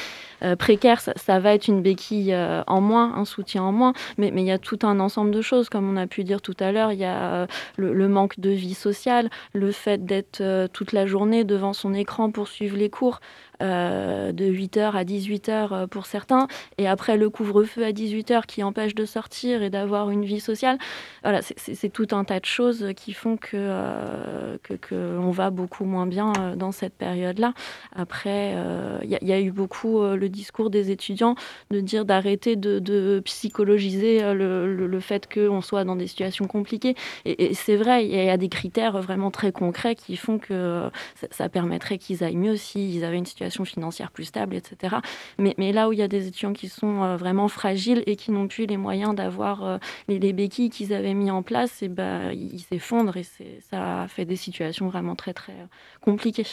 précaires, 0.58 1.00
ça, 1.00 1.38
va 1.38 1.54
être 1.54 1.68
une 1.68 1.82
béquille 1.82 2.36
en 2.66 2.80
moins, 2.80 3.14
un 3.14 3.24
soutien 3.24 3.62
en 3.62 3.72
moins, 3.72 3.92
mais, 4.18 4.30
mais 4.30 4.42
il 4.42 4.46
y 4.46 4.52
a 4.52 4.58
tout 4.58 4.78
un 4.82 5.00
ensemble 5.00 5.30
de 5.30 5.42
choses, 5.42 5.68
comme 5.68 5.88
on 5.88 5.96
a 5.96 6.06
pu 6.06 6.24
dire 6.24 6.40
tout 6.40 6.56
à 6.60 6.72
l'heure, 6.72 6.92
il 6.92 6.98
y 6.98 7.04
a 7.04 7.46
le, 7.76 8.08
manque 8.08 8.38
de 8.38 8.50
vie 8.50 8.74
sociale, 8.74 9.30
le 9.52 9.72
fait 9.72 10.04
d'être 10.04 10.66
toute 10.72 10.92
la 10.92 11.06
journée 11.06 11.44
devant 11.44 11.72
son 11.72 11.94
écran 11.94 12.30
pour 12.30 12.48
suivre 12.48 12.76
les 12.76 12.90
cours. 12.90 13.20
Euh, 13.62 14.32
de 14.32 14.44
8h 14.44 14.92
à 14.92 15.04
18h 15.04 15.68
euh, 15.72 15.86
pour 15.86 16.04
certains, 16.04 16.46
et 16.76 16.86
après 16.86 17.16
le 17.16 17.30
couvre-feu 17.30 17.84
à 17.86 17.90
18h 17.90 18.44
qui 18.44 18.62
empêche 18.62 18.94
de 18.94 19.06
sortir 19.06 19.62
et 19.62 19.70
d'avoir 19.70 20.10
une 20.10 20.26
vie 20.26 20.40
sociale. 20.40 20.76
Voilà, 21.22 21.40
c'est 21.40 21.88
tout 21.88 22.08
un 22.12 22.24
tas 22.24 22.38
de 22.38 22.44
choses 22.44 22.88
qui 22.96 23.14
font 23.14 23.38
que, 23.38 23.52
euh, 23.54 24.58
que, 24.62 25.18
on 25.18 25.30
va 25.30 25.48
beaucoup 25.48 25.84
moins 25.84 26.06
bien 26.06 26.32
dans 26.56 26.70
cette 26.70 26.92
période-là. 26.94 27.54
Après, 27.94 28.54
il 29.02 29.08
y, 29.10 29.32
a 29.32 29.40
eu 29.40 29.50
beaucoup 29.50 30.02
le 30.02 30.25
discours 30.28 30.70
des 30.70 30.90
étudiants 30.90 31.34
de 31.70 31.80
dire 31.80 32.04
d'arrêter 32.04 32.56
de, 32.56 33.20
psychologiser 33.24 34.20
le, 34.34 34.74
le, 34.74 35.00
fait 35.00 35.32
qu'on 35.32 35.60
soit 35.60 35.84
dans 35.84 35.96
des 35.96 36.06
situations 36.06 36.46
compliquées. 36.46 36.94
Et, 37.24 37.54
c'est 37.54 37.76
vrai, 37.76 38.04
il 38.06 38.12
y, 38.12 38.30
a 38.30 38.36
des 38.36 38.48
critères 38.48 39.00
vraiment 39.00 39.30
très 39.30 39.52
concrets 39.52 39.94
qui 39.94 40.16
font 40.16 40.38
que 40.38 40.88
ça, 41.14 41.26
ça 41.30 41.48
permettrait 41.48 41.98
qu'ils 41.98 42.24
aillent 42.24 42.36
mieux 42.36 42.56
s'ils 42.56 43.04
avaient 43.04 43.18
une 43.18 43.26
situation 43.26 43.64
financière 43.64 44.10
plus 44.10 44.24
stable, 44.24 44.54
etc. 44.54 44.96
Mais, 45.38 45.54
là 45.72 45.88
où 45.88 45.92
il 45.92 45.98
y 45.98 46.02
a 46.02 46.08
des 46.08 46.28
étudiants 46.28 46.52
qui 46.52 46.68
sont 46.68 47.02
euh, 47.02 47.16
vraiment 47.16 47.48
fragiles 47.48 48.02
et 48.06 48.16
qui 48.16 48.30
n'ont 48.30 48.48
plus 48.48 48.66
les 48.66 48.76
moyens 48.76 49.14
d'avoir 49.14 49.64
euh, 49.64 49.78
les, 50.08 50.32
béquilles 50.32 50.70
qu'ils 50.70 50.92
avaient 50.92 51.14
mis 51.14 51.30
en 51.30 51.42
place, 51.42 51.82
et 51.82 51.88
ben, 51.88 52.32
ils 52.32 52.60
s'effondrent 52.60 53.16
et 53.16 53.24
ça 53.70 54.06
fait 54.08 54.24
des 54.24 54.36
situations 54.36 54.88
vraiment 54.88 55.14
très 55.14 55.32
très 55.32 55.52
euh, 55.52 55.66
compliquées. 56.00 56.46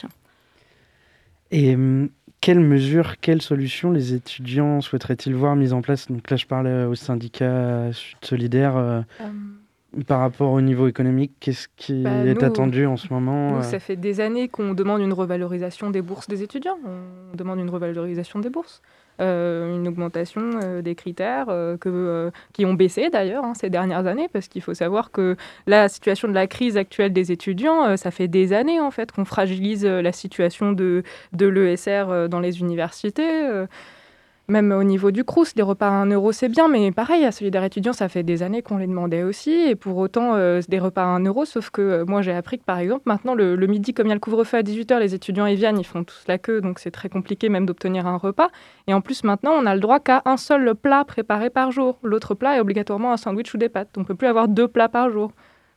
Et 1.52 1.76
hum, 1.76 2.10
quelles 2.44 2.60
mesures, 2.60 3.22
quelles 3.22 3.42
solutions 3.42 3.92
les 3.92 4.14
étudiants 4.14 4.82
souhaiteraient-ils 4.82 5.34
voir 5.34 5.56
mises 5.56 5.72
en 5.72 5.82
place? 5.82 6.12
Donc 6.12 6.30
là, 6.30 6.36
je 6.36 6.46
parlais 6.46 6.84
au 6.84 6.94
syndicat 6.94 7.90
Solidaire. 8.22 9.06
Par 10.08 10.20
rapport 10.20 10.52
au 10.52 10.60
niveau 10.60 10.88
économique, 10.88 11.34
qu'est-ce 11.40 11.68
qui 11.78 12.02
bah, 12.02 12.26
est 12.26 12.42
attendu 12.42 12.88
en 12.88 12.98
ce 12.98 13.14
moment 13.14 13.52
Nous, 13.52 13.58
euh? 13.58 13.62
ça 13.62 13.80
fait 13.80 13.96
des 13.96 14.22
années 14.22 14.50
qu'on 14.50 14.74
demande 14.74 15.02
une 15.02 15.14
revalorisation 15.14 15.92
des 15.92 16.02
bourses 16.02 16.28
des 16.28 16.42
étudiants. 16.42 16.80
On 16.84 17.38
demande 17.38 17.60
une 17.60 17.70
revalorisation 17.70 18.40
des 18.40 18.50
bourses. 18.50 18.82
Euh, 19.22 19.76
une 19.76 19.88
augmentation 19.88 20.42
euh, 20.64 20.82
des 20.82 20.96
critères 20.96 21.46
que, 21.80 22.32
qui 22.52 22.66
ont 22.66 22.74
baissé 22.74 23.10
d'ailleurs 23.10 23.44
hein, 23.44 23.54
ces 23.54 23.70
dernières 23.70 24.08
années, 24.08 24.28
parce 24.32 24.48
qu'il 24.48 24.62
faut 24.62 24.74
savoir 24.74 25.12
que 25.12 25.36
la 25.68 25.88
situation 25.90 26.28
de 26.28 26.34
la 26.34 26.48
crise 26.48 26.78
actuelle 26.78 27.14
des 27.14 27.32
étudiants, 27.32 27.96
ça 27.98 28.12
fait 28.12 28.28
des 28.28 28.54
années 28.54 28.80
en 28.80 28.92
fait 28.92 29.12
qu'on 29.12 29.26
fragilise 29.26 29.86
la 29.86 30.12
situation 30.12 30.72
de, 30.72 31.04
de 31.34 31.46
l'ESR 31.46 32.28
dans 32.30 32.40
les 32.40 32.60
universités. 32.60 33.66
Même 34.50 34.74
au 34.74 34.84
niveau 34.84 35.12
du 35.12 35.24
Crous, 35.24 35.56
les 35.56 35.64
repas 35.64 35.88
à 35.88 35.92
1 35.92 36.08
euro, 36.08 36.34
c'est 36.34 36.50
bien, 36.50 36.68
mais 36.68 36.92
pareil, 36.92 37.24
à 37.24 37.32
Solidaire 37.32 37.64
étudiant, 37.64 37.94
ça 37.94 38.10
fait 38.10 38.24
des 38.24 38.44
années 38.44 38.62
qu'on 38.62 38.76
les 38.76 38.88
demandait 38.88 39.24
aussi. 39.24 39.52
Et 39.52 39.76
pour 39.76 39.96
autant, 39.98 40.36
euh, 40.36 40.60
des 40.68 40.80
repas 40.80 41.04
à 41.04 41.06
1 41.06 41.24
euro, 41.24 41.46
sauf 41.46 41.70
que 41.70 41.82
euh, 41.82 42.06
moi, 42.06 42.22
j'ai 42.22 42.34
appris 42.34 42.60
que, 42.60 42.66
par 42.66 42.78
exemple, 42.78 43.04
maintenant, 43.06 43.36
le, 43.36 43.56
midi, 43.68 43.94
comme 43.94 44.08
il 44.08 44.10
y 44.10 44.12
a 44.12 44.16
le 44.16 44.20
couvre-feu 44.20 44.58
à 44.58 44.62
18h, 44.62 45.00
les 45.00 45.16
étudiants, 45.16 45.46
ils 45.46 45.56
viennent, 45.56 45.80
ils 45.80 45.86
font 45.86 46.04
tous 46.04 46.26
la 46.28 46.38
queue, 46.38 46.60
donc 46.60 46.80
c'est 46.80 46.92
très 46.92 47.08
compliqué 47.08 47.48
même 47.48 47.66
d'obtenir 47.66 48.06
un 48.06 48.18
repas. 48.18 48.50
Et 48.88 48.94
en 48.94 49.00
plus, 49.00 49.24
maintenant, 49.24 49.54
on 49.54 49.66
a 49.66 49.76
le 49.76 49.80
droit 49.80 50.02
qu'à 50.02 50.22
un 50.26 50.36
seul 50.36 50.76
plat 50.76 51.06
préparé 51.06 51.50
par 51.50 51.72
jour. 51.72 51.98
L'autre 52.04 52.36
plat 52.36 52.58
est 52.58 52.60
obligatoirement 52.60 53.14
un 53.14 53.18
sandwich 53.18 53.54
ou 53.54 53.58
des 53.58 53.70
pâtes. 53.70 53.92
On 53.96 54.02
ne 54.02 54.06
peut 54.06 54.16
plus 54.16 54.28
avoir 54.28 54.50
deux 54.50 54.68
plats 54.68 54.90
par 54.90 55.10
jour. 55.10 55.32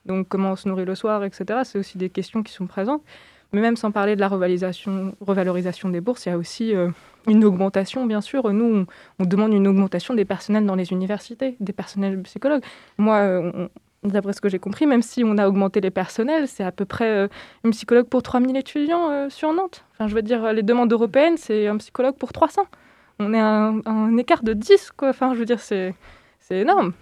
Donc, 0.07 0.27
comment 0.29 0.53
on 0.53 0.57
se 0.57 0.69
nourrit 0.69 0.85
le 0.85 0.97
soir, 0.97 1.23
etc., 1.23 1.61
c'est 1.63 1.79
aussi 1.79 1.99
des 1.99 2.11
questions 2.11 2.43
qui 2.43 2.53
sont 2.53 2.67
présentes. 2.67 3.03
Mais 3.57 3.63
même 3.63 3.77
sans 3.77 3.91
parler 3.91 4.17
de 4.17 4.21
la 4.21 4.29
revalorisation, 4.29 5.89
des 5.89 6.01
bourses, 6.03 6.27
il 6.27 6.29
y 6.29 6.33
a 6.33 6.37
aussi 6.37 6.75
euh, 6.75 6.91
une 7.27 7.43
augmentation, 7.43 8.05
bien 8.05 8.21
sûr. 8.21 8.53
Nous, 8.53 8.85
on, 9.19 9.25
demande 9.25 9.55
une 9.55 9.67
augmentation 9.67 10.13
des 10.13 10.27
personnels 10.27 10.67
dans 10.67 10.75
les 10.75 10.93
universités, 10.93 11.57
des 11.59 11.73
personnels 11.73 12.21
psychologues. 12.21 12.63
Moi, 12.99 13.17
euh, 13.17 13.69
d'après 14.05 14.35
ce 14.35 14.43
que 14.43 14.51
j'ai 14.51 14.59
compris, 14.59 14.85
même 14.85 15.01
si 15.01 15.25
on 15.25 15.39
a 15.39 15.49
augmenté 15.49 15.81
les 15.81 15.91
personnels, 15.91 16.49
c'est 16.49 16.65
à 16.65 16.71
peu 16.71 16.85
près 16.85 17.11
euh, 17.11 17.29
une 17.65 17.71
psychologue 17.71 18.09
pour 18.09 18.23
3000 18.23 18.59
étudiants 18.59 19.31
sur 19.31 19.55
Nantes. 19.55 19.87
Enfin, 19.95 20.07
je 20.07 20.15
veux 20.15 20.21
dire, 20.21 20.53
les 20.53 20.63
demandes 20.63 20.93
européennes, 20.93 21.39
c'est 21.39 21.67
un 21.67 21.79
psychologue 21.79 22.17
pour 22.17 22.35
300. 22.35 22.61
On 23.21 23.33
est 23.33 23.41
à 23.41 23.73
un, 23.87 24.17
écart 24.19 24.43
de 24.43 24.53
10, 24.53 24.91
quoi. 24.99 25.09
Enfin, 25.09 25.33
je 25.33 25.39
veux 25.39 25.47
dire, 25.47 25.61
c'est 25.61 25.95
énorme. 26.51 26.93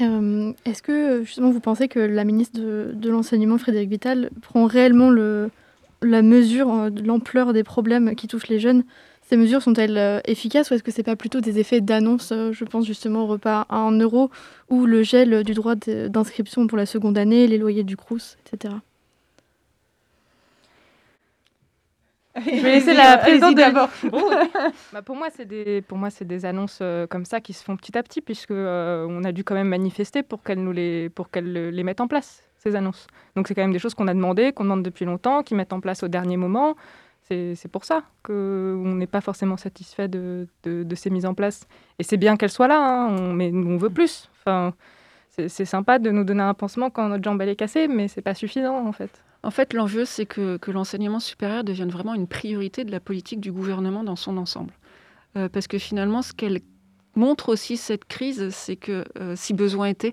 Euh, 0.00 0.52
est-ce 0.64 0.82
que 0.82 1.22
justement 1.22 1.50
vous 1.50 1.60
pensez 1.60 1.88
que 1.88 1.98
la 1.98 2.24
ministre 2.24 2.58
de, 2.58 3.10
l'enseignement, 3.10 3.58
Frédéric 3.58 3.90
Vital, 3.90 4.30
prend 4.40 4.66
réellement 4.66 5.10
le, 5.10 5.50
la 6.00 6.22
mesure 6.22 6.72
euh, 6.72 6.90
de 6.90 7.02
l'ampleur 7.02 7.52
des 7.52 7.62
problèmes 7.62 8.14
qui 8.14 8.28
touchent 8.28 8.48
les 8.48 8.58
jeunes? 8.58 8.84
Ces 9.22 9.36
mesures 9.36 9.62
sont-elles 9.62 9.98
euh, 9.98 10.20
efficaces 10.24 10.70
ou 10.70 10.74
est-ce 10.74 10.82
que 10.82 10.90
ce 10.90 10.98
n'est 10.98 11.04
pas 11.04 11.16
plutôt 11.16 11.40
des 11.40 11.58
effets 11.58 11.80
d'annonce 11.80 12.32
Je 12.32 12.64
pense 12.64 12.86
justement 12.86 13.24
au 13.24 13.26
repas 13.26 13.66
à 13.68 13.76
1 13.76 13.98
euro 13.98 14.30
ou 14.70 14.86
le 14.86 15.02
gel 15.02 15.44
du 15.44 15.54
droit 15.54 15.74
d'inscription 15.74 16.66
pour 16.66 16.78
la 16.78 16.86
seconde 16.86 17.18
année, 17.18 17.46
les 17.46 17.58
loyers 17.58 17.84
du 17.84 17.96
Crous, 17.96 18.36
etc. 18.46 18.74
Je 22.36 22.62
vais 22.62 22.62
laisser 22.72 22.94
la 22.94 23.18
présidente 23.18 23.54
d'abord. 23.56 23.88
bah 24.92 25.02
pour 25.02 25.16
moi, 25.16 25.28
c'est 25.34 25.44
des, 25.44 25.82
pour 25.82 25.98
moi, 25.98 26.10
c'est 26.10 26.24
des 26.24 26.44
annonces 26.44 26.78
euh, 26.80 27.06
comme 27.06 27.24
ça 27.24 27.40
qui 27.40 27.52
se 27.52 27.62
font 27.62 27.76
petit 27.76 27.96
à 27.96 28.02
petit, 28.02 28.20
puisque 28.20 28.50
euh, 28.50 29.06
on 29.08 29.24
a 29.24 29.32
dû 29.32 29.44
quand 29.44 29.54
même 29.54 29.68
manifester 29.68 30.22
pour 30.22 30.42
qu'elles 30.42 30.62
nous 30.62 30.72
les, 30.72 31.10
pour 31.10 31.30
qu'elles 31.30 31.52
les 31.52 31.82
mettent 31.82 32.00
en 32.00 32.08
place 32.08 32.42
ces 32.58 32.76
annonces. 32.76 33.06
Donc 33.36 33.48
c'est 33.48 33.54
quand 33.54 33.62
même 33.62 33.72
des 33.72 33.78
choses 33.78 33.94
qu'on 33.94 34.08
a 34.08 34.14
demandé, 34.14 34.52
qu'on 34.52 34.64
demande 34.64 34.82
depuis 34.82 35.04
longtemps, 35.04 35.42
qui 35.42 35.54
mettent 35.54 35.72
en 35.72 35.80
place 35.80 36.02
au 36.02 36.08
dernier 36.08 36.36
moment. 36.36 36.76
C'est 37.28 37.70
pour 37.72 37.86
ça 37.86 38.02
qu'on 38.22 38.94
n'est 38.94 39.06
pas 39.06 39.22
forcément 39.22 39.56
satisfait 39.56 40.06
de, 40.06 40.46
de, 40.64 40.82
de, 40.82 40.94
ces 40.94 41.08
mises 41.08 41.24
en 41.24 41.32
place. 41.32 41.66
Et 41.98 42.02
c'est 42.02 42.18
bien 42.18 42.36
qu'elles 42.36 42.50
soient 42.50 42.68
là, 42.68 42.78
hein, 42.78 43.08
on, 43.08 43.32
mais 43.32 43.50
on 43.54 43.78
veut 43.78 43.88
plus. 43.88 44.28
Enfin, 44.38 44.74
c'est 45.30 45.64
sympa 45.64 45.98
de 45.98 46.10
nous 46.10 46.24
donner 46.24 46.42
un 46.42 46.52
pansement 46.52 46.90
quand 46.90 47.08
notre 47.08 47.24
jambe 47.24 47.40
elle 47.40 47.48
est 47.48 47.56
cassée, 47.56 47.88
mais 47.88 48.06
c'est 48.08 48.20
pas 48.20 48.34
suffisant 48.34 48.86
en 48.86 48.92
fait. 48.92 49.10
En 49.42 49.50
fait, 49.50 49.72
l'enjeu, 49.72 50.04
c'est 50.04 50.26
que, 50.26 50.58
l'enseignement 50.70 51.20
supérieur 51.20 51.64
devienne 51.64 51.90
vraiment 51.90 52.14
une 52.14 52.28
priorité 52.28 52.84
de 52.84 52.90
la 52.92 53.00
politique 53.00 53.40
du 53.40 53.50
gouvernement 53.50 54.04
dans 54.04 54.16
son 54.16 54.36
ensemble. 54.36 54.72
Euh, 55.36 55.48
parce 55.48 55.66
que 55.66 55.78
finalement, 55.78 56.22
ce 56.22 56.32
qu'elle 56.32 56.60
montre 57.16 57.48
aussi, 57.48 57.76
cette 57.76 58.04
crise, 58.04 58.50
c'est 58.50 58.76
que, 58.76 59.04
euh, 59.18 59.34
si 59.36 59.52
besoin 59.54 59.86
était, 59.88 60.12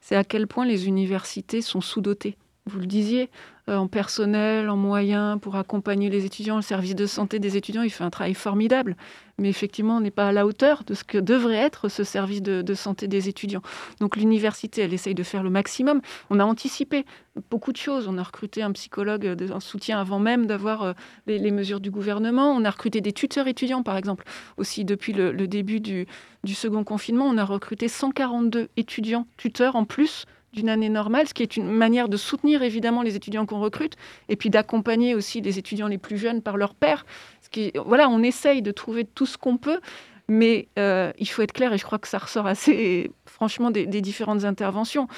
c'est 0.00 0.16
à 0.16 0.24
quel 0.24 0.46
point 0.46 0.64
les 0.64 0.86
universités 0.86 1.60
sont 1.60 1.80
sous-dotées. 1.80 2.36
Vous 2.66 2.78
le 2.78 2.86
disiez, 2.86 3.30
en 3.68 3.86
personnel, 3.86 4.68
en 4.70 4.76
moyens 4.76 5.38
pour 5.40 5.56
accompagner 5.56 6.10
les 6.10 6.24
étudiants. 6.24 6.56
Le 6.56 6.62
service 6.62 6.94
de 6.94 7.06
santé 7.06 7.38
des 7.38 7.56
étudiants, 7.56 7.82
il 7.82 7.90
fait 7.90 8.04
un 8.04 8.10
travail 8.10 8.34
formidable. 8.34 8.96
Mais 9.38 9.48
effectivement, 9.48 9.96
on 9.96 10.00
n'est 10.00 10.10
pas 10.10 10.28
à 10.28 10.32
la 10.32 10.46
hauteur 10.46 10.82
de 10.84 10.94
ce 10.94 11.04
que 11.04 11.18
devrait 11.18 11.56
être 11.56 11.88
ce 11.88 12.02
service 12.02 12.42
de, 12.42 12.74
santé 12.74 13.06
des 13.06 13.28
étudiants. 13.28 13.62
Donc 14.00 14.16
l'université, 14.16 14.82
elle 14.82 14.92
essaye 14.92 15.14
de 15.14 15.22
faire 15.22 15.44
le 15.44 15.50
maximum. 15.50 16.00
On 16.30 16.40
a 16.40 16.44
anticipé 16.44 17.04
beaucoup 17.50 17.70
de 17.72 17.76
choses. 17.76 18.08
On 18.08 18.18
a 18.18 18.22
recruté 18.22 18.62
un 18.62 18.72
psychologue 18.72 19.36
en 19.52 19.60
soutien 19.60 20.00
avant 20.00 20.18
même 20.18 20.46
d'avoir 20.46 20.82
euh, 20.82 20.92
les, 21.26 21.50
mesures 21.52 21.78
du 21.78 21.92
gouvernement. 21.92 22.50
On 22.50 22.64
a 22.64 22.70
recruté 22.70 23.00
des 23.00 23.12
tuteurs 23.12 23.46
étudiants, 23.46 23.84
par 23.84 23.96
exemple. 23.96 24.24
Aussi, 24.56 24.84
depuis 24.84 25.12
le, 25.12 25.32
début 25.46 25.80
du 25.80 26.06
second 26.54 26.82
confinement, 26.82 27.26
on 27.26 27.38
a 27.38 27.44
recruté 27.44 27.86
142 27.86 28.68
étudiants 28.76 29.26
tuteurs 29.36 29.76
en 29.76 29.84
plus 29.84 30.26
d'une 30.52 30.68
année 30.68 30.88
normale, 30.88 31.28
ce 31.28 31.34
qui 31.34 31.42
est 31.42 31.56
une 31.56 31.70
manière 31.70 32.08
de 32.08 32.16
soutenir 32.16 32.62
évidemment 32.62 33.02
les 33.02 33.16
étudiants 33.16 33.46
qu'on 33.46 33.60
recrute 33.60 33.96
et 34.28 34.36
puis 34.36 34.50
d'accompagner 34.50 35.14
aussi 35.14 35.40
les 35.40 35.58
étudiants 35.58 35.88
les 35.88 35.98
plus 35.98 36.18
jeunes 36.18 36.42
par 36.42 36.56
leur 36.56 36.74
père. 36.74 37.04
Ce 37.42 37.48
qui, 37.50 37.72
voilà, 37.84 38.08
on 38.08 38.22
essaye 38.22 38.62
de 38.62 38.70
trouver 38.70 39.04
tout 39.04 39.26
ce 39.26 39.36
qu'on 39.36 39.58
peut, 39.58 39.80
mais 40.28 40.68
euh, 40.78 41.12
il 41.18 41.26
faut 41.26 41.42
être 41.42 41.52
clair 41.52 41.72
et 41.72 41.78
je 41.78 41.84
crois 41.84 41.98
que 41.98 42.08
ça 42.08 42.18
ressort 42.18 42.46
assez 42.46 43.10
franchement 43.26 43.70
des, 43.70 43.86
différentes 43.86 44.44
interventions. 44.44 45.08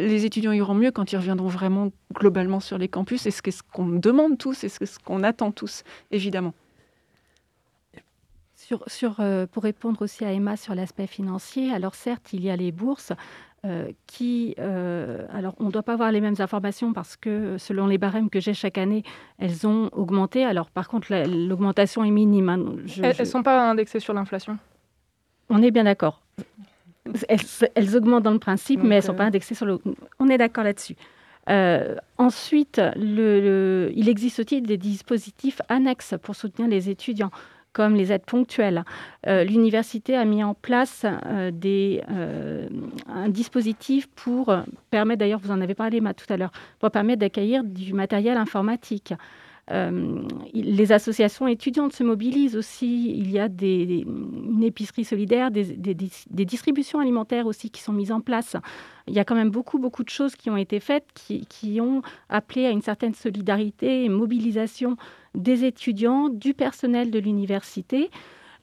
Les 0.00 0.24
étudiants 0.24 0.52
iront 0.52 0.74
mieux 0.74 0.90
quand 0.90 1.12
ils 1.12 1.16
reviendront 1.16 1.48
vraiment 1.48 1.92
globalement 2.12 2.60
sur 2.60 2.78
les 2.78 2.88
campus 2.88 3.26
et 3.26 3.30
ce 3.30 3.42
qu'on 3.72 3.86
demande 3.86 4.38
tous 4.38 4.64
et 4.64 4.68
ce 4.68 4.98
qu'on 4.98 5.22
attend 5.22 5.52
tous, 5.52 5.84
évidemment. 6.10 6.52
Sur, 8.56 8.82
sur, 8.86 9.20
euh, 9.20 9.46
pour 9.46 9.62
répondre 9.62 10.00
aussi 10.02 10.24
à 10.24 10.32
Emma 10.32 10.56
sur 10.56 10.74
l'aspect 10.74 11.06
financier, 11.06 11.70
alors 11.72 11.94
certes, 11.94 12.32
il 12.32 12.42
y 12.42 12.50
a 12.50 12.56
les 12.56 12.72
bourses, 12.72 13.12
euh, 13.64 13.92
qui, 14.06 14.54
euh, 14.58 15.24
alors 15.32 15.54
on 15.58 15.64
ne 15.64 15.70
doit 15.70 15.82
pas 15.82 15.94
avoir 15.94 16.12
les 16.12 16.20
mêmes 16.20 16.34
informations 16.38 16.92
parce 16.92 17.16
que 17.16 17.56
selon 17.56 17.86
les 17.86 17.96
barèmes 17.96 18.28
que 18.28 18.38
j'ai 18.38 18.52
chaque 18.52 18.76
année, 18.76 19.04
elles 19.38 19.66
ont 19.66 19.88
augmenté. 19.92 20.44
Alors 20.44 20.70
par 20.70 20.86
contre, 20.86 21.14
l'augmentation 21.26 22.04
est 22.04 22.10
minime. 22.10 22.50
Hein. 22.50 22.62
elles 23.02 23.16
ne 23.18 23.24
sont 23.24 23.42
pas 23.42 23.70
indexées 23.70 24.00
sur 24.00 24.12
l'inflation? 24.12 24.58
On 25.48 25.62
est 25.62 25.70
bien 25.70 25.84
d'accord. 25.84 26.20
Elles, 27.28 27.96
augmentent 27.96 28.24
dans 28.24 28.32
le 28.32 28.38
principe, 28.38 28.82
mais 28.82 28.96
elles 28.96 29.02
ne 29.02 29.06
sont 29.06 29.14
pas 29.14 29.24
euh, 29.24 29.28
indexées 29.28 29.54
sur 29.54 29.64
le... 29.64 29.78
On 30.18 30.28
est 30.28 30.38
d'accord 30.38 30.64
là-dessus. 30.64 30.96
ensuite, 32.18 32.82
le, 32.96 33.90
il 33.94 34.10
existe 34.10 34.40
aussi 34.40 34.60
des 34.60 34.76
dispositifs 34.76 35.62
annexes 35.70 36.14
pour 36.22 36.36
soutenir 36.36 36.68
les 36.68 36.90
étudiants 36.90 37.30
comme 37.74 37.94
les 37.94 38.12
aides 38.12 38.24
ponctuelles. 38.24 38.84
Euh, 39.26 39.44
l'université 39.44 40.16
a 40.16 40.24
mis 40.24 40.42
en 40.42 40.54
place 40.54 41.04
euh, 41.04 41.50
des, 41.50 42.00
euh, 42.10 42.68
un 43.06 43.28
dispositif 43.28 44.06
pour 44.14 44.56
permettre, 44.90 45.18
d'ailleurs 45.18 45.40
vous 45.40 45.50
en 45.50 45.60
avez 45.60 45.74
parlé 45.74 46.00
tout 46.16 46.32
à 46.32 46.38
l'heure, 46.38 46.52
pour 46.78 46.90
permettre 46.90 47.20
d'accueillir 47.20 47.64
du 47.64 47.92
matériel 47.92 48.38
informatique. 48.38 49.12
Les 49.70 50.92
associations 50.92 51.48
étudiantes 51.48 51.94
se 51.94 52.04
mobilisent 52.04 52.54
aussi. 52.54 53.16
Il 53.16 53.30
y 53.30 53.38
a 53.38 53.48
des, 53.48 54.04
une 54.04 54.62
épicerie 54.62 55.06
solidaire, 55.06 55.50
des, 55.50 55.64
des, 55.64 56.44
distributions 56.44 56.98
alimentaires 56.98 57.46
aussi 57.46 57.70
qui 57.70 57.80
sont 57.80 57.94
mises 57.94 58.12
en 58.12 58.20
place. 58.20 58.56
Il 59.08 59.14
y 59.14 59.18
a 59.18 59.24
quand 59.24 59.34
même 59.34 59.50
beaucoup, 59.50 59.78
beaucoup 59.78 60.04
de 60.04 60.10
choses 60.10 60.36
qui 60.36 60.50
ont 60.50 60.58
été 60.58 60.80
faites, 60.80 61.06
qui, 61.14 61.46
qui 61.46 61.80
ont 61.80 62.02
appelé 62.28 62.66
à 62.66 62.70
une 62.70 62.82
certaine 62.82 63.14
solidarité 63.14 64.04
et 64.04 64.10
mobilisation 64.10 64.98
des 65.34 65.64
étudiants, 65.64 66.28
du 66.28 66.54
personnel 66.54 67.10
de 67.10 67.18
l'université. 67.18 68.10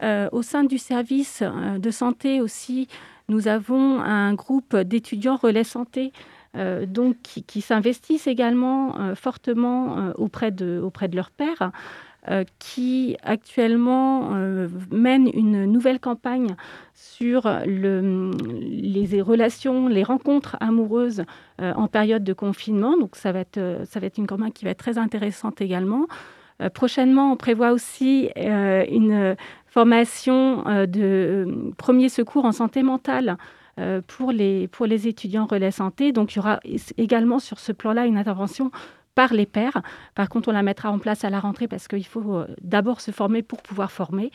Euh, 0.03 0.29
au 0.31 0.41
sein 0.41 0.63
du 0.63 0.77
service 0.77 1.43
euh, 1.43 1.77
de 1.77 1.91
santé 1.91 2.41
aussi, 2.41 2.87
nous 3.29 3.47
avons 3.47 3.99
un 4.01 4.33
groupe 4.33 4.75
d'étudiants 4.75 5.35
relais 5.35 5.63
santé 5.63 6.11
euh, 6.57 6.85
donc, 6.85 7.17
qui, 7.21 7.61
s'investissent 7.61 8.27
également 8.27 9.15
fortement 9.15 10.11
auprès, 10.15 10.51
de, 10.51 10.81
auprès 10.83 11.07
de 11.07 11.15
leur 11.15 11.29
père. 11.31 11.71
qui 12.59 13.17
actuellement 13.23 14.29
mène 14.91 15.27
une 15.33 15.65
nouvelle 15.65 15.99
campagne 15.99 16.55
sur 16.93 17.49
le, 17.65 18.29
les 18.69 19.21
relations, 19.21 19.87
les 19.87 20.03
rencontres 20.03 20.55
amoureuses 20.59 21.23
en 21.57 21.87
période 21.87 22.23
de 22.23 22.33
confinement. 22.33 22.95
Donc 22.97 23.15
ça 23.15 23.31
va, 23.31 23.39
être, 23.39 23.81
ça 23.85 23.99
va 23.99 24.05
être 24.07 24.19
une 24.19 24.27
campagne 24.27 24.51
qui 24.51 24.65
va 24.65 24.71
être 24.71 24.83
très 24.83 24.99
intéressante 24.99 25.61
également. 25.61 26.05
Prochainement, 26.69 27.31
on 27.31 27.37
prévoit 27.37 27.71
aussi 27.71 28.29
une 28.35 29.35
formation 29.67 30.63
de 30.85 31.71
premier 31.77 32.09
secours 32.09 32.45
en 32.45 32.51
santé 32.51 32.83
mentale 32.83 33.37
euh, 33.79 34.01
pour, 34.05 34.33
les, 34.33 34.67
pour 34.67 34.85
les 34.85 35.07
étudiants 35.07 35.45
relais 35.45 35.71
santé. 35.71 36.11
Donc 36.11 36.33
il 36.33 36.37
y 36.37 36.39
aura 36.39 36.59
également 36.97 37.39
sur 37.39 37.57
ce 37.57 37.71
plan-là 37.71 38.05
une 38.05 38.17
intervention 38.17 38.69
par 39.15 39.33
les 39.33 39.45
pairs. 39.45 39.81
Par 40.13 40.27
contre, 40.27 40.49
on 40.49 40.51
la 40.51 40.61
mettra 40.61 40.91
en 40.91 40.99
place 40.99 41.23
à 41.23 41.29
la 41.29 41.39
rentrée 41.39 41.69
parce 41.69 41.87
qu'il 41.87 42.05
faut 42.05 42.35
euh, 42.35 42.47
d'abord 42.61 42.99
se 42.99 43.11
former 43.11 43.41
pour 43.41 43.61
pouvoir 43.61 43.91
former. 43.91 44.29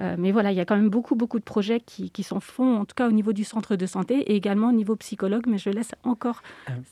Euh, 0.00 0.16
mais 0.18 0.32
voilà, 0.32 0.50
il 0.50 0.56
y 0.56 0.60
a 0.60 0.64
quand 0.64 0.76
même 0.76 0.90
beaucoup, 0.90 1.14
beaucoup 1.14 1.38
de 1.38 1.44
projets 1.44 1.78
qui, 1.78 2.10
qui 2.10 2.24
sont 2.24 2.40
faits, 2.40 2.66
en 2.66 2.84
tout 2.84 2.94
cas 2.96 3.06
au 3.06 3.12
niveau 3.12 3.32
du 3.32 3.44
centre 3.44 3.76
de 3.76 3.86
santé 3.86 4.18
et 4.18 4.34
également 4.34 4.70
au 4.70 4.72
niveau 4.72 4.96
psychologue. 4.96 5.44
Mais 5.46 5.58
je 5.58 5.70
laisse 5.70 5.92
encore 6.02 6.42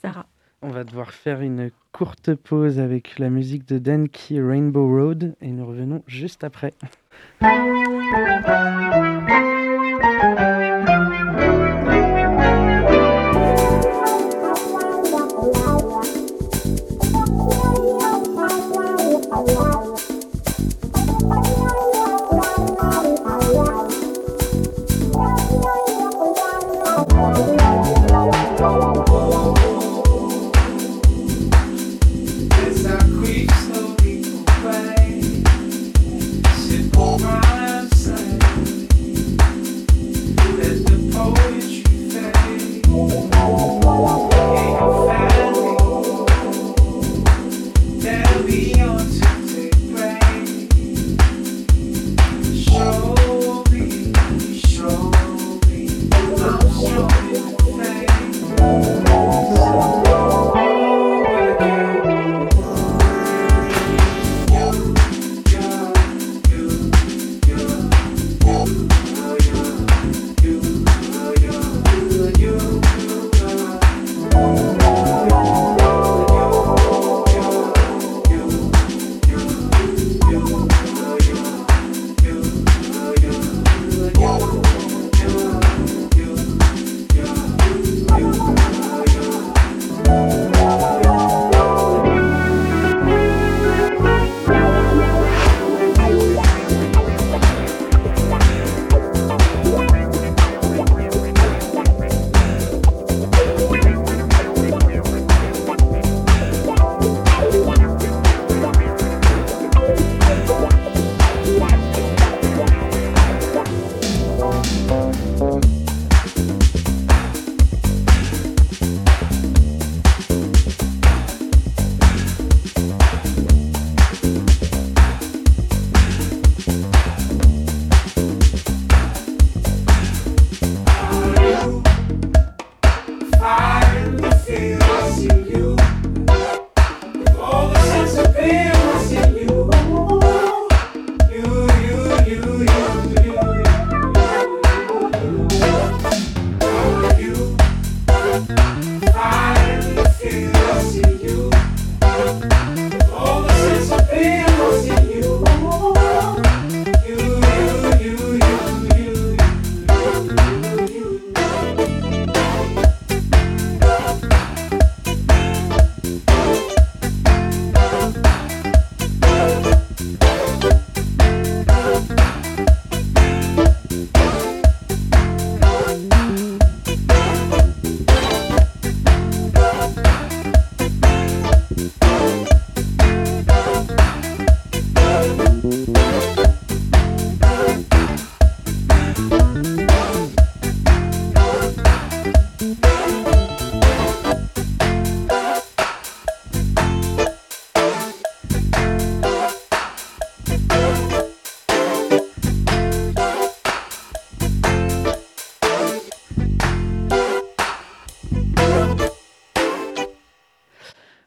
Sarah. 0.01 0.25
On 0.61 0.69
va 0.69 0.83
devoir 0.83 1.13
faire 1.13 1.39
une 1.39 1.71
courte 1.93 2.35
pause 2.35 2.79
avec 2.79 3.17
la 3.17 3.29
musique 3.29 3.65
de 3.65 3.77
Denki 3.77 4.41
Rainbow 4.41 4.87
Road 4.87 5.35
et 5.39 5.51
nous 5.51 5.65
revenons 5.65 6.03
juste 6.05 6.43
après. 6.43 6.73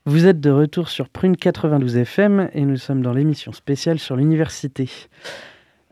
Vous 0.05 0.27
êtes 0.27 0.41
de 0.41 0.51
retour 0.51 0.89
sur 0.89 1.09
Prune 1.09 1.37
92 1.37 1.97
FM 1.97 2.51
et 2.55 2.63
nous 2.63 2.77
sommes 2.77 3.03
dans 3.03 3.13
l'émission 3.13 3.53
spéciale 3.53 4.01
sur 4.01 4.17
l'université. 4.17 4.91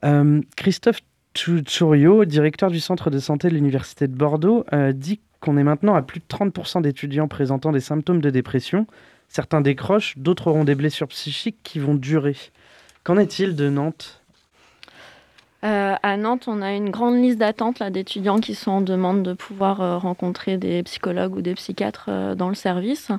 Euh, 0.04 0.40
Christophe 0.56 0.98
Tchourio, 1.32 2.24
directeur 2.24 2.72
du 2.72 2.80
centre 2.80 3.10
de 3.10 3.20
santé 3.20 3.48
de 3.48 3.54
l'université 3.54 4.08
de 4.08 4.12
Bordeaux, 4.16 4.64
euh, 4.72 4.90
dit 4.92 5.20
qu'on 5.38 5.56
est 5.56 5.62
maintenant 5.62 5.94
à 5.94 6.02
plus 6.02 6.18
de 6.18 6.24
30% 6.28 6.82
d'étudiants 6.82 7.28
présentant 7.28 7.70
des 7.70 7.80
symptômes 7.80 8.20
de 8.20 8.30
dépression, 8.30 8.86
Certains 9.28 9.60
décrochent, 9.60 10.18
d'autres 10.18 10.48
auront 10.48 10.64
des 10.64 10.74
blessures 10.74 11.06
psychiques 11.06 11.58
qui 11.62 11.78
vont 11.78 11.94
durer. 11.94 12.36
Qu'en 13.04 13.16
est-il 13.16 13.54
de 13.54 13.70
Nantes? 13.70 14.22
Euh, 15.62 15.94
à 16.02 16.16
Nantes, 16.16 16.48
on 16.48 16.62
a 16.62 16.72
une 16.72 16.90
grande 16.90 17.14
liste 17.14 17.38
d'attente 17.38 17.80
d'étudiants 17.80 18.40
qui 18.40 18.56
sont 18.56 18.72
en 18.72 18.80
demande 18.80 19.22
de 19.22 19.34
pouvoir 19.34 20.00
rencontrer 20.00 20.56
des 20.56 20.82
psychologues 20.82 21.36
ou 21.36 21.42
des 21.42 21.54
psychiatres 21.54 22.34
dans 22.34 22.48
le 22.48 22.56
service. 22.56 23.12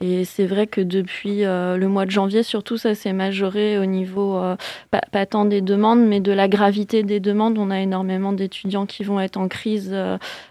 Et 0.00 0.24
c'est 0.24 0.46
vrai 0.46 0.66
que 0.66 0.80
depuis 0.80 1.44
euh, 1.44 1.76
le 1.76 1.88
mois 1.88 2.04
de 2.04 2.10
janvier, 2.10 2.42
surtout, 2.42 2.76
ça 2.76 2.94
s'est 2.94 3.12
majoré 3.12 3.78
au 3.78 3.84
niveau, 3.84 4.36
euh, 4.36 4.56
pas, 4.90 5.26
tant 5.26 5.44
des 5.44 5.60
demandes, 5.60 6.04
mais 6.04 6.20
de 6.20 6.32
la 6.32 6.48
gravité 6.48 7.02
des 7.02 7.20
demandes. 7.20 7.58
On 7.58 7.70
a 7.70 7.80
énormément 7.80 8.32
d'étudiants 8.32 8.86
qui 8.86 9.04
vont 9.04 9.20
être 9.20 9.36
en 9.36 9.48
crise 9.48 9.94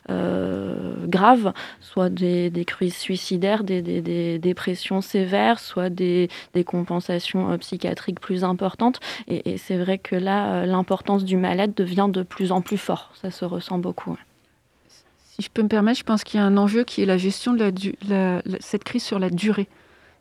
euh, 0.09 0.95
grave, 1.07 1.53
soit 1.81 2.09
des, 2.09 2.51
crises 2.65 2.95
suicidaires, 2.95 3.63
des, 3.63 4.39
dépressions 4.39 5.01
sévères, 5.01 5.59
soit 5.59 5.89
des, 5.89 6.29
compensations 6.65 7.57
psychiatriques 7.57 8.21
plus 8.21 8.43
importantes. 8.43 8.99
Et, 9.27 9.57
c'est 9.57 9.77
vrai 9.77 9.97
que 9.97 10.15
là, 10.15 10.65
l'importance 10.65 11.25
du 11.25 11.37
mal-être 11.37 11.75
devient 11.75 12.07
de 12.09 12.23
plus 12.23 12.51
en 12.51 12.61
plus 12.61 12.77
fort. 12.77 13.11
Ça 13.21 13.29
se 13.29 13.45
ressent 13.45 13.77
beaucoup. 13.77 14.17
Si 15.36 15.41
je 15.41 15.49
peux 15.49 15.63
me 15.63 15.67
permettre, 15.67 15.97
je 15.97 16.03
pense 16.03 16.23
qu'il 16.23 16.39
y 16.39 16.43
a 16.43 16.45
un 16.45 16.57
enjeu 16.57 16.84
qui 16.84 17.01
est 17.01 17.07
la 17.07 17.17
gestion 17.17 17.53
de 17.53 17.59
la, 17.59 17.71
la, 18.07 18.41
la, 18.45 18.57
cette 18.59 18.84
crise 18.84 19.01
sur 19.01 19.17
la 19.17 19.31
durée. 19.31 19.67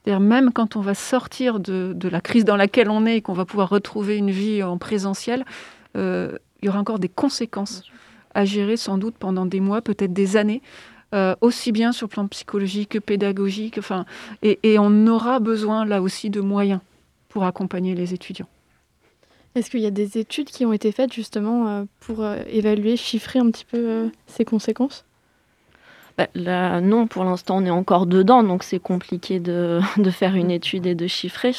C'est-à-dire 0.02 0.20
même 0.20 0.54
quand 0.54 0.74
on 0.74 0.80
va 0.80 0.94
sortir 0.94 1.60
de, 1.60 1.92
de, 1.94 2.08
la 2.08 2.22
crise 2.22 2.46
dans 2.46 2.56
laquelle 2.56 2.88
on 2.88 3.04
est 3.04 3.18
et 3.18 3.20
qu'on 3.20 3.34
va 3.34 3.44
pouvoir 3.44 3.68
retrouver 3.68 4.16
une 4.16 4.30
vie 4.30 4.62
en 4.62 4.78
présentiel, 4.78 5.44
euh, 5.98 6.38
il 6.62 6.66
y 6.66 6.68
aura 6.70 6.78
encore 6.78 6.98
des 6.98 7.10
conséquences 7.10 7.82
à 8.34 8.46
gérer 8.46 8.78
sans 8.78 8.96
doute 8.96 9.16
pendant 9.18 9.44
des 9.44 9.60
mois, 9.60 9.82
peut-être 9.82 10.14
des 10.14 10.38
années, 10.38 10.62
euh, 11.14 11.34
aussi 11.42 11.72
bien 11.72 11.92
sur 11.92 12.06
le 12.06 12.12
plan 12.12 12.26
psychologique 12.28 12.88
que 12.88 12.98
pédagogique. 12.98 13.76
Enfin, 13.76 14.06
et, 14.40 14.60
et 14.62 14.78
on 14.78 15.06
aura 15.08 15.40
besoin 15.40 15.84
là 15.84 16.00
aussi 16.00 16.30
de 16.30 16.40
moyens 16.40 16.80
pour 17.28 17.44
accompagner 17.44 17.94
les 17.94 18.14
étudiants. 18.14 18.48
Est-ce 19.54 19.70
qu'il 19.70 19.80
y 19.80 19.86
a 19.86 19.90
des 19.90 20.18
études 20.18 20.48
qui 20.48 20.64
ont 20.64 20.72
été 20.72 20.92
faites 20.92 21.12
justement 21.12 21.68
euh, 21.68 21.84
pour 22.00 22.22
euh, 22.22 22.42
évaluer, 22.48 22.96
chiffrer 22.96 23.38
un 23.38 23.50
petit 23.50 23.64
peu 23.64 23.78
euh, 23.78 24.08
ces 24.26 24.44
conséquences? 24.44 25.04
Bah, 26.18 26.26
là, 26.34 26.80
non, 26.80 27.06
pour 27.06 27.24
l'instant, 27.24 27.56
on 27.56 27.64
est 27.64 27.70
encore 27.70 28.06
dedans, 28.06 28.42
donc 28.42 28.64
c'est 28.64 28.78
compliqué 28.78 29.40
de, 29.40 29.80
de, 29.96 30.10
faire 30.10 30.34
une 30.34 30.50
étude 30.50 30.86
et 30.86 30.94
de 30.94 31.06
chiffrer. 31.06 31.52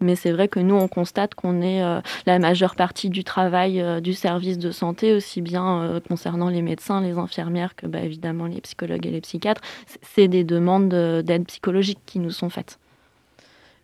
Mais 0.00 0.14
c'est 0.14 0.30
vrai 0.30 0.48
que 0.48 0.60
nous, 0.60 0.76
on 0.76 0.86
constate 0.86 1.34
qu'on 1.34 1.60
est 1.60 1.82
euh, 1.82 2.00
la 2.26 2.38
majeure 2.38 2.76
partie 2.76 3.10
du 3.10 3.24
travail 3.24 3.80
euh, 3.80 4.00
du 4.00 4.14
service 4.14 4.58
de 4.58 4.70
santé, 4.70 5.12
aussi 5.12 5.40
bien 5.40 5.82
euh, 5.82 6.00
concernant 6.00 6.48
les 6.48 6.62
médecins, 6.62 7.00
les 7.00 7.18
infirmières 7.18 7.74
que 7.74 7.86
bah, 7.86 8.00
évidemment 8.00 8.46
les 8.46 8.60
psychologues 8.60 9.06
et 9.06 9.10
les 9.10 9.20
psychiatres. 9.20 9.62
C'est 10.02 10.28
des 10.28 10.44
demandes 10.44 10.88
d'aide 10.88 11.46
psychologique 11.46 11.98
qui 12.06 12.20
nous 12.20 12.30
sont 12.30 12.50
faites. 12.50 12.78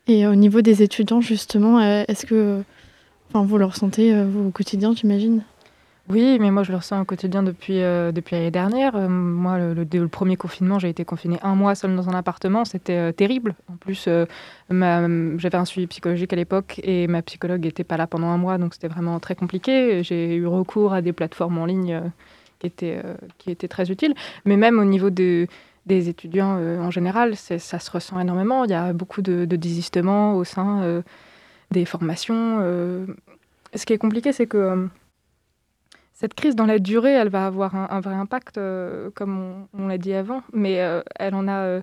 Et 0.06 0.26
au 0.28 0.36
niveau 0.36 0.60
des 0.60 0.84
étudiants, 0.84 1.20
justement, 1.20 1.80
est-ce 1.80 2.26
que 2.26 2.62
enfin, 3.28 3.44
vous 3.44 3.58
le 3.58 3.64
ressentez 3.64 4.24
vous, 4.24 4.48
au 4.48 4.50
quotidien, 4.50 4.94
j'imagine? 4.94 5.42
Oui, 6.08 6.38
mais 6.40 6.52
moi 6.52 6.62
je 6.62 6.70
le 6.70 6.78
ressens 6.78 7.00
au 7.00 7.04
quotidien 7.04 7.42
depuis, 7.42 7.82
euh, 7.82 8.12
depuis 8.12 8.36
l'année 8.36 8.52
dernière. 8.52 8.94
Euh, 8.94 9.08
moi, 9.08 9.58
le, 9.58 10.06
premier 10.08 10.36
confinement, 10.36 10.78
j'ai 10.78 10.88
été 10.88 11.04
confinée 11.04 11.38
un 11.42 11.56
mois 11.56 11.74
seule 11.74 11.96
dans 11.96 12.08
un 12.08 12.14
appartement. 12.14 12.64
C'était 12.64 12.96
euh, 12.96 13.12
terrible. 13.12 13.56
En 13.68 13.74
plus, 13.76 14.08
j'avais 14.70 15.56
un 15.56 15.64
suivi 15.64 15.88
psychologique 15.88 16.32
à 16.32 16.36
l'époque 16.36 16.80
et 16.84 17.08
ma 17.08 17.22
psychologue 17.22 17.64
n'était 17.64 17.82
pas 17.82 17.96
là 17.96 18.06
pendant 18.06 18.28
un 18.28 18.36
mois, 18.36 18.56
donc 18.56 18.74
c'était 18.74 18.86
vraiment 18.88 19.18
très 19.18 19.34
compliqué. 19.34 20.04
J'ai 20.04 20.36
eu 20.36 20.46
recours 20.46 20.92
à 20.92 21.02
des 21.02 21.12
plateformes 21.12 21.58
en 21.58 21.66
ligne 21.66 22.00
qui, 22.60 22.68
étaient, 22.68 23.02
qui 23.38 23.50
étaient 23.50 23.68
très 23.68 23.90
utiles. 23.90 24.14
Mais 24.44 24.56
même 24.56 24.78
au 24.78 24.84
niveau 24.84 25.10
de, 25.10 25.48
des 25.86 26.08
étudiants 26.08 26.56
en 26.56 26.90
général, 26.92 27.34
ça 27.34 27.58
se 27.58 27.90
ressent 27.90 28.20
énormément. 28.20 28.64
Il 28.64 28.70
y 28.70 28.74
a 28.74 28.92
beaucoup 28.92 29.22
de 29.22 29.44
désistements 29.44 30.36
au 30.36 30.44
sein 30.44 31.02
des 31.70 31.84
formations. 31.84 32.60
ce 33.74 33.86
qui 33.86 33.92
est 33.92 33.98
compliqué, 33.98 34.32
c'est 34.32 34.46
que 34.46 34.88
cette 36.16 36.32
crise 36.32 36.56
dans 36.56 36.64
la 36.64 36.78
durée, 36.78 37.12
elle 37.12 37.28
va 37.28 37.46
avoir 37.46 37.74
un, 37.74 38.00
vrai 38.00 38.14
impact, 38.14 38.56
euh, 38.56 39.10
comme 39.14 39.68
on, 39.74 39.86
l'a 39.86 39.98
dit 39.98 40.14
avant, 40.14 40.42
mais 40.54 40.80
euh, 40.80 41.02
elle 41.16 41.34
en 41.34 41.46
a, 41.46 41.60
euh, 41.60 41.82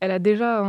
elle 0.00 0.10
a 0.10 0.18
déjà, 0.18 0.64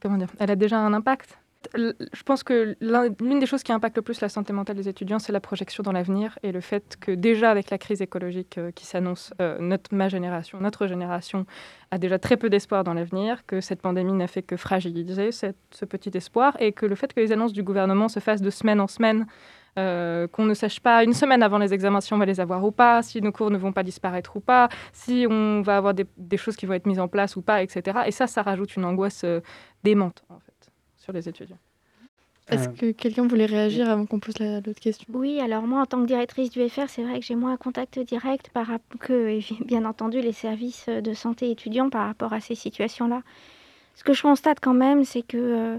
comment 0.00 0.18
dire, 0.18 0.28
elle 0.38 0.52
a 0.52 0.54
déjà 0.54 0.78
un 0.78 0.92
impact. 0.92 1.36
Je 1.74 2.22
pense 2.24 2.42
que 2.42 2.76
l'une 2.80 3.38
des 3.40 3.46
choses 3.46 3.62
qui 3.62 3.72
impacte 3.72 3.96
le 3.96 4.02
plus 4.02 4.20
la 4.20 4.28
santé 4.28 4.52
mentale 4.52 4.76
des 4.76 4.88
étudiants, 4.88 5.18
c'est 5.18 5.32
la 5.32 5.40
projection 5.40 5.82
dans 5.82 5.92
l'avenir 5.92 6.38
et 6.42 6.52
le 6.52 6.60
fait 6.60 6.96
que 7.00 7.12
déjà 7.12 7.50
avec 7.50 7.70
la 7.70 7.78
crise 7.78 8.02
écologique 8.02 8.58
qui 8.74 8.86
s'annonce, 8.86 9.32
notre 9.60 9.94
ma 9.94 10.08
génération, 10.08 10.60
notre 10.60 10.86
génération 10.86 11.46
a 11.90 11.98
déjà 11.98 12.18
très 12.18 12.36
peu 12.36 12.50
d'espoir 12.50 12.84
dans 12.84 12.94
l'avenir, 12.94 13.46
que 13.46 13.60
cette 13.60 13.82
pandémie 13.82 14.12
n'a 14.12 14.26
fait 14.26 14.42
que 14.42 14.56
fragiliser 14.56 15.30
ce 15.32 15.84
petit 15.84 16.10
espoir 16.14 16.56
et 16.60 16.72
que 16.72 16.86
le 16.86 16.94
fait 16.94 17.12
que 17.12 17.20
les 17.20 17.32
annonces 17.32 17.52
du 17.52 17.62
gouvernement 17.62 18.08
se 18.08 18.20
fassent 18.20 18.42
de 18.42 18.50
semaine 18.50 18.80
en 18.80 18.88
semaine 18.88 19.26
euh, 19.78 20.28
qu'on 20.28 20.44
ne 20.44 20.52
sache 20.52 20.80
pas 20.80 21.02
une 21.02 21.14
semaine 21.14 21.42
avant 21.42 21.56
les 21.56 21.72
examens 21.72 22.02
si 22.02 22.12
on 22.12 22.18
va 22.18 22.26
les 22.26 22.40
avoir 22.40 22.62
ou 22.62 22.72
pas, 22.72 23.02
si 23.02 23.22
nos 23.22 23.32
cours 23.32 23.50
ne 23.50 23.56
vont 23.56 23.72
pas 23.72 23.82
disparaître 23.82 24.36
ou 24.36 24.40
pas, 24.40 24.68
si 24.92 25.26
on 25.30 25.62
va 25.62 25.78
avoir 25.78 25.94
des, 25.94 26.04
des 26.18 26.36
choses 26.36 26.56
qui 26.56 26.66
vont 26.66 26.74
être 26.74 26.84
mises 26.84 27.00
en 27.00 27.08
place 27.08 27.36
ou 27.36 27.42
pas, 27.42 27.62
etc. 27.62 28.00
Et 28.04 28.10
ça, 28.10 28.26
ça 28.26 28.42
rajoute 28.42 28.76
une 28.76 28.84
angoisse 28.84 29.22
euh, 29.24 29.40
démente, 29.82 30.24
en 30.28 30.38
fait, 30.40 30.51
sur 31.02 31.12
les 31.12 31.28
étudiants. 31.28 31.58
Est-ce 32.48 32.68
que 32.68 32.90
quelqu'un 32.92 33.26
voulait 33.26 33.46
réagir 33.46 33.88
avant 33.88 34.04
qu'on 34.04 34.18
pose 34.18 34.34
l'autre 34.38 34.80
question? 34.80 35.06
Oui, 35.12 35.40
alors 35.40 35.62
moi, 35.62 35.80
en 35.80 35.86
tant 35.86 36.00
que 36.02 36.06
directrice 36.06 36.50
du 36.50 36.68
FR, 36.68 36.88
c'est 36.88 37.02
vrai 37.02 37.20
que 37.20 37.24
j'ai 37.24 37.34
moins 37.34 37.52
un 37.52 37.56
contact 37.56 37.98
direct 38.00 38.50
par, 38.50 38.68
que, 39.00 39.38
bien 39.64 39.84
entendu, 39.84 40.20
les 40.20 40.32
services 40.32 40.88
de 40.88 41.14
santé 41.14 41.50
étudiants 41.50 41.88
par 41.88 42.06
rapport 42.06 42.32
à 42.32 42.40
ces 42.40 42.54
situations-là. 42.54 43.22
Ce 43.94 44.04
que 44.04 44.12
je 44.12 44.22
constate 44.22 44.58
quand 44.60 44.74
même, 44.74 45.04
c'est 45.04 45.22
que 45.22 45.36
euh, 45.36 45.78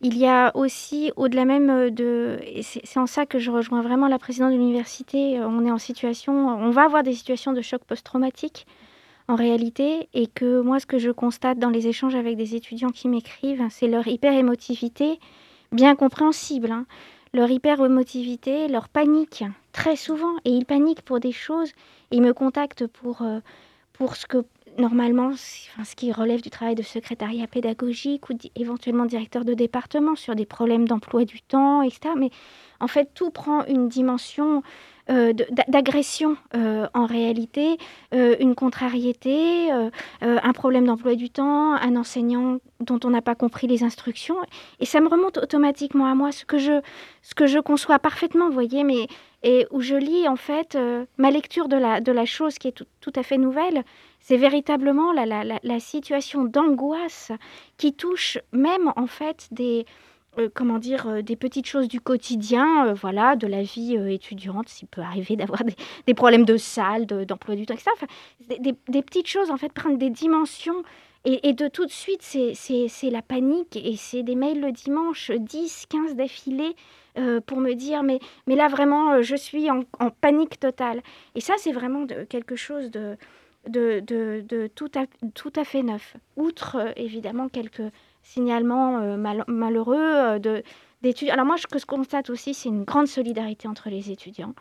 il 0.00 0.16
y 0.16 0.26
a 0.26 0.56
aussi, 0.56 1.12
au-delà 1.16 1.44
même 1.44 1.90
de... 1.90 2.40
C'est 2.62 2.98
en 2.98 3.06
ça 3.06 3.26
que 3.26 3.38
je 3.38 3.50
rejoins 3.50 3.82
vraiment 3.82 4.08
la 4.08 4.18
présidente 4.18 4.52
de 4.52 4.56
l'université. 4.56 5.40
On 5.40 5.66
est 5.66 5.70
en 5.70 5.78
situation... 5.78 6.48
On 6.48 6.70
va 6.70 6.84
avoir 6.84 7.02
des 7.02 7.14
situations 7.14 7.52
de 7.52 7.60
choc 7.60 7.82
post-traumatique, 7.84 8.66
en 9.28 9.36
réalité. 9.36 10.08
Et 10.14 10.26
que 10.26 10.60
moi, 10.60 10.80
ce 10.80 10.86
que 10.86 10.98
je 10.98 11.10
constate 11.10 11.58
dans 11.58 11.70
les 11.70 11.86
échanges 11.86 12.14
avec 12.14 12.36
des 12.36 12.54
étudiants 12.54 12.90
qui 12.90 13.08
m'écrivent, 13.08 13.66
c'est 13.70 13.86
leur 13.86 14.06
hyper-émotivité, 14.06 15.20
bien 15.72 15.94
compréhensible. 15.94 16.72
Hein, 16.72 16.86
leur 17.34 17.50
hyper-émotivité, 17.50 18.68
leur 18.68 18.88
panique, 18.88 19.44
très 19.72 19.96
souvent. 19.96 20.36
Et 20.44 20.50
ils 20.50 20.64
paniquent 20.64 21.02
pour 21.02 21.20
des 21.20 21.32
choses. 21.32 21.72
Ils 22.10 22.22
me 22.22 22.32
contactent 22.32 22.86
pour, 22.86 23.22
pour 23.92 24.16
ce 24.16 24.26
que 24.26 24.44
normalement, 24.78 25.28
enfin, 25.28 25.84
ce 25.84 25.94
qui 25.96 26.12
relève 26.12 26.40
du 26.40 26.50
travail 26.50 26.74
de 26.74 26.82
secrétariat 26.82 27.46
pédagogique 27.46 28.30
ou 28.30 28.34
éventuellement 28.54 29.06
directeur 29.06 29.44
de 29.44 29.54
département 29.54 30.14
sur 30.14 30.34
des 30.34 30.46
problèmes 30.46 30.86
d'emploi 30.86 31.24
du 31.24 31.42
temps, 31.42 31.82
etc. 31.82 32.14
Mais 32.16 32.30
en 32.80 32.86
fait, 32.86 33.10
tout 33.14 33.30
prend 33.30 33.64
une 33.66 33.88
dimension 33.88 34.58
euh, 34.58 34.60
d'agression 35.68 36.36
euh, 36.54 36.86
en 36.94 37.06
réalité, 37.06 37.78
euh, 38.14 38.36
une 38.40 38.54
contrariété, 38.54 39.72
euh, 39.72 39.90
euh, 40.22 40.38
un 40.42 40.52
problème 40.52 40.86
d'emploi 40.86 41.14
du 41.14 41.30
temps, 41.30 41.72
un 41.74 41.96
enseignant 41.96 42.58
dont 42.80 43.00
on 43.04 43.10
n'a 43.10 43.22
pas 43.22 43.34
compris 43.34 43.66
les 43.66 43.82
instructions. 43.82 44.36
Et 44.80 44.86
ça 44.86 45.00
me 45.00 45.08
remonte 45.08 45.38
automatiquement 45.38 46.06
à 46.06 46.14
moi, 46.14 46.30
ce 46.32 46.44
que 46.44 46.58
je, 46.58 46.80
ce 47.22 47.34
que 47.34 47.46
je 47.46 47.58
conçois 47.58 47.98
parfaitement, 47.98 48.46
vous 48.48 48.54
voyez, 48.54 48.84
mais 48.84 49.06
et 49.42 49.66
où 49.70 49.80
je 49.80 49.94
lis 49.94 50.26
en 50.28 50.36
fait 50.36 50.74
euh, 50.74 51.04
ma 51.16 51.30
lecture 51.30 51.68
de 51.68 51.76
la, 51.76 52.00
de 52.00 52.10
la 52.10 52.24
chose 52.24 52.58
qui 52.58 52.68
est 52.68 52.72
tout, 52.72 52.86
tout 53.00 53.12
à 53.14 53.22
fait 53.22 53.38
nouvelle, 53.38 53.84
c'est 54.20 54.36
véritablement 54.36 55.12
la, 55.12 55.44
la 55.44 55.80
situation 55.80 56.44
d'angoisse 56.44 57.30
qui 57.76 57.94
touche 57.94 58.38
même 58.52 58.92
en 58.96 59.06
fait 59.06 59.46
des, 59.52 59.86
euh, 60.38 60.48
comment 60.52 60.78
dire, 60.78 61.08
euh, 61.08 61.22
des 61.22 61.36
petites 61.36 61.66
choses 61.66 61.88
du 61.88 62.00
quotidien, 62.00 62.88
euh, 62.88 62.94
voilà, 62.94 63.36
de 63.36 63.46
la 63.46 63.62
vie 63.62 63.94
étudiante, 64.08 64.68
s'il 64.68 64.88
peut 64.88 65.00
arriver 65.00 65.36
d'avoir 65.36 65.62
des, 66.06 66.14
problèmes 66.14 66.44
de 66.44 66.56
salle, 66.56 67.06
d'emploi 67.06 67.54
de, 67.54 67.60
du 67.60 67.66
temps, 67.66 67.74
etc. 67.74 67.90
Des, 68.48 68.74
des, 68.88 69.02
petites 69.02 69.26
choses 69.26 69.50
en 69.50 69.56
fait 69.56 69.72
prennent 69.72 69.98
des 69.98 70.10
dimensions 70.10 70.82
et, 71.24 71.52
de 71.52 71.68
tout 71.68 71.84
de 71.84 71.90
suite, 71.90 72.22
c'est 72.22 73.10
la 73.10 73.20
panique 73.20 73.76
et 73.76 73.96
c'est 73.96 74.22
des 74.22 74.34
mails 74.34 74.60
le 74.60 74.72
dimanche, 74.72 75.30
10, 75.30 75.86
15 75.90 76.14
d'affilée 76.14 76.74
pour 77.44 77.58
me 77.58 77.74
dire 77.74 78.02
mais, 78.02 78.20
mais 78.46 78.54
là 78.54 78.68
vraiment 78.68 79.20
je 79.20 79.34
suis 79.34 79.68
en, 79.70 79.82
panique 80.22 80.58
totale. 80.58 81.02
Et 81.34 81.40
ça 81.40 81.54
c'est 81.58 81.72
vraiment 81.72 82.06
quelque 82.30 82.56
chose 82.56 82.90
de, 82.90 83.18
de, 83.68 84.00
de, 84.00 84.68
tout, 84.74 84.90
à, 84.94 85.04
tout 85.34 85.52
à 85.56 85.64
fait 85.64 85.82
neuf. 85.82 86.16
Outre 86.36 86.94
évidemment 86.96 87.48
quelques 87.48 87.82
signalements 88.28 88.98
euh, 88.98 89.16
mal, 89.16 89.44
malheureux 89.48 89.96
euh, 89.96 90.38
de 90.38 90.62
d'études. 91.02 91.30
Alors 91.30 91.46
moi 91.46 91.56
ce 91.56 91.66
que 91.66 91.78
je 91.78 91.86
constate 91.86 92.28
aussi 92.30 92.54
c'est 92.54 92.68
une 92.68 92.84
grande 92.84 93.06
solidarité 93.06 93.68
entre 93.68 93.88
les 93.88 94.10
étudiants. 94.10 94.54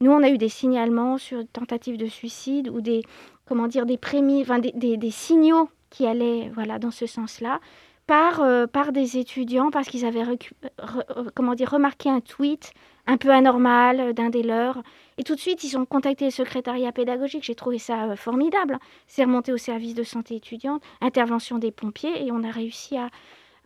Nous 0.00 0.10
on 0.10 0.22
a 0.22 0.30
eu 0.30 0.38
des 0.38 0.48
signalements 0.48 1.18
sur 1.18 1.46
tentatives 1.52 1.96
de 1.96 2.06
suicide 2.06 2.68
ou 2.68 2.80
des 2.80 3.02
comment 3.46 3.68
dire 3.68 3.86
des 3.86 3.98
prémis, 3.98 4.42
enfin, 4.42 4.58
des, 4.58 4.96
des, 4.96 5.10
signaux 5.10 5.68
qui 5.90 6.06
allaient 6.06 6.50
voilà 6.54 6.78
dans 6.78 6.90
ce 6.90 7.06
sens-là 7.06 7.60
par, 8.06 8.40
euh, 8.40 8.66
par 8.66 8.92
des 8.92 9.18
étudiants 9.18 9.70
parce 9.70 9.88
qu'ils 9.88 10.04
avaient 10.04 10.24
comment 11.34 11.54
dire, 11.54 11.70
remarqué 11.70 12.10
un 12.10 12.20
tweet 12.20 12.72
un 13.06 13.16
peu 13.16 13.30
anormal 13.30 14.14
d'un 14.14 14.30
des 14.30 14.42
leurs. 14.42 14.82
Et 15.18 15.22
tout 15.22 15.34
de 15.34 15.40
suite, 15.40 15.62
ils 15.64 15.76
ont 15.76 15.84
contacté 15.84 16.24
le 16.24 16.30
secrétariat 16.30 16.90
pédagogique. 16.92 17.44
J'ai 17.44 17.54
trouvé 17.54 17.78
ça 17.78 18.16
formidable. 18.16 18.78
C'est 19.06 19.24
remonté 19.24 19.52
au 19.52 19.58
service 19.58 19.94
de 19.94 20.02
santé 20.02 20.36
étudiante, 20.36 20.82
intervention 21.00 21.58
des 21.58 21.70
pompiers, 21.70 22.26
et 22.26 22.32
on 22.32 22.42
a 22.42 22.50
réussi 22.50 22.96
à. 22.96 23.10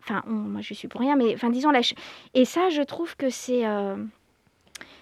Enfin, 0.01 0.23
moi 0.27 0.61
je 0.61 0.75
suis 0.75 0.89
pour 0.89 1.01
rien, 1.01 1.17
mais 1.17 1.35
enfin, 1.35 1.51
disons, 1.51 1.71
la... 1.71 1.81
et 2.35 2.45
ça, 2.45 2.71
je 2.71 2.83
trouve 2.83 3.17
que 3.17 3.31
c'est 3.31 3.65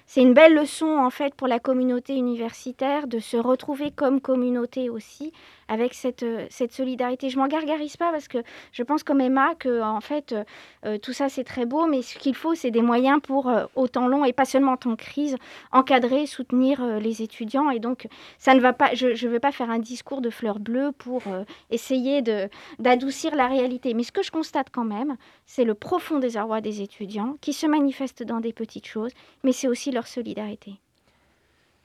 c'est 0.07 0.23
une 0.23 0.35
belle 0.35 0.55
leçon 0.55 0.87
en 0.87 1.11
fait 1.11 1.35
pour 1.35 1.49
la 1.49 1.59
communauté 1.59 2.15
universitaire 2.15 3.09
de 3.09 3.19
se 3.19 3.37
retrouver 3.37 3.91
comme 3.91 4.21
communauté 4.21 4.89
aussi 4.89 5.33
avec 5.69 5.95
cette, 5.95 6.23
euh, 6.23 6.47
cette 6.49 6.73
solidarité. 6.73 7.29
Je 7.29 7.39
m'en 7.39 7.49
gargarise 7.49 7.97
pas 7.97 8.13
parce 8.13 8.29
que 8.29 8.39
je 8.71 8.83
pense 8.85 9.03
comme 9.03 9.21
Emma 9.21 9.57
que 9.57 9.83
en 9.83 10.01
fait 10.01 10.31
euh, 10.31 10.45
euh, 10.85 10.99
tout 10.99 11.13
ça 11.13 11.29
c'est 11.29 11.43
très 11.43 11.67
beau, 11.67 11.87
mais 11.87 12.03
ce 12.03 12.19
qu'il 12.19 12.37
faut 12.37 12.55
c'est 12.55 12.71
des 12.71 12.83
moyens 12.83 13.21
pour 13.21 13.51
autant 13.75 14.07
long 14.07 14.25
et 14.25 14.33
pas 14.33 14.45
seulement 14.45 14.73
en 14.73 14.77
temps 14.77 14.91
de 14.91 14.95
crise, 14.95 15.37
encadrer, 15.73 16.27
soutenir 16.27 16.85
les 16.99 17.23
étudiants 17.23 17.71
et 17.71 17.81
donc 17.81 18.07
ça 18.39 18.55
ne 18.55 18.61
va 18.61 18.73
pas. 18.73 18.95
Je 18.95 19.09
ne 19.09 19.31
veux 19.31 19.41
pas 19.41 19.53
faire 19.53 19.71
un 19.71 19.81
discours 19.81 20.21
de 20.21 20.31
fleurs 20.31 20.61
bleues 20.61 20.93
pour 20.93 21.23
essayer 21.71 22.23
de 22.23 22.49
d'adoucir 22.79 23.35
la 23.35 23.49
réalité, 23.49 23.95
mais 23.95 24.05
ce 24.05 24.13
que 24.13 24.23
je 24.23 24.31
constate 24.31 24.69
quand 24.71 24.85
même, 24.85 25.17
c'est 25.47 25.65
le 25.65 25.75
profond 25.75 26.19
désarroi 26.19 26.61
des 26.61 26.81
étudiants 26.83 27.37
qui 27.41 27.53
se 27.53 27.67
manifeste 27.67 28.23
dans 28.23 28.41
des 28.41 28.53
petites 28.53 28.87
choses, 28.87 29.13
mais 29.43 29.53
c'est 29.53 29.69
aussi 29.69 29.91
solidarité. 30.05 30.75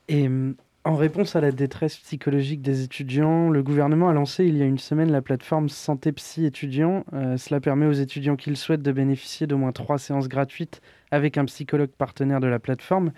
Et 0.08 0.28
hum, 0.28 0.56
en 0.84 0.96
réponse 0.96 1.36
à 1.36 1.42
la 1.42 1.52
détresse 1.52 1.96
psychologique 1.98 2.64
des 2.64 2.84
étudiants, 2.84 3.50
le 3.52 3.62
gouvernement 3.62 4.10
a 4.10 4.14
lancé 4.14 4.46
il 4.46 4.58
y 4.58 4.64
a 4.64 4.66
une 4.66 4.80
semaine 4.80 5.12
la 5.12 5.22
plateforme 5.22 5.70
Santé 5.70 6.12
Psy 6.12 6.44
étudiant. 6.46 7.06
Euh, 7.14 7.38
cela 7.38 7.60
permet 7.60 7.86
aux 7.86 7.92
étudiants 7.92 8.36
qui 8.36 8.50
le 8.50 8.56
souhaitent 8.56 8.82
de 8.82 8.92
bénéficier 8.92 9.46
d'au 9.46 9.58
moins 9.58 9.74
trois 9.74 10.00
séances 10.00 10.28
gratuites 10.28 10.82
avec 11.12 11.38
un 11.38 11.46
psychologue 11.46 11.92
partenaire 11.92 12.40
de 12.40 12.48
la 12.48 12.58
plateforme. 12.58 13.12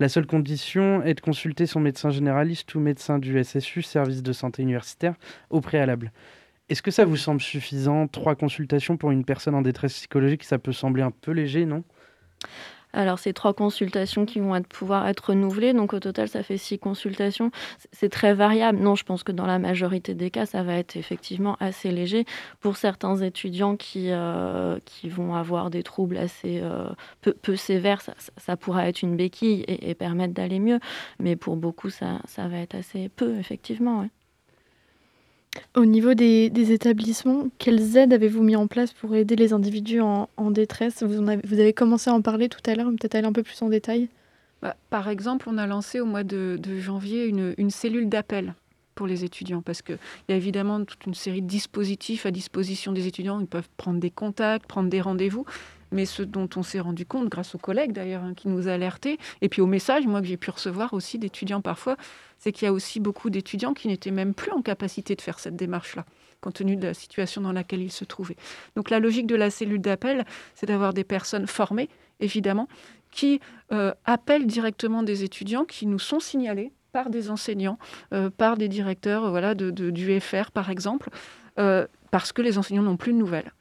La 0.00 0.08
seule 0.08 0.26
condition 0.26 1.04
est 1.04 1.14
de 1.14 1.20
consulter 1.20 1.66
son 1.66 1.78
médecin 1.78 2.10
généraliste 2.10 2.74
ou 2.74 2.80
médecin 2.80 3.20
du 3.20 3.42
SSU, 3.44 3.82
service 3.82 4.24
de 4.24 4.32
santé 4.32 4.62
universitaire, 4.62 5.14
au 5.50 5.60
préalable. 5.60 6.10
Est-ce 6.68 6.82
que 6.82 6.90
ça 6.90 7.04
vous 7.04 7.16
semble 7.16 7.40
suffisant? 7.40 8.08
Trois 8.08 8.34
consultations 8.34 8.96
pour 8.96 9.12
une 9.12 9.24
personne 9.24 9.54
en 9.54 9.62
détresse 9.62 9.94
psychologique, 9.94 10.42
ça 10.42 10.58
peut 10.58 10.72
sembler 10.72 11.02
un 11.04 11.12
peu 11.12 11.30
léger, 11.30 11.64
non? 11.64 11.84
Alors, 12.94 13.18
c'est 13.18 13.32
trois 13.32 13.54
consultations 13.54 14.24
qui 14.24 14.38
vont 14.38 14.60
pouvoir 14.62 15.08
être 15.08 15.30
renouvelées. 15.30 15.72
Donc, 15.72 15.92
au 15.92 16.00
total, 16.00 16.28
ça 16.28 16.42
fait 16.42 16.56
six 16.56 16.78
consultations. 16.78 17.50
C'est 17.92 18.08
très 18.08 18.34
variable. 18.34 18.78
Non, 18.78 18.94
je 18.94 19.04
pense 19.04 19.22
que 19.22 19.32
dans 19.32 19.46
la 19.46 19.58
majorité 19.58 20.14
des 20.14 20.30
cas, 20.30 20.46
ça 20.46 20.62
va 20.62 20.76
être 20.76 20.96
effectivement 20.96 21.56
assez 21.60 21.90
léger. 21.90 22.24
Pour 22.60 22.76
certains 22.76 23.16
étudiants 23.16 23.76
qui, 23.76 24.10
euh, 24.10 24.78
qui 24.84 25.08
vont 25.08 25.34
avoir 25.34 25.70
des 25.70 25.82
troubles 25.82 26.16
assez 26.16 26.60
euh, 26.62 26.88
peu, 27.20 27.56
sévères, 27.56 28.00
ça, 28.00 28.14
ça, 28.36 28.56
pourra 28.56 28.88
être 28.88 29.02
une 29.02 29.16
béquille 29.16 29.64
et, 29.66 29.94
permettre 29.94 30.34
d'aller 30.34 30.60
mieux. 30.60 30.78
Mais 31.18 31.36
pour 31.36 31.56
beaucoup, 31.56 31.90
ça, 31.90 32.20
ça 32.26 32.48
va 32.48 32.58
être 32.58 32.74
assez 32.74 33.08
peu, 33.08 33.36
effectivement. 33.38 34.06
Au 35.76 35.84
niveau 35.84 36.14
des, 36.14 36.72
établissements, 36.72 37.48
quelles 37.58 37.96
aides 37.96 38.12
avez-vous 38.12 38.42
mis 38.42 38.56
en 38.56 38.66
place 38.66 38.92
pour 38.92 39.14
aider 39.14 39.36
les 39.36 39.52
individus 39.52 40.00
en, 40.00 40.28
détresse? 40.50 41.02
Vous, 41.02 41.28
avez, 41.28 41.72
commencé 41.72 42.10
à 42.10 42.14
en 42.14 42.22
parler 42.22 42.48
tout 42.48 42.60
à 42.66 42.74
l'heure, 42.74 42.88
peut-être 42.90 43.14
aller 43.14 43.26
un 43.26 43.32
peu 43.32 43.42
plus 43.42 43.60
en 43.62 43.68
détail 43.68 44.08
bah, 44.62 44.76
Par 44.90 45.08
exemple, 45.08 45.48
on 45.48 45.58
a 45.58 45.66
lancé 45.66 46.00
au 46.00 46.06
mois 46.06 46.24
de, 46.24 46.58
janvier 46.78 47.26
une, 47.26 47.70
cellule 47.70 48.08
d'appel 48.08 48.54
pour 48.94 49.08
les 49.08 49.24
étudiants, 49.24 49.62
parce 49.62 49.82
qu'il 49.82 49.98
y 50.28 50.32
a 50.32 50.36
évidemment 50.36 50.84
toute 50.84 51.04
une 51.06 51.14
série 51.14 51.42
de 51.42 51.48
dispositifs 51.48 52.26
à 52.26 52.30
disposition 52.30 52.92
des 52.92 53.08
étudiants. 53.08 53.40
Ils 53.40 53.46
peuvent 53.46 53.68
prendre 53.76 53.98
des 53.98 54.10
contacts, 54.10 54.66
prendre 54.66 54.88
des 54.88 55.00
rendez-vous. 55.00 55.44
Mais 55.94 56.04
ce 56.04 56.22
dont 56.22 56.48
on 56.56 56.62
s'est 56.62 56.80
rendu 56.80 57.06
compte, 57.06 57.30
grâce 57.30 57.54
aux 57.54 57.58
collègues 57.58 57.92
d'ailleurs, 57.92 58.22
hein, 58.22 58.34
qui 58.34 58.48
nous 58.48 58.68
alertaient, 58.68 59.16
et 59.40 59.48
puis 59.48 59.62
aux 59.62 59.66
messages, 59.66 60.06
moi, 60.06 60.20
que 60.20 60.26
j'ai 60.26 60.36
pu 60.36 60.50
recevoir 60.50 60.92
aussi 60.92 61.18
d'étudiants 61.18 61.62
parfois, 61.62 61.96
c'est 62.38 62.52
qu'il 62.52 62.66
y 62.66 62.68
a 62.68 62.72
aussi 62.72 63.00
beaucoup 63.00 63.30
d'étudiants 63.30 63.72
qui 63.72 63.88
n'étaient 63.88 64.10
même 64.10 64.34
plus 64.34 64.52
en 64.52 64.60
capacité 64.60 65.14
de 65.14 65.22
faire 65.22 65.38
cette 65.38 65.56
démarche-là 65.56 66.04
compte 66.44 66.56
tenu 66.56 66.76
de 66.76 66.86
la 66.86 66.94
situation 66.94 67.40
dans 67.40 67.52
laquelle 67.52 67.80
ils 67.80 67.92
se 67.92 68.04
trouvaient. 68.04 68.36
Donc 68.76 68.90
la 68.90 69.00
logique 69.00 69.26
de 69.26 69.34
la 69.34 69.48
cellule 69.48 69.80
d'appel, 69.80 70.26
c'est 70.54 70.66
d'avoir 70.66 70.92
des 70.92 71.04
personnes 71.04 71.46
formées, 71.46 71.88
évidemment, 72.20 72.68
qui 73.10 73.40
euh, 73.72 73.92
appellent 74.04 74.46
directement 74.46 75.02
des 75.02 75.24
étudiants 75.24 75.64
qui 75.64 75.86
nous 75.86 75.98
sont 75.98 76.20
signalés 76.20 76.72
par 76.92 77.08
des 77.08 77.30
enseignants, 77.30 77.78
euh, 78.12 78.28
par 78.28 78.56
des 78.56 78.68
directeurs 78.68 79.30
voilà, 79.30 79.54
du 79.54 80.20
FR 80.20 80.50
par 80.52 80.70
exemple, 80.70 81.08
euh, 81.58 81.86
parce 82.10 82.32
que 82.32 82.42
les 82.42 82.58
enseignants 82.58 82.82
n'ont 82.82 82.96
plus 82.96 83.12
de 83.12 83.18
nouvelles. 83.18 83.52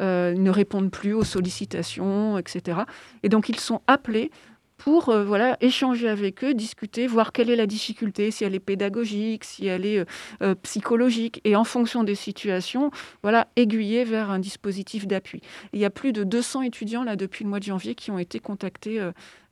Ne 0.00 0.50
répondent 0.50 0.90
plus 0.90 1.14
aux 1.14 1.24
sollicitations, 1.24 2.38
etc. 2.38 2.80
Et 3.22 3.28
donc 3.28 3.48
ils 3.48 3.58
sont 3.58 3.80
appelés 3.86 4.30
pour 4.76 5.08
euh, 5.08 5.24
voilà, 5.24 5.56
échanger 5.60 6.08
avec 6.08 6.44
eux, 6.44 6.54
discuter, 6.54 7.06
voir 7.06 7.32
quelle 7.32 7.50
est 7.50 7.56
la 7.56 7.66
difficulté, 7.66 8.30
si 8.30 8.44
elle 8.44 8.54
est 8.54 8.60
pédagogique, 8.60 9.44
si 9.44 9.66
elle 9.66 9.86
est 9.86 10.00
euh, 10.00 10.04
euh, 10.42 10.54
psychologique, 10.62 11.40
et 11.44 11.56
en 11.56 11.64
fonction 11.64 12.04
des 12.04 12.14
situations, 12.14 12.90
voilà, 13.22 13.48
aiguiller 13.56 14.04
vers 14.04 14.30
un 14.30 14.38
dispositif 14.38 15.06
d'appui. 15.06 15.40
Il 15.72 15.80
y 15.80 15.84
a 15.84 15.90
plus 15.90 16.12
de 16.12 16.24
200 16.24 16.62
étudiants 16.62 17.04
là 17.04 17.16
depuis 17.16 17.44
le 17.44 17.50
mois 17.50 17.58
de 17.58 17.64
janvier 17.64 17.94
qui 17.94 18.10
ont 18.10 18.18
été 18.18 18.38
contactés 18.38 19.00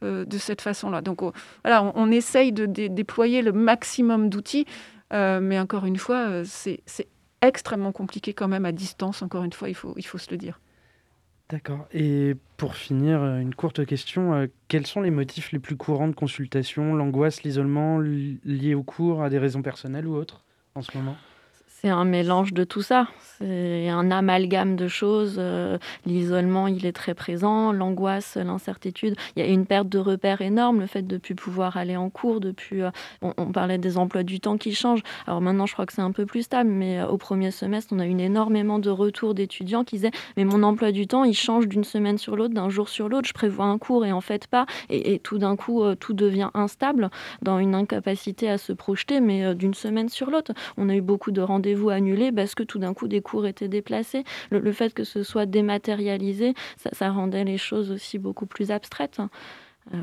de 0.03 0.38
cette 0.38 0.61
façon-là. 0.61 1.01
Donc 1.01 1.20
voilà, 1.62 1.92
on, 1.95 2.11
essaye 2.11 2.53
de 2.53 2.66
déployer 2.66 3.42
le 3.42 3.53
maximum 3.53 4.28
d'outils, 4.28 4.66
mais 5.11 5.59
encore 5.59 5.86
une 5.86 5.97
fois, 5.97 6.42
c'est 6.45 6.82
extrêmement 7.49 7.92
compliqué 7.92 8.34
quand 8.34 8.49
même 8.49 8.64
à 8.64 8.72
distance. 8.72 9.22
Encore 9.22 9.45
une 9.45 9.53
fois, 9.53 9.68
il 9.68 9.74
faut, 9.74 9.95
il 9.97 10.07
faut 10.07 10.18
se 10.18 10.30
le 10.30 10.36
dire. 10.36 10.61
D'accord. 11.51 11.86
Et 11.92 12.36
pour 12.57 12.74
finir, 12.74 13.22
euh, 13.22 13.38
une 13.38 13.55
courte 13.55 13.84
question. 13.84 14.34
Euh, 14.34 14.47
quels 14.68 14.86
sont 14.86 15.03
les 15.03 15.11
motifs 15.11 15.53
les 15.53 15.59
plus 15.59 15.76
courants 15.76 16.09
de 16.09 16.14
consultation 16.14 16.95
L'angoisse, 16.95 17.42
l'isolement 17.42 17.99
lié 18.01 18.74
au 18.74 18.82
cours, 18.82 19.22
à 19.22 19.28
des 19.28 19.38
raisons 19.38 19.62
personnelles 19.62 20.07
ou 20.07 20.14
autres 20.14 20.42
en 20.74 20.82
ce 20.82 20.97
moment? 20.97 21.16
C'est 21.85 21.91
un 21.91 22.07
mélange 22.07 22.55
de 22.55 22.64
tout 22.64 22.80
ça. 22.80 23.09
C'est 23.37 23.91
un 23.91 24.11
amalgame 24.11 24.74
de 24.74 24.89
choses. 24.89 25.37
Euh, 25.37 25.76
l'isolement, 26.07 26.66
il 26.66 26.87
est 26.87 26.93
très 26.93 27.12
présent. 27.12 27.72
L'angoisse, 27.72 28.37
l'incertitude. 28.37 29.16
Il 29.37 29.45
y 29.45 29.47
a 29.47 29.51
une 29.51 29.66
perte 29.66 29.91
de 29.91 29.99
repères 29.99 30.41
énorme. 30.41 30.80
Le 30.80 30.87
fait 30.87 31.03
de 31.03 31.16
ne 31.16 31.18
plus 31.18 31.35
pouvoir 31.35 31.76
aller 31.76 31.95
en 31.95 32.09
cours, 32.09 32.41
depuis. 32.41 32.80
Euh, 32.80 32.91
on, 33.20 33.53
parlait 33.53 33.76
des 33.76 33.99
emplois 33.99 34.22
du 34.22 34.41
temps 34.41 34.57
qui 34.57 34.74
changent. 34.74 35.03
Alors 35.26 35.43
maintenant, 35.43 35.66
je 35.66 35.74
crois 35.74 35.85
que 35.85 35.93
c'est 35.93 36.01
un 36.01 36.12
peu 36.12 36.24
plus 36.24 36.45
stable, 36.45 36.70
mais 36.70 37.01
euh, 37.01 37.07
au 37.07 37.18
premier 37.18 37.51
semestre, 37.51 37.93
on 37.95 37.99
a 37.99 38.07
eu 38.07 38.18
énormément 38.18 38.78
de 38.78 38.89
retours 38.89 39.35
d'étudiants 39.35 39.85
qui 39.85 39.97
disaient 39.97 40.12
Mais 40.39 40.45
mon 40.45 40.62
emploi 40.62 40.91
du 40.91 41.07
temps, 41.07 41.24
il 41.24 41.35
change 41.35 41.68
d'une 41.68 41.85
semaine 41.85 42.16
sur 42.16 42.35
l'autre, 42.35 42.55
d'un 42.55 42.70
jour 42.70 42.89
sur 42.89 43.11
l'autre. 43.11 43.28
Je 43.28 43.35
prévois 43.35 43.66
un 43.66 43.76
cours 43.76 44.07
et 44.07 44.12
en 44.12 44.22
fait 44.22 44.47
pas. 44.47 44.64
Et, 44.89 45.12
et 45.12 45.18
tout 45.18 45.37
d'un 45.37 45.57
coup, 45.57 45.82
tout 45.97 46.14
devient 46.14 46.49
instable 46.55 47.11
dans 47.43 47.59
une 47.59 47.74
incapacité 47.74 48.49
à 48.49 48.57
se 48.57 48.72
projeter, 48.72 49.20
mais 49.20 49.55
d'une 49.55 49.74
semaine 49.74 50.09
sur 50.09 50.30
l'autre. 50.30 50.53
On 50.78 50.89
a 50.89 50.95
eu 50.95 51.03
beaucoup 51.03 51.30
de 51.30 51.43
rendez-vous 51.43 51.74
vous 51.75 51.91
annulés 51.91 52.33
parce 52.33 52.55
que 52.55 52.62
tout 52.62 52.79
d'un 52.79 52.95
coup 52.95 53.09
des 53.09 53.20
cours 53.20 53.47
étaient 53.47 53.68
déplacés? 53.68 54.25
Le, 54.51 54.72
fait 54.72 54.95
que 54.95 55.05
ce 55.05 55.22
soit 55.22 55.47
dématérialisé, 55.47 56.55
ça, 56.93 57.11
rendait 57.11 57.45
les 57.45 57.59
choses 57.59 57.91
aussi 57.91 58.18
beaucoup 58.18 58.47
plus 58.47 58.70
abstraites. 58.70 59.20
Euh, 59.93 59.99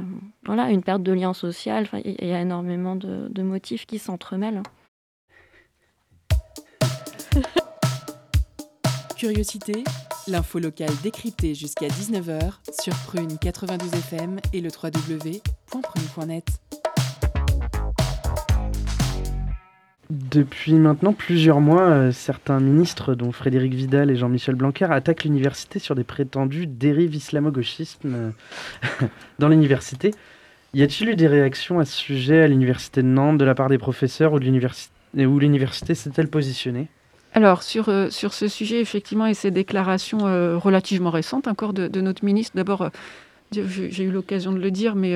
voilà, 0.45 0.69
une 0.69 0.84
perte 0.84 1.03
de 1.03 1.11
lien 1.11 1.34
social, 1.34 1.88
il 2.05 2.28
y 2.28 2.34
a 2.34 2.41
énormément 2.41 2.95
de, 2.95 3.41
motifs 3.41 3.86
qui 3.86 3.99
s'entremêlent. 3.99 4.61
Curiosité, 9.17 9.84
l'info 10.28 10.59
locale 10.59 10.93
décryptée 11.03 11.55
jusqu'à 11.55 11.88
19h 11.88 12.53
sur 12.82 12.93
Prune 13.07 13.38
92 13.39 13.93
FM 13.93 14.39
et 14.53 14.61
le 14.61 14.69
www.prune.net. 14.69 16.45
Depuis 20.12 20.74
maintenant 20.74 21.14
plusieurs 21.14 21.62
mois, 21.62 21.84
euh, 21.84 22.12
certains 22.12 22.59
ministres, 22.59 23.16
dont 23.16 23.32
Frédéric 23.32 23.74
Vidal 23.74 24.12
et 24.12 24.18
Jean-Michel 24.18 24.55
Blanquer, 24.55 24.91
attaquent 24.91 25.24
l'université 25.24 25.80
sur 25.80 25.95
des 25.95 26.03
prétendues 26.03 26.68
dérives 26.68 27.16
islamo-gauchisme 27.16 28.14
euh, 28.14 28.32
dans 29.39 29.47
l'université. 29.47 30.12
Y 30.74 30.84
a-t-il 30.84 31.12
eu 31.12 31.16
des 31.16 31.30
réactions 31.30 31.80
à 31.80 31.86
ce 31.86 31.95
sujet 31.95 32.41
à 32.41 32.49
l'université 32.49 33.01
de 33.01 33.07
Nantes 33.07 33.38
de 33.38 33.45
la 33.45 33.55
part 33.55 33.70
des 33.70 33.78
professeurs 33.78 34.34
ou 34.34 34.38
l'université 34.38 34.91
où 35.16 35.39
l'université 35.39 35.95
s'est-elle 35.95 36.28
positionnée? 36.28 36.89
Alors, 37.34 37.64
sur, 37.64 37.88
euh, 37.88 38.09
sur 38.09 38.34
ce 38.34 38.49
sujet, 38.49 38.82
effectivement, 38.82 39.28
et 39.28 39.34
ces 39.34 39.49
déclarations 39.49 40.20
relativement 40.59 41.12
récentes 41.12 41.47
encore 41.47 41.72
de 41.72 42.01
notre 42.01 42.26
ministre, 42.26 42.57
d'abord, 42.57 42.89
j'ai 43.53 44.03
eu 44.03 44.12
l'occasion 44.12 44.51
de 44.51 44.59
le 44.59 44.72
dire, 44.72 44.95
mais 44.95 45.16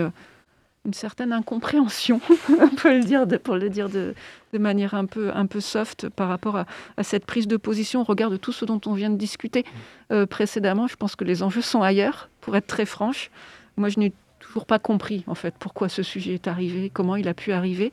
une 0.85 0.93
certaine 0.93 1.33
incompréhension, 1.33 2.21
on 2.61 2.69
peut 2.69 2.97
le 2.97 3.03
dire, 3.03 3.27
de, 3.27 3.37
pour 3.37 3.55
le 3.55 3.69
dire 3.69 3.89
de, 3.89 4.13
de, 4.53 4.57
manière 4.57 4.93
un 4.93 5.05
peu, 5.05 5.31
un 5.33 5.45
peu 5.45 5.59
soft 5.59 6.09
par 6.09 6.29
rapport 6.29 6.55
à, 6.55 6.65
à, 6.97 7.03
cette 7.03 7.25
prise 7.25 7.47
de 7.47 7.57
position 7.57 8.01
au 8.01 8.03
regard 8.03 8.29
de 8.29 8.37
tout 8.37 8.51
ce 8.51 8.65
dont 8.65 8.79
on 8.85 8.93
vient 8.93 9.09
de 9.09 9.17
discuter 9.17 9.65
euh, 10.11 10.25
précédemment. 10.25 10.87
Je 10.87 10.95
pense 10.95 11.15
que 11.15 11.23
les 11.23 11.43
enjeux 11.43 11.61
sont 11.61 11.81
ailleurs, 11.81 12.29
pour 12.41 12.55
être 12.55 12.67
très 12.67 12.85
franche. 12.85 13.31
Moi, 13.77 13.89
je 13.89 13.99
n'ai 13.99 14.13
toujours 14.39 14.65
pas 14.65 14.79
compris, 14.79 15.23
en 15.27 15.35
fait, 15.35 15.55
pourquoi 15.59 15.89
ce 15.89 16.03
sujet 16.03 16.35
est 16.35 16.47
arrivé, 16.47 16.91
comment 16.93 17.15
il 17.15 17.27
a 17.27 17.33
pu 17.33 17.51
arriver. 17.51 17.91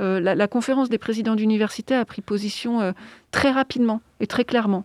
Euh, 0.00 0.18
la, 0.18 0.48
conférence 0.48 0.88
des 0.88 0.96
présidents 0.96 1.34
d'université 1.34 1.94
a 1.94 2.06
pris 2.06 2.22
position 2.22 2.80
euh, 2.80 2.92
très 3.32 3.50
rapidement 3.50 4.00
et 4.20 4.26
très 4.26 4.44
clairement. 4.44 4.84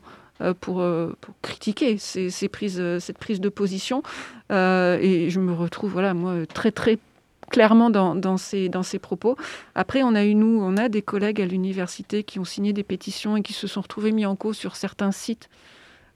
pour, 0.59 0.83
pour, 1.21 1.33
critiquer 1.41 1.97
ces, 1.97 2.29
ces 2.29 2.49
prises, 2.49 2.83
cette 2.99 3.17
prise 3.17 3.39
de 3.39 3.47
position. 3.47 4.03
et 4.49 5.27
je 5.29 5.39
me 5.39 5.53
retrouve, 5.53 5.93
voilà, 5.93 6.13
moi, 6.13 6.45
très, 6.53 6.73
très 6.73 6.99
clairement 7.49 7.89
dans, 7.89 8.15
dans, 8.15 8.37
ces, 8.37 8.69
dans 8.69 8.83
ces 8.83 8.99
propos. 8.99 9.37
Après, 9.75 10.03
on 10.03 10.15
a 10.15 10.25
eu, 10.25 10.35
nous, 10.35 10.59
on 10.61 10.77
a 10.77 10.89
des 10.89 11.01
collègues 11.01 11.41
à 11.41 11.45
l'université 11.45 12.23
qui 12.23 12.39
ont 12.39 12.45
signé 12.45 12.73
des 12.73 12.83
pétitions 12.83 13.37
et 13.37 13.41
qui 13.41 13.53
se 13.53 13.67
sont 13.67 13.81
retrouvés 13.81 14.11
mis 14.11 14.25
en 14.25 14.35
cause 14.35 14.57
sur 14.57 14.75
certains 14.75 15.11
sites 15.11 15.49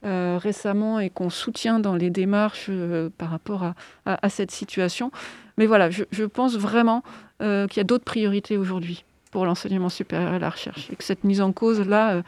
euh, 0.05 0.39
récemment 0.41 1.01
et 1.01 1.09
qu'on 1.09 1.30
soutient 1.30 1.80
dans 1.80 1.93
les 1.95 2.09
démarches 2.09 2.67
euh, 2.69 3.09
par 3.17 3.30
rapport 3.30 3.63
à, 3.63 3.75
à, 4.05 4.30
cette 4.30 4.49
situation. 4.49 5.11
Mais 5.57 5.65
voilà, 5.65 5.89
je, 5.89 6.05
je 6.11 6.23
pense 6.23 6.55
vraiment 6.55 7.03
euh, 7.41 7.67
qu'il 7.67 7.77
y 7.77 7.82
a 7.82 7.84
d'autres 7.84 8.05
priorités 8.05 8.57
aujourd'hui 8.57 9.03
pour 9.32 9.45
l'enseignement 9.45 9.89
supérieur 9.89 10.34
et 10.34 10.39
la 10.39 10.49
recherche 10.49 10.89
et 10.89 10.95
que 10.95 11.03
cette 11.03 11.25
mise 11.25 11.41
en 11.41 11.51
cause-là 11.51 12.23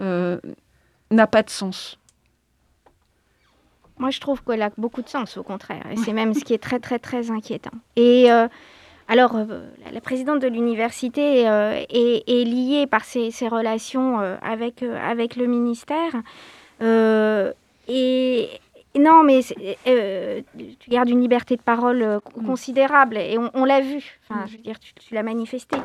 n'a 0.00 1.26
pas 1.26 1.42
de 1.42 1.50
sens. 1.50 1.98
Moi, 3.98 4.10
je 4.10 4.20
trouve 4.20 4.42
qu'elle 4.42 4.62
a 4.62 4.70
beaucoup 4.76 5.02
de 5.02 5.08
sens, 5.08 5.36
au 5.36 5.42
contraire. 5.42 5.84
Et 5.90 5.96
c'est 5.96 6.12
même 6.12 6.34
ce 6.34 6.44
qui 6.44 6.52
est 6.52 6.62
très, 6.62 6.80
très, 6.80 6.98
très 6.98 7.30
inquiétant. 7.30 7.70
Et 7.96 8.30
euh, 8.30 8.48
alors, 9.06 9.36
euh, 9.36 9.68
la 9.92 10.00
présidente 10.00 10.40
de 10.40 10.48
l'université 10.48 11.48
euh, 11.48 11.80
est, 11.88 12.44
liée 12.44 12.86
par 12.88 13.04
ses, 13.04 13.30
relations 13.48 14.18
avec, 14.42 14.82
avec 14.82 15.36
le 15.36 15.46
ministère. 15.46 16.12
et 16.80 18.48
non, 18.96 19.22
mais 19.22 19.40
tu 19.42 20.90
gardes 20.90 21.08
une 21.08 21.20
liberté 21.20 21.56
de 21.56 21.62
parole 21.62 22.20
mm. 22.36 22.46
considérable. 22.46 23.16
Et 23.16 23.38
on, 23.54 23.64
l'a 23.64 23.80
vu. 23.80 24.18
Enfin, 24.28 24.44
je 24.46 24.56
veux 24.56 24.62
dire, 24.62 24.80
tu, 24.80 24.92
tu 24.94 25.14
l'as 25.14 25.22
manifesté. 25.22 25.76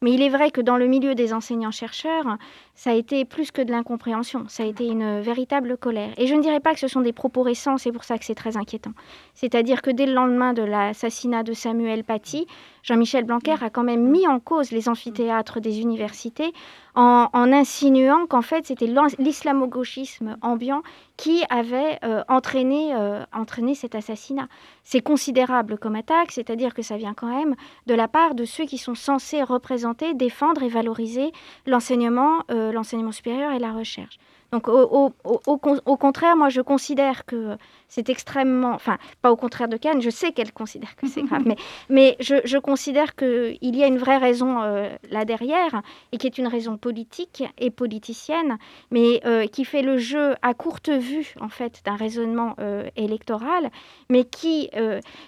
Mais 0.00 0.12
il 0.12 0.22
est 0.22 0.28
vrai 0.28 0.50
que 0.50 0.60
dans 0.60 0.76
le 0.76 0.86
milieu 0.86 1.14
des 1.14 1.32
enseignants-chercheurs, 1.32 2.38
ça 2.74 2.90
a 2.90 2.94
été 2.94 3.24
plus 3.24 3.50
que 3.50 3.62
de 3.62 3.72
l'incompréhension, 3.72 4.44
ça 4.48 4.62
a 4.62 4.66
été 4.66 4.86
une 4.86 5.20
véritable 5.20 5.76
colère. 5.76 6.10
Et 6.16 6.26
je 6.26 6.34
ne 6.34 6.42
dirais 6.42 6.60
pas 6.60 6.74
que 6.74 6.80
ce 6.80 6.88
sont 6.88 7.00
des 7.00 7.12
propos 7.12 7.42
récents, 7.42 7.78
c'est 7.78 7.90
pour 7.90 8.04
ça 8.04 8.18
que 8.18 8.24
c'est 8.24 8.36
très 8.36 8.56
inquiétant. 8.56 8.92
C'est-à-dire 9.34 9.82
que 9.82 9.90
dès 9.90 10.06
le 10.06 10.12
lendemain 10.12 10.52
de 10.52 10.62
l'assassinat 10.62 11.42
de 11.42 11.52
Samuel 11.52 12.04
Paty, 12.04 12.46
Jean-Michel 12.82 13.24
Blanquer 13.24 13.56
a 13.60 13.70
quand 13.70 13.84
même 13.84 14.08
mis 14.08 14.26
en 14.26 14.40
cause 14.40 14.70
les 14.70 14.88
amphithéâtres 14.88 15.60
des 15.60 15.80
universités 15.80 16.52
en, 16.94 17.28
insinuant 17.32 18.26
qu'en 18.26 18.42
fait 18.42 18.66
c'était 18.66 18.86
l'islamo-gauchisme 19.18 20.36
ambiant 20.42 20.82
qui 21.16 21.44
avait 21.48 21.98
euh, 22.04 22.22
entraîné, 22.28 22.94
euh, 22.94 23.24
entraîné 23.32 23.74
cet 23.74 23.94
assassinat. 23.94 24.48
C'est 24.82 25.00
considérable 25.00 25.78
comme 25.78 25.94
attaque, 25.94 26.32
c'est-à-dire 26.32 26.74
que 26.74 26.82
ça 26.82 26.96
vient 26.96 27.14
quand 27.14 27.28
même 27.28 27.54
de 27.86 27.94
la 27.94 28.08
part 28.08 28.34
de 28.34 28.44
ceux 28.44 28.64
qui 28.64 28.78
sont 28.78 28.94
censés 28.94 29.42
représenter, 29.42 30.14
défendre 30.14 30.62
et 30.62 30.68
valoriser 30.68 31.32
l'enseignement, 31.66 32.42
euh, 32.50 32.72
l'enseignement 32.72 33.12
supérieur 33.12 33.52
et 33.52 33.58
la 33.58 33.72
recherche. 33.72 34.18
Donc 34.50 34.66
au, 34.66 35.12
au, 35.24 35.96
contraire, 35.98 36.34
moi 36.34 36.48
je 36.48 36.62
considère 36.62 37.26
que 37.26 37.58
c'est 37.88 38.08
extrêmement, 38.08 38.72
enfin 38.72 38.96
pas 39.20 39.30
au 39.30 39.36
contraire 39.36 39.68
de 39.68 39.76
Cannes, 39.76 40.00
je 40.00 40.08
sais 40.08 40.32
qu'elle 40.32 40.52
considère 40.52 40.96
que 40.96 41.06
c'est 41.06 41.22
grave, 41.22 41.42
mais, 41.46 41.56
mais 41.90 42.16
je, 42.20 42.36
je 42.44 42.56
considère 42.56 43.14
qu'il 43.14 43.58
y 43.60 43.84
a 43.84 43.86
une 43.86 43.98
vraie 43.98 44.16
raison 44.16 44.62
euh, 44.62 44.88
là 45.10 45.26
derrière, 45.26 45.82
et 46.12 46.16
qui 46.16 46.26
est 46.26 46.38
une 46.38 46.46
raison 46.46 46.78
politique 46.78 47.44
et 47.58 47.70
politicienne, 47.70 48.56
mais 48.90 49.20
euh, 49.26 49.46
qui 49.46 49.66
fait 49.66 49.82
le 49.82 49.98
jeu 49.98 50.34
à 50.40 50.54
courte 50.54 50.88
vue 50.88 51.34
en 51.40 51.50
fait 51.50 51.82
d'un 51.84 51.96
raisonnement 51.96 52.54
euh, 52.58 52.88
électoral, 52.96 53.70
mais 54.08 54.24
qui 54.24 54.70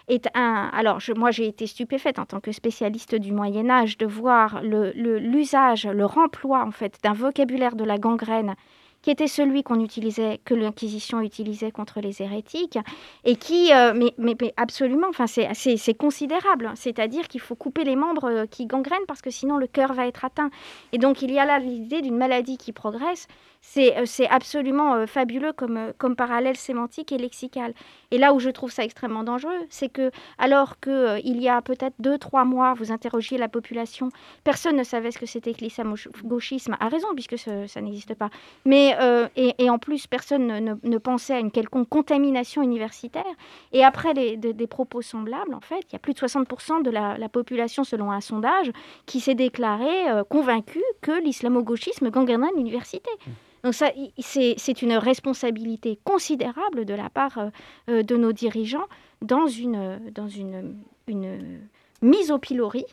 est 0.09 0.29
un... 0.35 0.71
Alors 0.73 1.01
je, 1.01 1.13
moi 1.13 1.31
j'ai 1.31 1.47
été 1.47 1.67
stupéfaite 1.67 2.19
en 2.19 2.25
tant 2.25 2.41
que 2.41 2.53
spécialiste 2.53 3.15
du 3.15 3.33
Moyen 3.33 3.69
Âge 3.69 3.99
de 3.99 4.07
voir 4.07 4.63
l'usage, 4.63 5.87
le, 5.87 5.93
le 5.93 6.07
remploi 6.07 6.65
en 6.65 6.71
fait 6.71 6.99
d'un 7.03 7.13
vocabulaire 7.13 7.77
de 7.77 7.85
la 7.85 7.99
gangrène 7.99 8.55
qui 9.03 9.11
était 9.11 9.27
celui 9.27 9.63
qu'on 9.63 9.81
utilisait, 9.81 10.41
que 10.45 10.55
l'Inquisition 10.55 11.21
utilisait 11.21 11.71
contre 11.71 12.01
les 12.01 12.23
hérétiques, 12.23 12.79
et 13.25 13.37
qui, 13.37 13.73
euh, 13.73 13.93
mais, 13.95 14.15
mais, 14.19 14.37
absolument, 14.57 15.09
enfin, 15.09 15.27
c'est 15.27 15.95
considérable. 15.95 16.71
C'est-à-dire 16.75 17.29
qu'il 17.29 17.41
faut 17.41 17.55
couper 17.55 17.85
les 17.85 17.97
membres 17.97 18.31
euh, 18.31 18.47
qui 18.47 18.67
gangrènent 18.67 19.07
parce 19.07 19.23
que 19.23 19.31
sinon 19.31 19.57
le 19.57 19.67
cœur 19.67 19.93
va 19.93 20.07
être 20.07 20.25
atteint. 20.25 20.51
Et 20.93 20.99
donc 20.99 21.23
il 21.23 21.31
y 21.31 21.39
a 21.39 21.45
là 21.45 21.59
l'idée 21.59 22.03
d'une 22.03 22.17
maladie 22.17 22.59
qui 22.59 22.73
progresse 22.73 23.27
c'est 23.63 24.27
absolument 24.29 24.95
euh, 24.95 25.07
fabuleux 25.07 25.53
comme, 25.53 25.77
euh, 25.77 25.93
comme 25.99 26.17
parallèle 26.17 26.57
sémantique 26.57 27.13
et 27.13 27.19
lexical. 27.19 27.75
Et 28.11 28.19
là 28.19 28.33
où 28.33 28.41
je 28.41 28.49
trouve 28.49 28.73
ça 28.73 28.85
extrêmement 28.85 29.23
dangereux, 29.23 29.67
c'est 29.69 29.91
que 29.91 30.11
alors 30.39 30.81
qu'il 30.81 31.21
il 31.25 31.41
y 31.43 31.49
a 31.49 31.61
peut-être 31.61 31.95
deux, 31.99 32.19
trois 32.19 32.45
mois, 32.45 32.75
vous 32.75 32.91
interrogiez 32.91 33.39
la 33.39 33.49
population, 33.49 34.09
personne 34.45 34.77
ne 34.77 34.83
savait 34.83 35.11
ce 35.11 35.19
que 35.19 35.27
c'était 35.27 35.53
que 35.53 35.61
l'islamo-gauchisme, 35.61 36.77
à 36.81 36.89
raison, 36.89 37.09
puisque 37.15 37.39
ça 37.39 37.81
n'existe 37.81 38.15
pas. 38.15 38.31
Mais, 38.65 38.97
et, 39.37 39.71
en 39.71 39.79
plus, 39.79 40.07
personne 40.07 40.79
ne, 40.83 40.99
pensait 40.99 41.35
à 41.35 41.39
une 41.39 41.51
quelconque 41.51 41.89
contamination 41.89 42.63
universitaire. 42.63 43.25
Et 43.73 43.85
après 43.85 44.15
des 44.15 44.67
propos 44.67 45.03
semblables, 45.03 45.55
en 45.55 45.61
fait, 45.61 45.81
il 45.89 45.93
y 45.93 45.97
a 45.97 45.99
plus 45.99 46.15
de 46.15 46.19
60% 46.19 46.83
de 46.83 46.91
la, 46.91 47.29
population, 47.29 47.85
selon 47.85 48.11
un 48.11 48.21
sondage, 48.21 48.71
qui 49.07 49.21
s'est 49.21 49.35
déclaré 49.35 50.07
convaincu 50.29 50.83
que 51.01 51.13
l'islamo-gauchisme 51.23 52.11
gangrénait 52.11 52.49
l'université. 52.57 53.11
Mmh. 53.27 53.31
Donc 53.63 53.75
ça, 53.75 53.91
c'est 54.19 54.83
une 54.83 54.95
responsabilité 54.95 55.99
considérable 56.05 56.85
de 56.85 56.95
la 56.95 57.11
part 57.11 57.39
euh, 57.39 57.51
euh, 57.89 58.03
de 58.03 58.17
nos 58.17 58.33
dirigeants 58.33 58.87
dans 59.23 59.47
une, 59.47 60.01
dans 60.15 60.29
une, 60.29 60.77
une 61.07 61.61
mise 62.03 62.31
au 62.31 62.39
pilori 62.39 62.85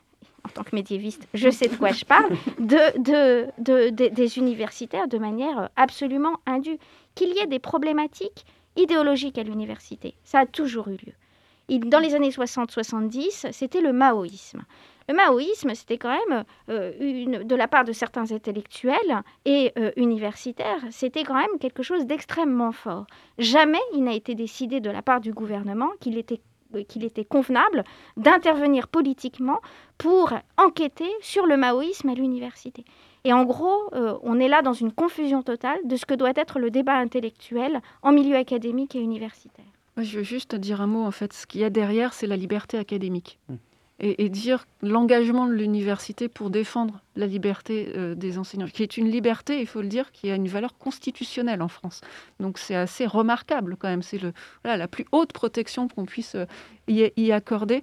en 0.46 0.50
tant 0.50 0.64
que 0.64 0.76
médiéviste, 0.76 1.28
je 1.34 1.50
sais 1.50 1.68
de 1.68 1.76
quoi 1.76 1.92
je 1.92 2.06
parle, 2.06 2.30
de, 2.60 2.98
de, 3.02 3.48
de, 3.60 4.08
des 4.08 4.38
universitaires 4.38 5.08
de 5.08 5.18
manière 5.18 5.70
absolument 5.76 6.38
indue. 6.46 6.78
Qu'il 7.16 7.34
y 7.34 7.40
ait 7.40 7.48
des 7.48 7.60
problématiques 7.60 8.46
idéologiques 8.76 9.38
à 9.38 9.44
l'université, 9.44 10.14
ça 10.24 10.40
a 10.40 10.46
toujours 10.46 10.88
eu 10.88 10.98
lieu. 10.98 11.80
Dans 11.80 12.00
les 12.00 12.16
années 12.16 12.30
60-70, 12.30 13.52
c'était 13.52 13.82
le 13.82 13.92
maoïsme. 13.92 14.62
Le 15.10 15.16
maoïsme, 15.16 15.74
c'était 15.74 15.98
quand 15.98 16.18
même, 16.28 16.44
euh, 16.70 16.92
une, 17.00 17.44
de 17.44 17.56
la 17.56 17.70
part 17.70 17.86
de 17.86 17.94
certains 17.94 18.30
intellectuels 18.34 19.24
et 19.46 19.72
euh, 19.78 19.92
universitaires, 19.96 20.82
c'était 20.92 21.24
quand 21.24 21.36
même 21.36 21.60
quelque 21.62 21.82
chose 21.82 22.06
d'extrêmement 22.06 22.74
fort. 22.74 23.08
Jamais 23.40 23.80
il 23.94 24.04
n'a 24.04 24.12
été 24.12 24.36
décidé 24.36 24.82
de 24.82 24.90
la 24.90 25.02
part 25.02 25.22
du 25.22 25.32
gouvernement 25.32 25.90
qu'il 26.02 26.18
était 26.18 26.42
euh, 26.76 26.84
qu'il 26.84 27.06
était 27.06 27.24
convenable 27.24 27.86
d'intervenir 28.18 28.90
politiquement 28.90 29.62
pour 29.98 30.34
enquêter 30.58 31.10
sur 31.22 31.46
le 31.46 31.56
maoïsme 31.56 32.10
à 32.10 32.14
l'université. 32.14 32.84
Et 33.24 33.32
en 33.32 33.46
gros, 33.46 33.90
on 33.94 34.40
est 34.40 34.48
là 34.48 34.62
dans 34.62 34.74
une 34.74 34.92
confusion 34.92 35.42
totale 35.42 35.80
de 35.84 35.98
ce 35.98 36.06
que 36.06 36.14
doit 36.14 36.32
être 36.36 36.60
le 36.60 36.70
débat 36.70 36.96
intellectuel 36.96 37.82
en 38.02 38.14
milieu 38.14 38.38
académique 38.38 38.96
et 38.96 39.02
universitaire. 39.02 39.66
Je 39.98 40.20
veux 40.20 40.24
juste 40.24 40.56
dire 40.56 40.80
un 40.80 40.88
mot, 40.88 41.04
en 41.04 41.12
fait. 41.12 41.34
Ce 41.34 41.46
qu'il 41.46 41.60
y 41.60 41.66
a 41.66 41.70
derrière, 41.70 42.14
c'est 42.14 42.28
la 42.28 42.38
liberté 42.38 42.78
académique. 42.78 43.38
Mmh 43.50 43.56
et, 44.00 44.30
dire 44.30 44.68
l'engagement 44.82 45.48
de 45.48 45.54
l'université 45.54 46.30
pour 46.30 46.50
défendre 46.50 47.02
la 47.16 47.26
liberté 47.26 47.92
euh, 47.96 48.14
des 48.14 48.38
enseignants, 48.38 48.68
qui 48.68 48.84
est 48.84 48.98
une 48.98 49.10
liberté, 49.10 49.60
il 49.60 49.66
faut 49.66 49.82
le 49.82 49.88
dire, 49.88 50.12
qui 50.12 50.30
a 50.30 50.36
une 50.36 50.48
valeur 50.48 50.78
constitutionnelle 50.78 51.62
en 51.64 51.68
France. 51.68 52.02
Donc 52.40 52.60
c'est 52.60 52.76
assez 52.76 53.08
remarquable 53.08 53.76
quand 53.78 53.88
même. 53.88 54.04
C'est 54.04 54.20
la 54.64 54.88
plus 54.88 55.06
haute 55.12 55.34
protection 55.34 55.88
qu'on 55.88 56.06
puisse 56.06 56.36
euh, 56.36 56.46
y, 56.88 57.32
accorder. 57.32 57.82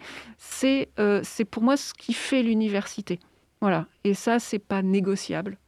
Euh, 0.62 1.20
c'est 1.24 1.44
pour 1.44 1.62
moi 1.62 1.76
ce 1.76 1.92
qui 1.94 2.12
fait 2.12 2.42
l'université. 2.42 3.18
Voilà. 3.60 3.86
Et 4.04 4.14
ça, 4.14 4.38
c'est 4.38 4.58
pas 4.58 4.82
négociable. 4.82 5.58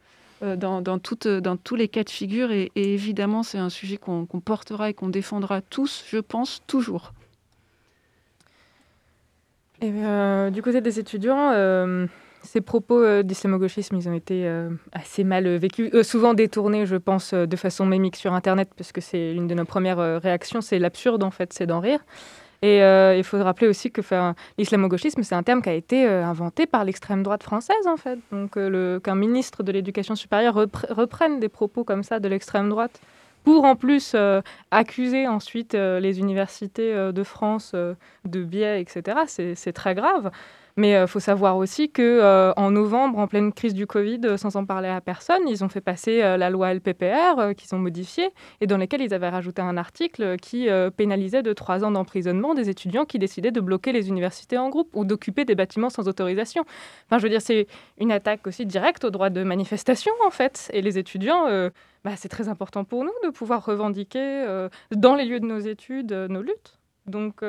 Dans, 0.42 0.98
tous 0.98 1.74
les 1.76 1.88
cas 1.88 2.04
de 2.04 2.10
figure. 2.10 2.52
Et 2.52 2.70
évidemment, 2.74 3.42
c'est 3.42 3.56
un 3.56 3.70
sujet 3.70 3.96
qu'on 3.96 4.26
portera 4.26 4.90
et 4.90 4.94
qu'on 4.94 5.08
défendra 5.08 5.62
tous, 5.62 6.04
je 6.06 6.18
pense, 6.18 6.62
toujours. 6.66 7.14
Euh, 9.82 10.50
du 10.50 10.62
côté 10.62 10.80
des 10.80 10.98
étudiants, 10.98 11.50
euh, 11.52 12.06
ces 12.42 12.60
propos 12.60 13.02
euh, 13.02 13.22
d'islamo-gauchisme, 13.22 13.96
ils 13.96 14.08
ont 14.08 14.14
été 14.14 14.50
assez 14.92 15.24
mal 15.24 15.46
vécus, 15.56 15.90
souvent 16.02 16.34
détournés, 16.34 16.86
je 16.86 16.96
pense, 16.96 17.34
de 17.34 17.56
façon 17.56 17.86
mémique 17.86 18.16
sur 18.16 18.32
Internet, 18.32 18.70
parce 18.76 18.92
que 18.92 19.00
c'est 19.00 19.32
l'une 19.32 19.46
de 19.46 19.54
nos 19.54 19.64
premières 19.64 20.20
réactions, 20.20 20.60
c'est 20.60 20.78
l'absurde 20.78 21.22
en 21.22 21.30
fait, 21.30 21.52
c'est 21.52 21.66
d'en 21.66 21.80
rire. 21.80 22.00
Et 22.62 22.78
il 22.78 23.24
faut 23.24 23.42
rappeler 23.42 23.68
aussi 23.68 23.90
que 23.90 24.00
l'islamo-gauchisme, 24.58 25.22
c'est 25.22 25.34
un 25.34 25.42
terme 25.42 25.60
qui 25.60 25.68
a 25.68 25.74
été 25.74 26.06
inventé 26.06 26.66
par 26.66 26.84
l'extrême 26.84 27.22
droite 27.22 27.42
française, 27.42 27.86
en 27.86 27.96
fait. 27.96 28.18
Donc 28.32 28.58
qu'un 29.02 29.14
ministre 29.14 29.62
de 29.62 29.72
l'Éducation 29.72 30.14
supérieure 30.14 30.54
reprenne 30.54 31.38
des 31.38 31.48
propos 31.48 31.84
comme 31.84 32.02
ça 32.02 32.18
de 32.18 32.28
l'extrême 32.28 32.70
droite 32.70 33.00
pour 33.46 33.64
en 33.64 33.76
plus 33.76 34.14
euh, 34.16 34.42
accuser 34.72 35.28
ensuite 35.28 35.76
euh, 35.76 36.00
les 36.00 36.18
universités 36.18 36.92
euh, 36.92 37.12
de 37.12 37.22
France 37.22 37.76
de 38.24 38.42
biais, 38.42 38.80
etc. 38.82 39.20
C'est 39.54 39.72
très 39.72 39.94
grave. 39.94 40.32
Mais 40.76 40.92
il 41.00 41.06
faut 41.06 41.20
savoir 41.20 41.56
aussi 41.56 41.90
que 41.90 42.52
en 42.56 42.70
novembre, 42.70 43.18
en 43.18 43.26
pleine 43.26 43.52
crise 43.52 43.72
du 43.72 43.86
Covid, 43.86 44.36
sans 44.36 44.56
en 44.56 44.66
parler 44.66 44.88
à 44.88 45.00
personne, 45.00 45.48
ils 45.48 45.64
ont 45.64 45.70
fait 45.70 45.80
passer 45.80 46.20
la 46.20 46.50
loi 46.50 46.74
LPPR 46.74 47.54
qu'ils 47.56 47.74
ont 47.74 47.78
modifiée 47.78 48.28
et 48.60 48.66
dans 48.66 48.76
laquelle 48.76 49.00
ils 49.00 49.14
avaient 49.14 49.30
rajouté 49.30 49.62
un 49.62 49.78
article 49.78 50.36
qui 50.36 50.68
pénalisait 50.96 51.42
de 51.42 51.54
trois 51.54 51.82
ans 51.82 51.90
d'emprisonnement 51.90 52.52
des 52.52 52.68
étudiants 52.68 53.06
qui 53.06 53.18
décidaient 53.18 53.52
de 53.52 53.60
bloquer 53.60 53.92
les 53.92 54.08
universités 54.08 54.58
en 54.58 54.68
groupe 54.68 54.90
ou 54.94 55.06
d'occuper 55.06 55.46
des 55.46 55.54
bâtiments 55.54 55.88
sans 55.88 56.08
autorisation. 56.08 56.64
Enfin, 57.06 57.18
je 57.18 57.22
veux 57.22 57.30
dire, 57.30 57.40
c'est 57.40 57.66
une 57.98 58.12
attaque 58.12 58.46
aussi 58.46 58.66
directe 58.66 59.04
au 59.04 59.10
droit 59.10 59.30
de 59.30 59.42
manifestation 59.42 60.12
en 60.26 60.30
fait. 60.30 60.70
Et 60.74 60.82
les 60.82 60.98
étudiants, 60.98 61.46
bah, 62.04 62.12
c'est 62.16 62.28
très 62.28 62.48
important 62.48 62.84
pour 62.84 63.02
nous 63.02 63.14
de 63.24 63.30
pouvoir 63.30 63.64
revendiquer 63.64 64.44
dans 64.90 65.14
les 65.14 65.24
lieux 65.24 65.40
de 65.40 65.46
nos 65.46 65.58
études 65.58 66.12
nos 66.12 66.42
luttes. 66.42 66.78
Donc 67.06 67.42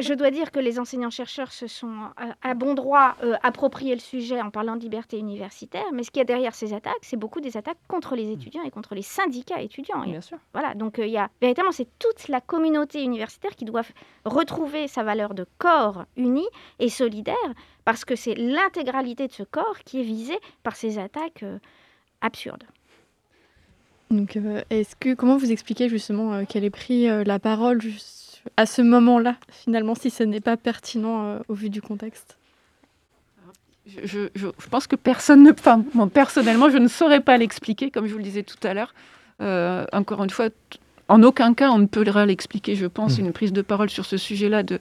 je 0.00 0.14
dois 0.14 0.30
dire 0.30 0.50
que 0.50 0.60
les 0.60 0.78
enseignants-chercheurs 0.78 1.52
se 1.52 1.66
sont 1.66 1.92
euh, 2.20 2.32
à 2.42 2.54
bon 2.54 2.74
droit 2.74 3.16
euh, 3.22 3.36
approprié 3.42 3.94
le 3.94 4.00
sujet 4.00 4.40
en 4.40 4.50
parlant 4.50 4.76
de 4.76 4.80
liberté 4.80 5.18
universitaire, 5.18 5.84
mais 5.92 6.02
ce 6.02 6.10
qu'il 6.10 6.20
y 6.20 6.22
a 6.22 6.24
derrière 6.24 6.54
ces 6.54 6.72
attaques, 6.72 6.94
c'est 7.02 7.18
beaucoup 7.18 7.40
des 7.40 7.56
attaques 7.56 7.78
contre 7.88 8.16
les 8.16 8.30
étudiants 8.30 8.62
et 8.62 8.70
contre 8.70 8.94
les 8.94 9.02
syndicats 9.02 9.60
étudiants. 9.60 10.02
Bien 10.04 10.20
sûr. 10.20 10.38
Voilà, 10.52 10.74
donc 10.74 10.98
euh, 10.98 11.06
il 11.06 11.12
y 11.12 11.18
a 11.18 11.28
véritablement, 11.40 11.72
c'est 11.72 11.88
toute 11.98 12.28
la 12.28 12.40
communauté 12.40 13.02
universitaire 13.02 13.50
qui 13.54 13.64
doit 13.64 13.82
retrouver 14.24 14.88
sa 14.88 15.02
valeur 15.02 15.34
de 15.34 15.46
corps 15.58 16.04
uni 16.16 16.46
et 16.78 16.88
solidaire, 16.88 17.36
parce 17.84 18.04
que 18.04 18.16
c'est 18.16 18.34
l'intégralité 18.34 19.26
de 19.26 19.32
ce 19.32 19.42
corps 19.42 19.78
qui 19.84 20.00
est 20.00 20.04
visée 20.04 20.38
par 20.62 20.76
ces 20.76 20.98
attaques 20.98 21.44
absurdes. 22.20 22.64
Donc, 24.10 24.38
est-ce 24.68 24.94
que 24.94 25.14
comment 25.14 25.36
vous 25.38 25.52
expliquez 25.52 25.88
justement 25.88 26.44
qu'elle 26.44 26.64
ait 26.64 26.70
pris 26.70 27.06
la 27.24 27.38
parole 27.38 27.80
à 28.56 28.66
ce 28.66 28.82
moment-là, 28.82 29.36
finalement, 29.50 29.94
si 29.94 30.10
ce 30.10 30.22
n'est 30.22 30.40
pas 30.40 30.56
pertinent 30.56 31.24
euh, 31.24 31.38
au 31.48 31.54
vu 31.54 31.70
du 31.70 31.82
contexte 31.82 32.36
je, 33.86 34.48
pense 34.70 34.86
que 34.86 34.96
personne 34.96 35.42
ne. 35.42 35.50
Enfin, 35.50 35.84
moi, 35.94 36.06
personnellement, 36.06 36.70
je 36.70 36.78
ne 36.78 36.88
saurais 36.88 37.20
pas 37.20 37.36
l'expliquer, 37.36 37.90
comme 37.90 38.06
je 38.06 38.12
vous 38.12 38.18
le 38.18 38.24
disais 38.24 38.44
tout 38.44 38.56
à 38.62 38.74
l'heure. 38.74 38.94
Euh, 39.40 39.84
encore 39.92 40.22
une 40.22 40.30
fois, 40.30 40.50
en 41.08 41.22
aucun 41.22 41.52
cas, 41.52 41.70
on 41.70 41.78
ne 41.78 41.86
peut 41.86 42.04
l'expliquer, 42.24 42.76
je 42.76 42.86
pense, 42.86 43.18
mmh. 43.18 43.20
une 43.20 43.32
prise 43.32 43.52
de 43.52 43.62
parole 43.62 43.90
sur 43.90 44.06
ce 44.06 44.16
sujet-là 44.16 44.62
de, 44.62 44.78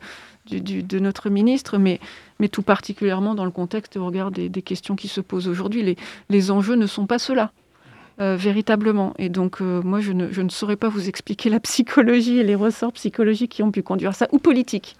de 0.49 0.99
notre 0.99 1.29
ministre, 1.29 1.77
mais, 1.77 1.99
mais 2.39 2.47
tout 2.47 2.61
particulièrement 2.61 3.35
dans 3.35 3.45
le 3.45 3.51
contexte 3.51 3.97
au 3.97 4.05
regard 4.05 4.31
des, 4.31 4.49
questions 4.61 4.95
qui 4.95 5.07
se 5.07 5.21
posent 5.21 5.47
aujourd'hui. 5.47 5.83
Les, 5.83 5.97
les 6.29 6.51
enjeux 6.51 6.75
ne 6.75 6.87
sont 6.87 7.07
pas 7.07 7.19
ceux-là. 7.19 7.51
Euh, 8.21 8.35
véritablement. 8.35 9.15
Et 9.17 9.29
donc, 9.29 9.61
euh, 9.61 9.81
moi, 9.81 9.99
je 9.99 10.11
ne, 10.11 10.27
ne, 10.27 10.49
saurais 10.49 10.75
pas 10.75 10.89
vous 10.89 11.09
expliquer 11.09 11.49
la 11.49 11.59
psychologie 11.59 12.37
et 12.37 12.43
les 12.43 12.53
ressorts 12.53 12.93
psychologiques 12.93 13.53
qui 13.53 13.63
ont 13.63 13.71
pu 13.71 13.81
conduire 13.81 14.13
ça, 14.13 14.27
ou 14.31 14.37
politiques. 14.37 14.95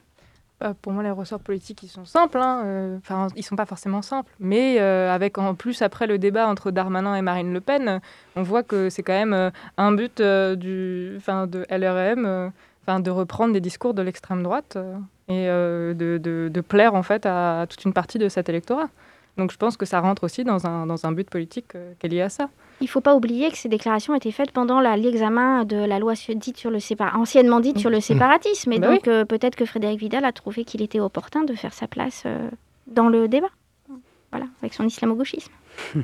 Bah, 0.59 0.73
pour 0.81 0.91
moi, 0.91 1.03
les 1.03 1.11
ressorts 1.11 1.39
politiques, 1.39 1.83
ils 1.83 1.87
sont 1.87 2.05
simples. 2.05 2.39
Hein. 2.39 2.63
Euh, 2.65 2.97
enfin, 2.97 3.27
ils 3.35 3.43
sont 3.43 3.55
pas 3.55 3.67
forcément 3.67 4.01
simples. 4.01 4.31
Mais 4.39 4.79
avec 4.79 5.37
en 5.37 5.53
plus, 5.53 5.83
après 5.83 6.07
le 6.07 6.17
débat 6.17 6.47
entre 6.47 6.71
Darmanin 6.71 7.15
et 7.15 7.21
Marine 7.21 7.53
Le 7.53 7.61
Pen, 7.61 8.01
on 8.35 8.41
voit 8.41 8.63
que 8.63 8.89
c'est 8.89 9.03
quand 9.03 9.13
même 9.13 9.51
un 9.77 9.91
but 9.91 10.17
du, 10.17 11.19
de 11.19 11.65
LRM, 11.69 12.51
enfin, 12.87 12.99
de 13.01 13.11
reprendre 13.11 13.53
des 13.53 13.61
discours 13.61 13.93
de 13.93 14.01
l'extrême 14.01 14.41
droite 14.41 14.79
et 15.27 15.45
de, 15.45 15.93
de, 15.93 16.49
de, 16.51 16.61
plaire 16.61 16.95
en 16.95 17.03
fait 17.03 17.27
à 17.27 17.67
toute 17.69 17.85
une 17.85 17.93
partie 17.93 18.17
de 18.17 18.29
cet 18.29 18.49
électorat. 18.49 18.89
Donc 19.37 19.51
je 19.51 19.57
pense 19.57 19.77
que 19.77 19.85
ça 19.85 19.99
rentre 19.99 20.23
aussi 20.23 20.43
dans 20.43 20.67
un, 20.67 20.85
dans 20.85 21.05
un 21.05 21.11
but 21.11 21.29
politique 21.29 21.69
qui 21.99 22.05
est 22.05 22.09
lié 22.09 22.21
à 22.21 22.29
ça. 22.29 22.49
Il 22.81 22.85
ne 22.85 22.89
faut 22.89 23.01
pas 23.01 23.15
oublier 23.15 23.51
que 23.51 23.57
ces 23.57 23.69
déclarations 23.69 24.15
étaient 24.15 24.31
faites 24.31 24.51
pendant 24.51 24.79
l'examen 24.79 25.65
de 25.65 25.77
la 25.77 25.99
loi 25.99 26.13
dite 26.35 26.57
sur 26.57 26.71
le 26.71 26.79
anciennement 27.15 27.59
dite 27.59 27.77
sur 27.77 27.91
le 27.91 27.97
mmh. 27.97 28.01
séparatisme. 28.01 28.73
Et 28.73 28.79
bah 28.79 28.89
donc, 28.89 29.07
euh, 29.07 29.23
peut-être 29.23 29.55
que 29.55 29.65
Frédéric 29.65 29.99
Vidal 29.99 30.25
a 30.25 30.31
trouvé 30.31 30.65
qu'il 30.65 30.81
était 30.81 30.99
opportun 30.99 31.43
de 31.43 31.53
faire 31.53 31.73
sa 31.73 31.87
place 31.87 32.23
euh, 32.25 32.49
dans 32.87 33.07
le 33.07 33.27
débat. 33.27 33.51
Voilà, 34.31 34.47
avec 34.61 34.73
son 34.73 34.83
islamo-gauchisme. 34.85 35.51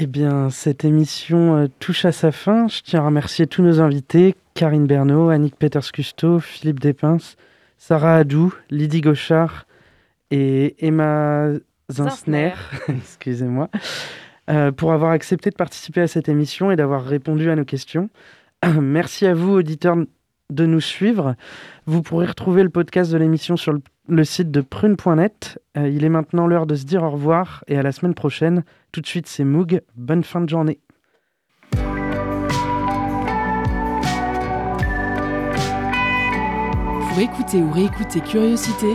Eh 0.00 0.06
bien, 0.06 0.48
cette 0.48 0.84
émission 0.84 1.56
euh, 1.56 1.66
touche 1.80 2.04
à 2.04 2.12
sa 2.12 2.30
fin. 2.30 2.68
Je 2.68 2.82
tiens 2.82 3.00
à 3.00 3.06
remercier 3.06 3.48
tous 3.48 3.62
nos 3.62 3.80
invités 3.80 4.36
Karine 4.54 4.86
Bernot, 4.86 5.30
Annick 5.30 5.56
Peters-Custo, 5.56 6.38
Philippe 6.38 6.78
Despins, 6.78 7.34
Sarah 7.78 8.18
Adou, 8.18 8.54
Lydie 8.70 9.00
Gauchard 9.00 9.66
et 10.30 10.76
Emma 10.78 11.48
Zinsner. 11.90 12.52
Excusez-moi. 12.88 13.68
Euh, 14.50 14.72
pour 14.72 14.92
avoir 14.92 15.10
accepté 15.10 15.50
de 15.50 15.54
participer 15.54 16.00
à 16.00 16.08
cette 16.08 16.28
émission 16.28 16.70
et 16.70 16.76
d'avoir 16.76 17.04
répondu 17.04 17.50
à 17.50 17.56
nos 17.56 17.64
questions. 17.64 18.08
Merci 18.80 19.26
à 19.26 19.34
vous, 19.34 19.52
auditeurs, 19.52 19.96
de 20.50 20.66
nous 20.66 20.80
suivre. 20.80 21.34
Vous 21.86 22.02
pourrez 22.02 22.26
retrouver 22.26 22.62
le 22.62 22.70
podcast 22.70 23.12
de 23.12 23.18
l'émission 23.18 23.56
sur 23.56 23.74
le, 24.08 24.24
site 24.24 24.50
de 24.50 24.62
prune.net. 24.62 25.60
Euh, 25.76 25.88
il 25.88 26.04
est 26.04 26.08
maintenant 26.08 26.46
l'heure 26.46 26.66
de 26.66 26.74
se 26.74 26.84
dire 26.84 27.02
au 27.02 27.10
revoir 27.10 27.62
et 27.68 27.76
à 27.76 27.82
la 27.82 27.92
semaine 27.92 28.14
prochaine. 28.14 28.64
Tout 28.92 29.02
de 29.02 29.06
suite, 29.06 29.26
c'est 29.26 29.44
Moog. 29.44 29.82
Bonne 29.96 30.24
fin 30.24 30.40
de 30.40 30.48
journée. 30.48 30.78
Pour 37.08 37.20
écouter 37.20 37.58
ou 37.58 37.70
réécouter 37.70 38.20
Curiosité, 38.20 38.94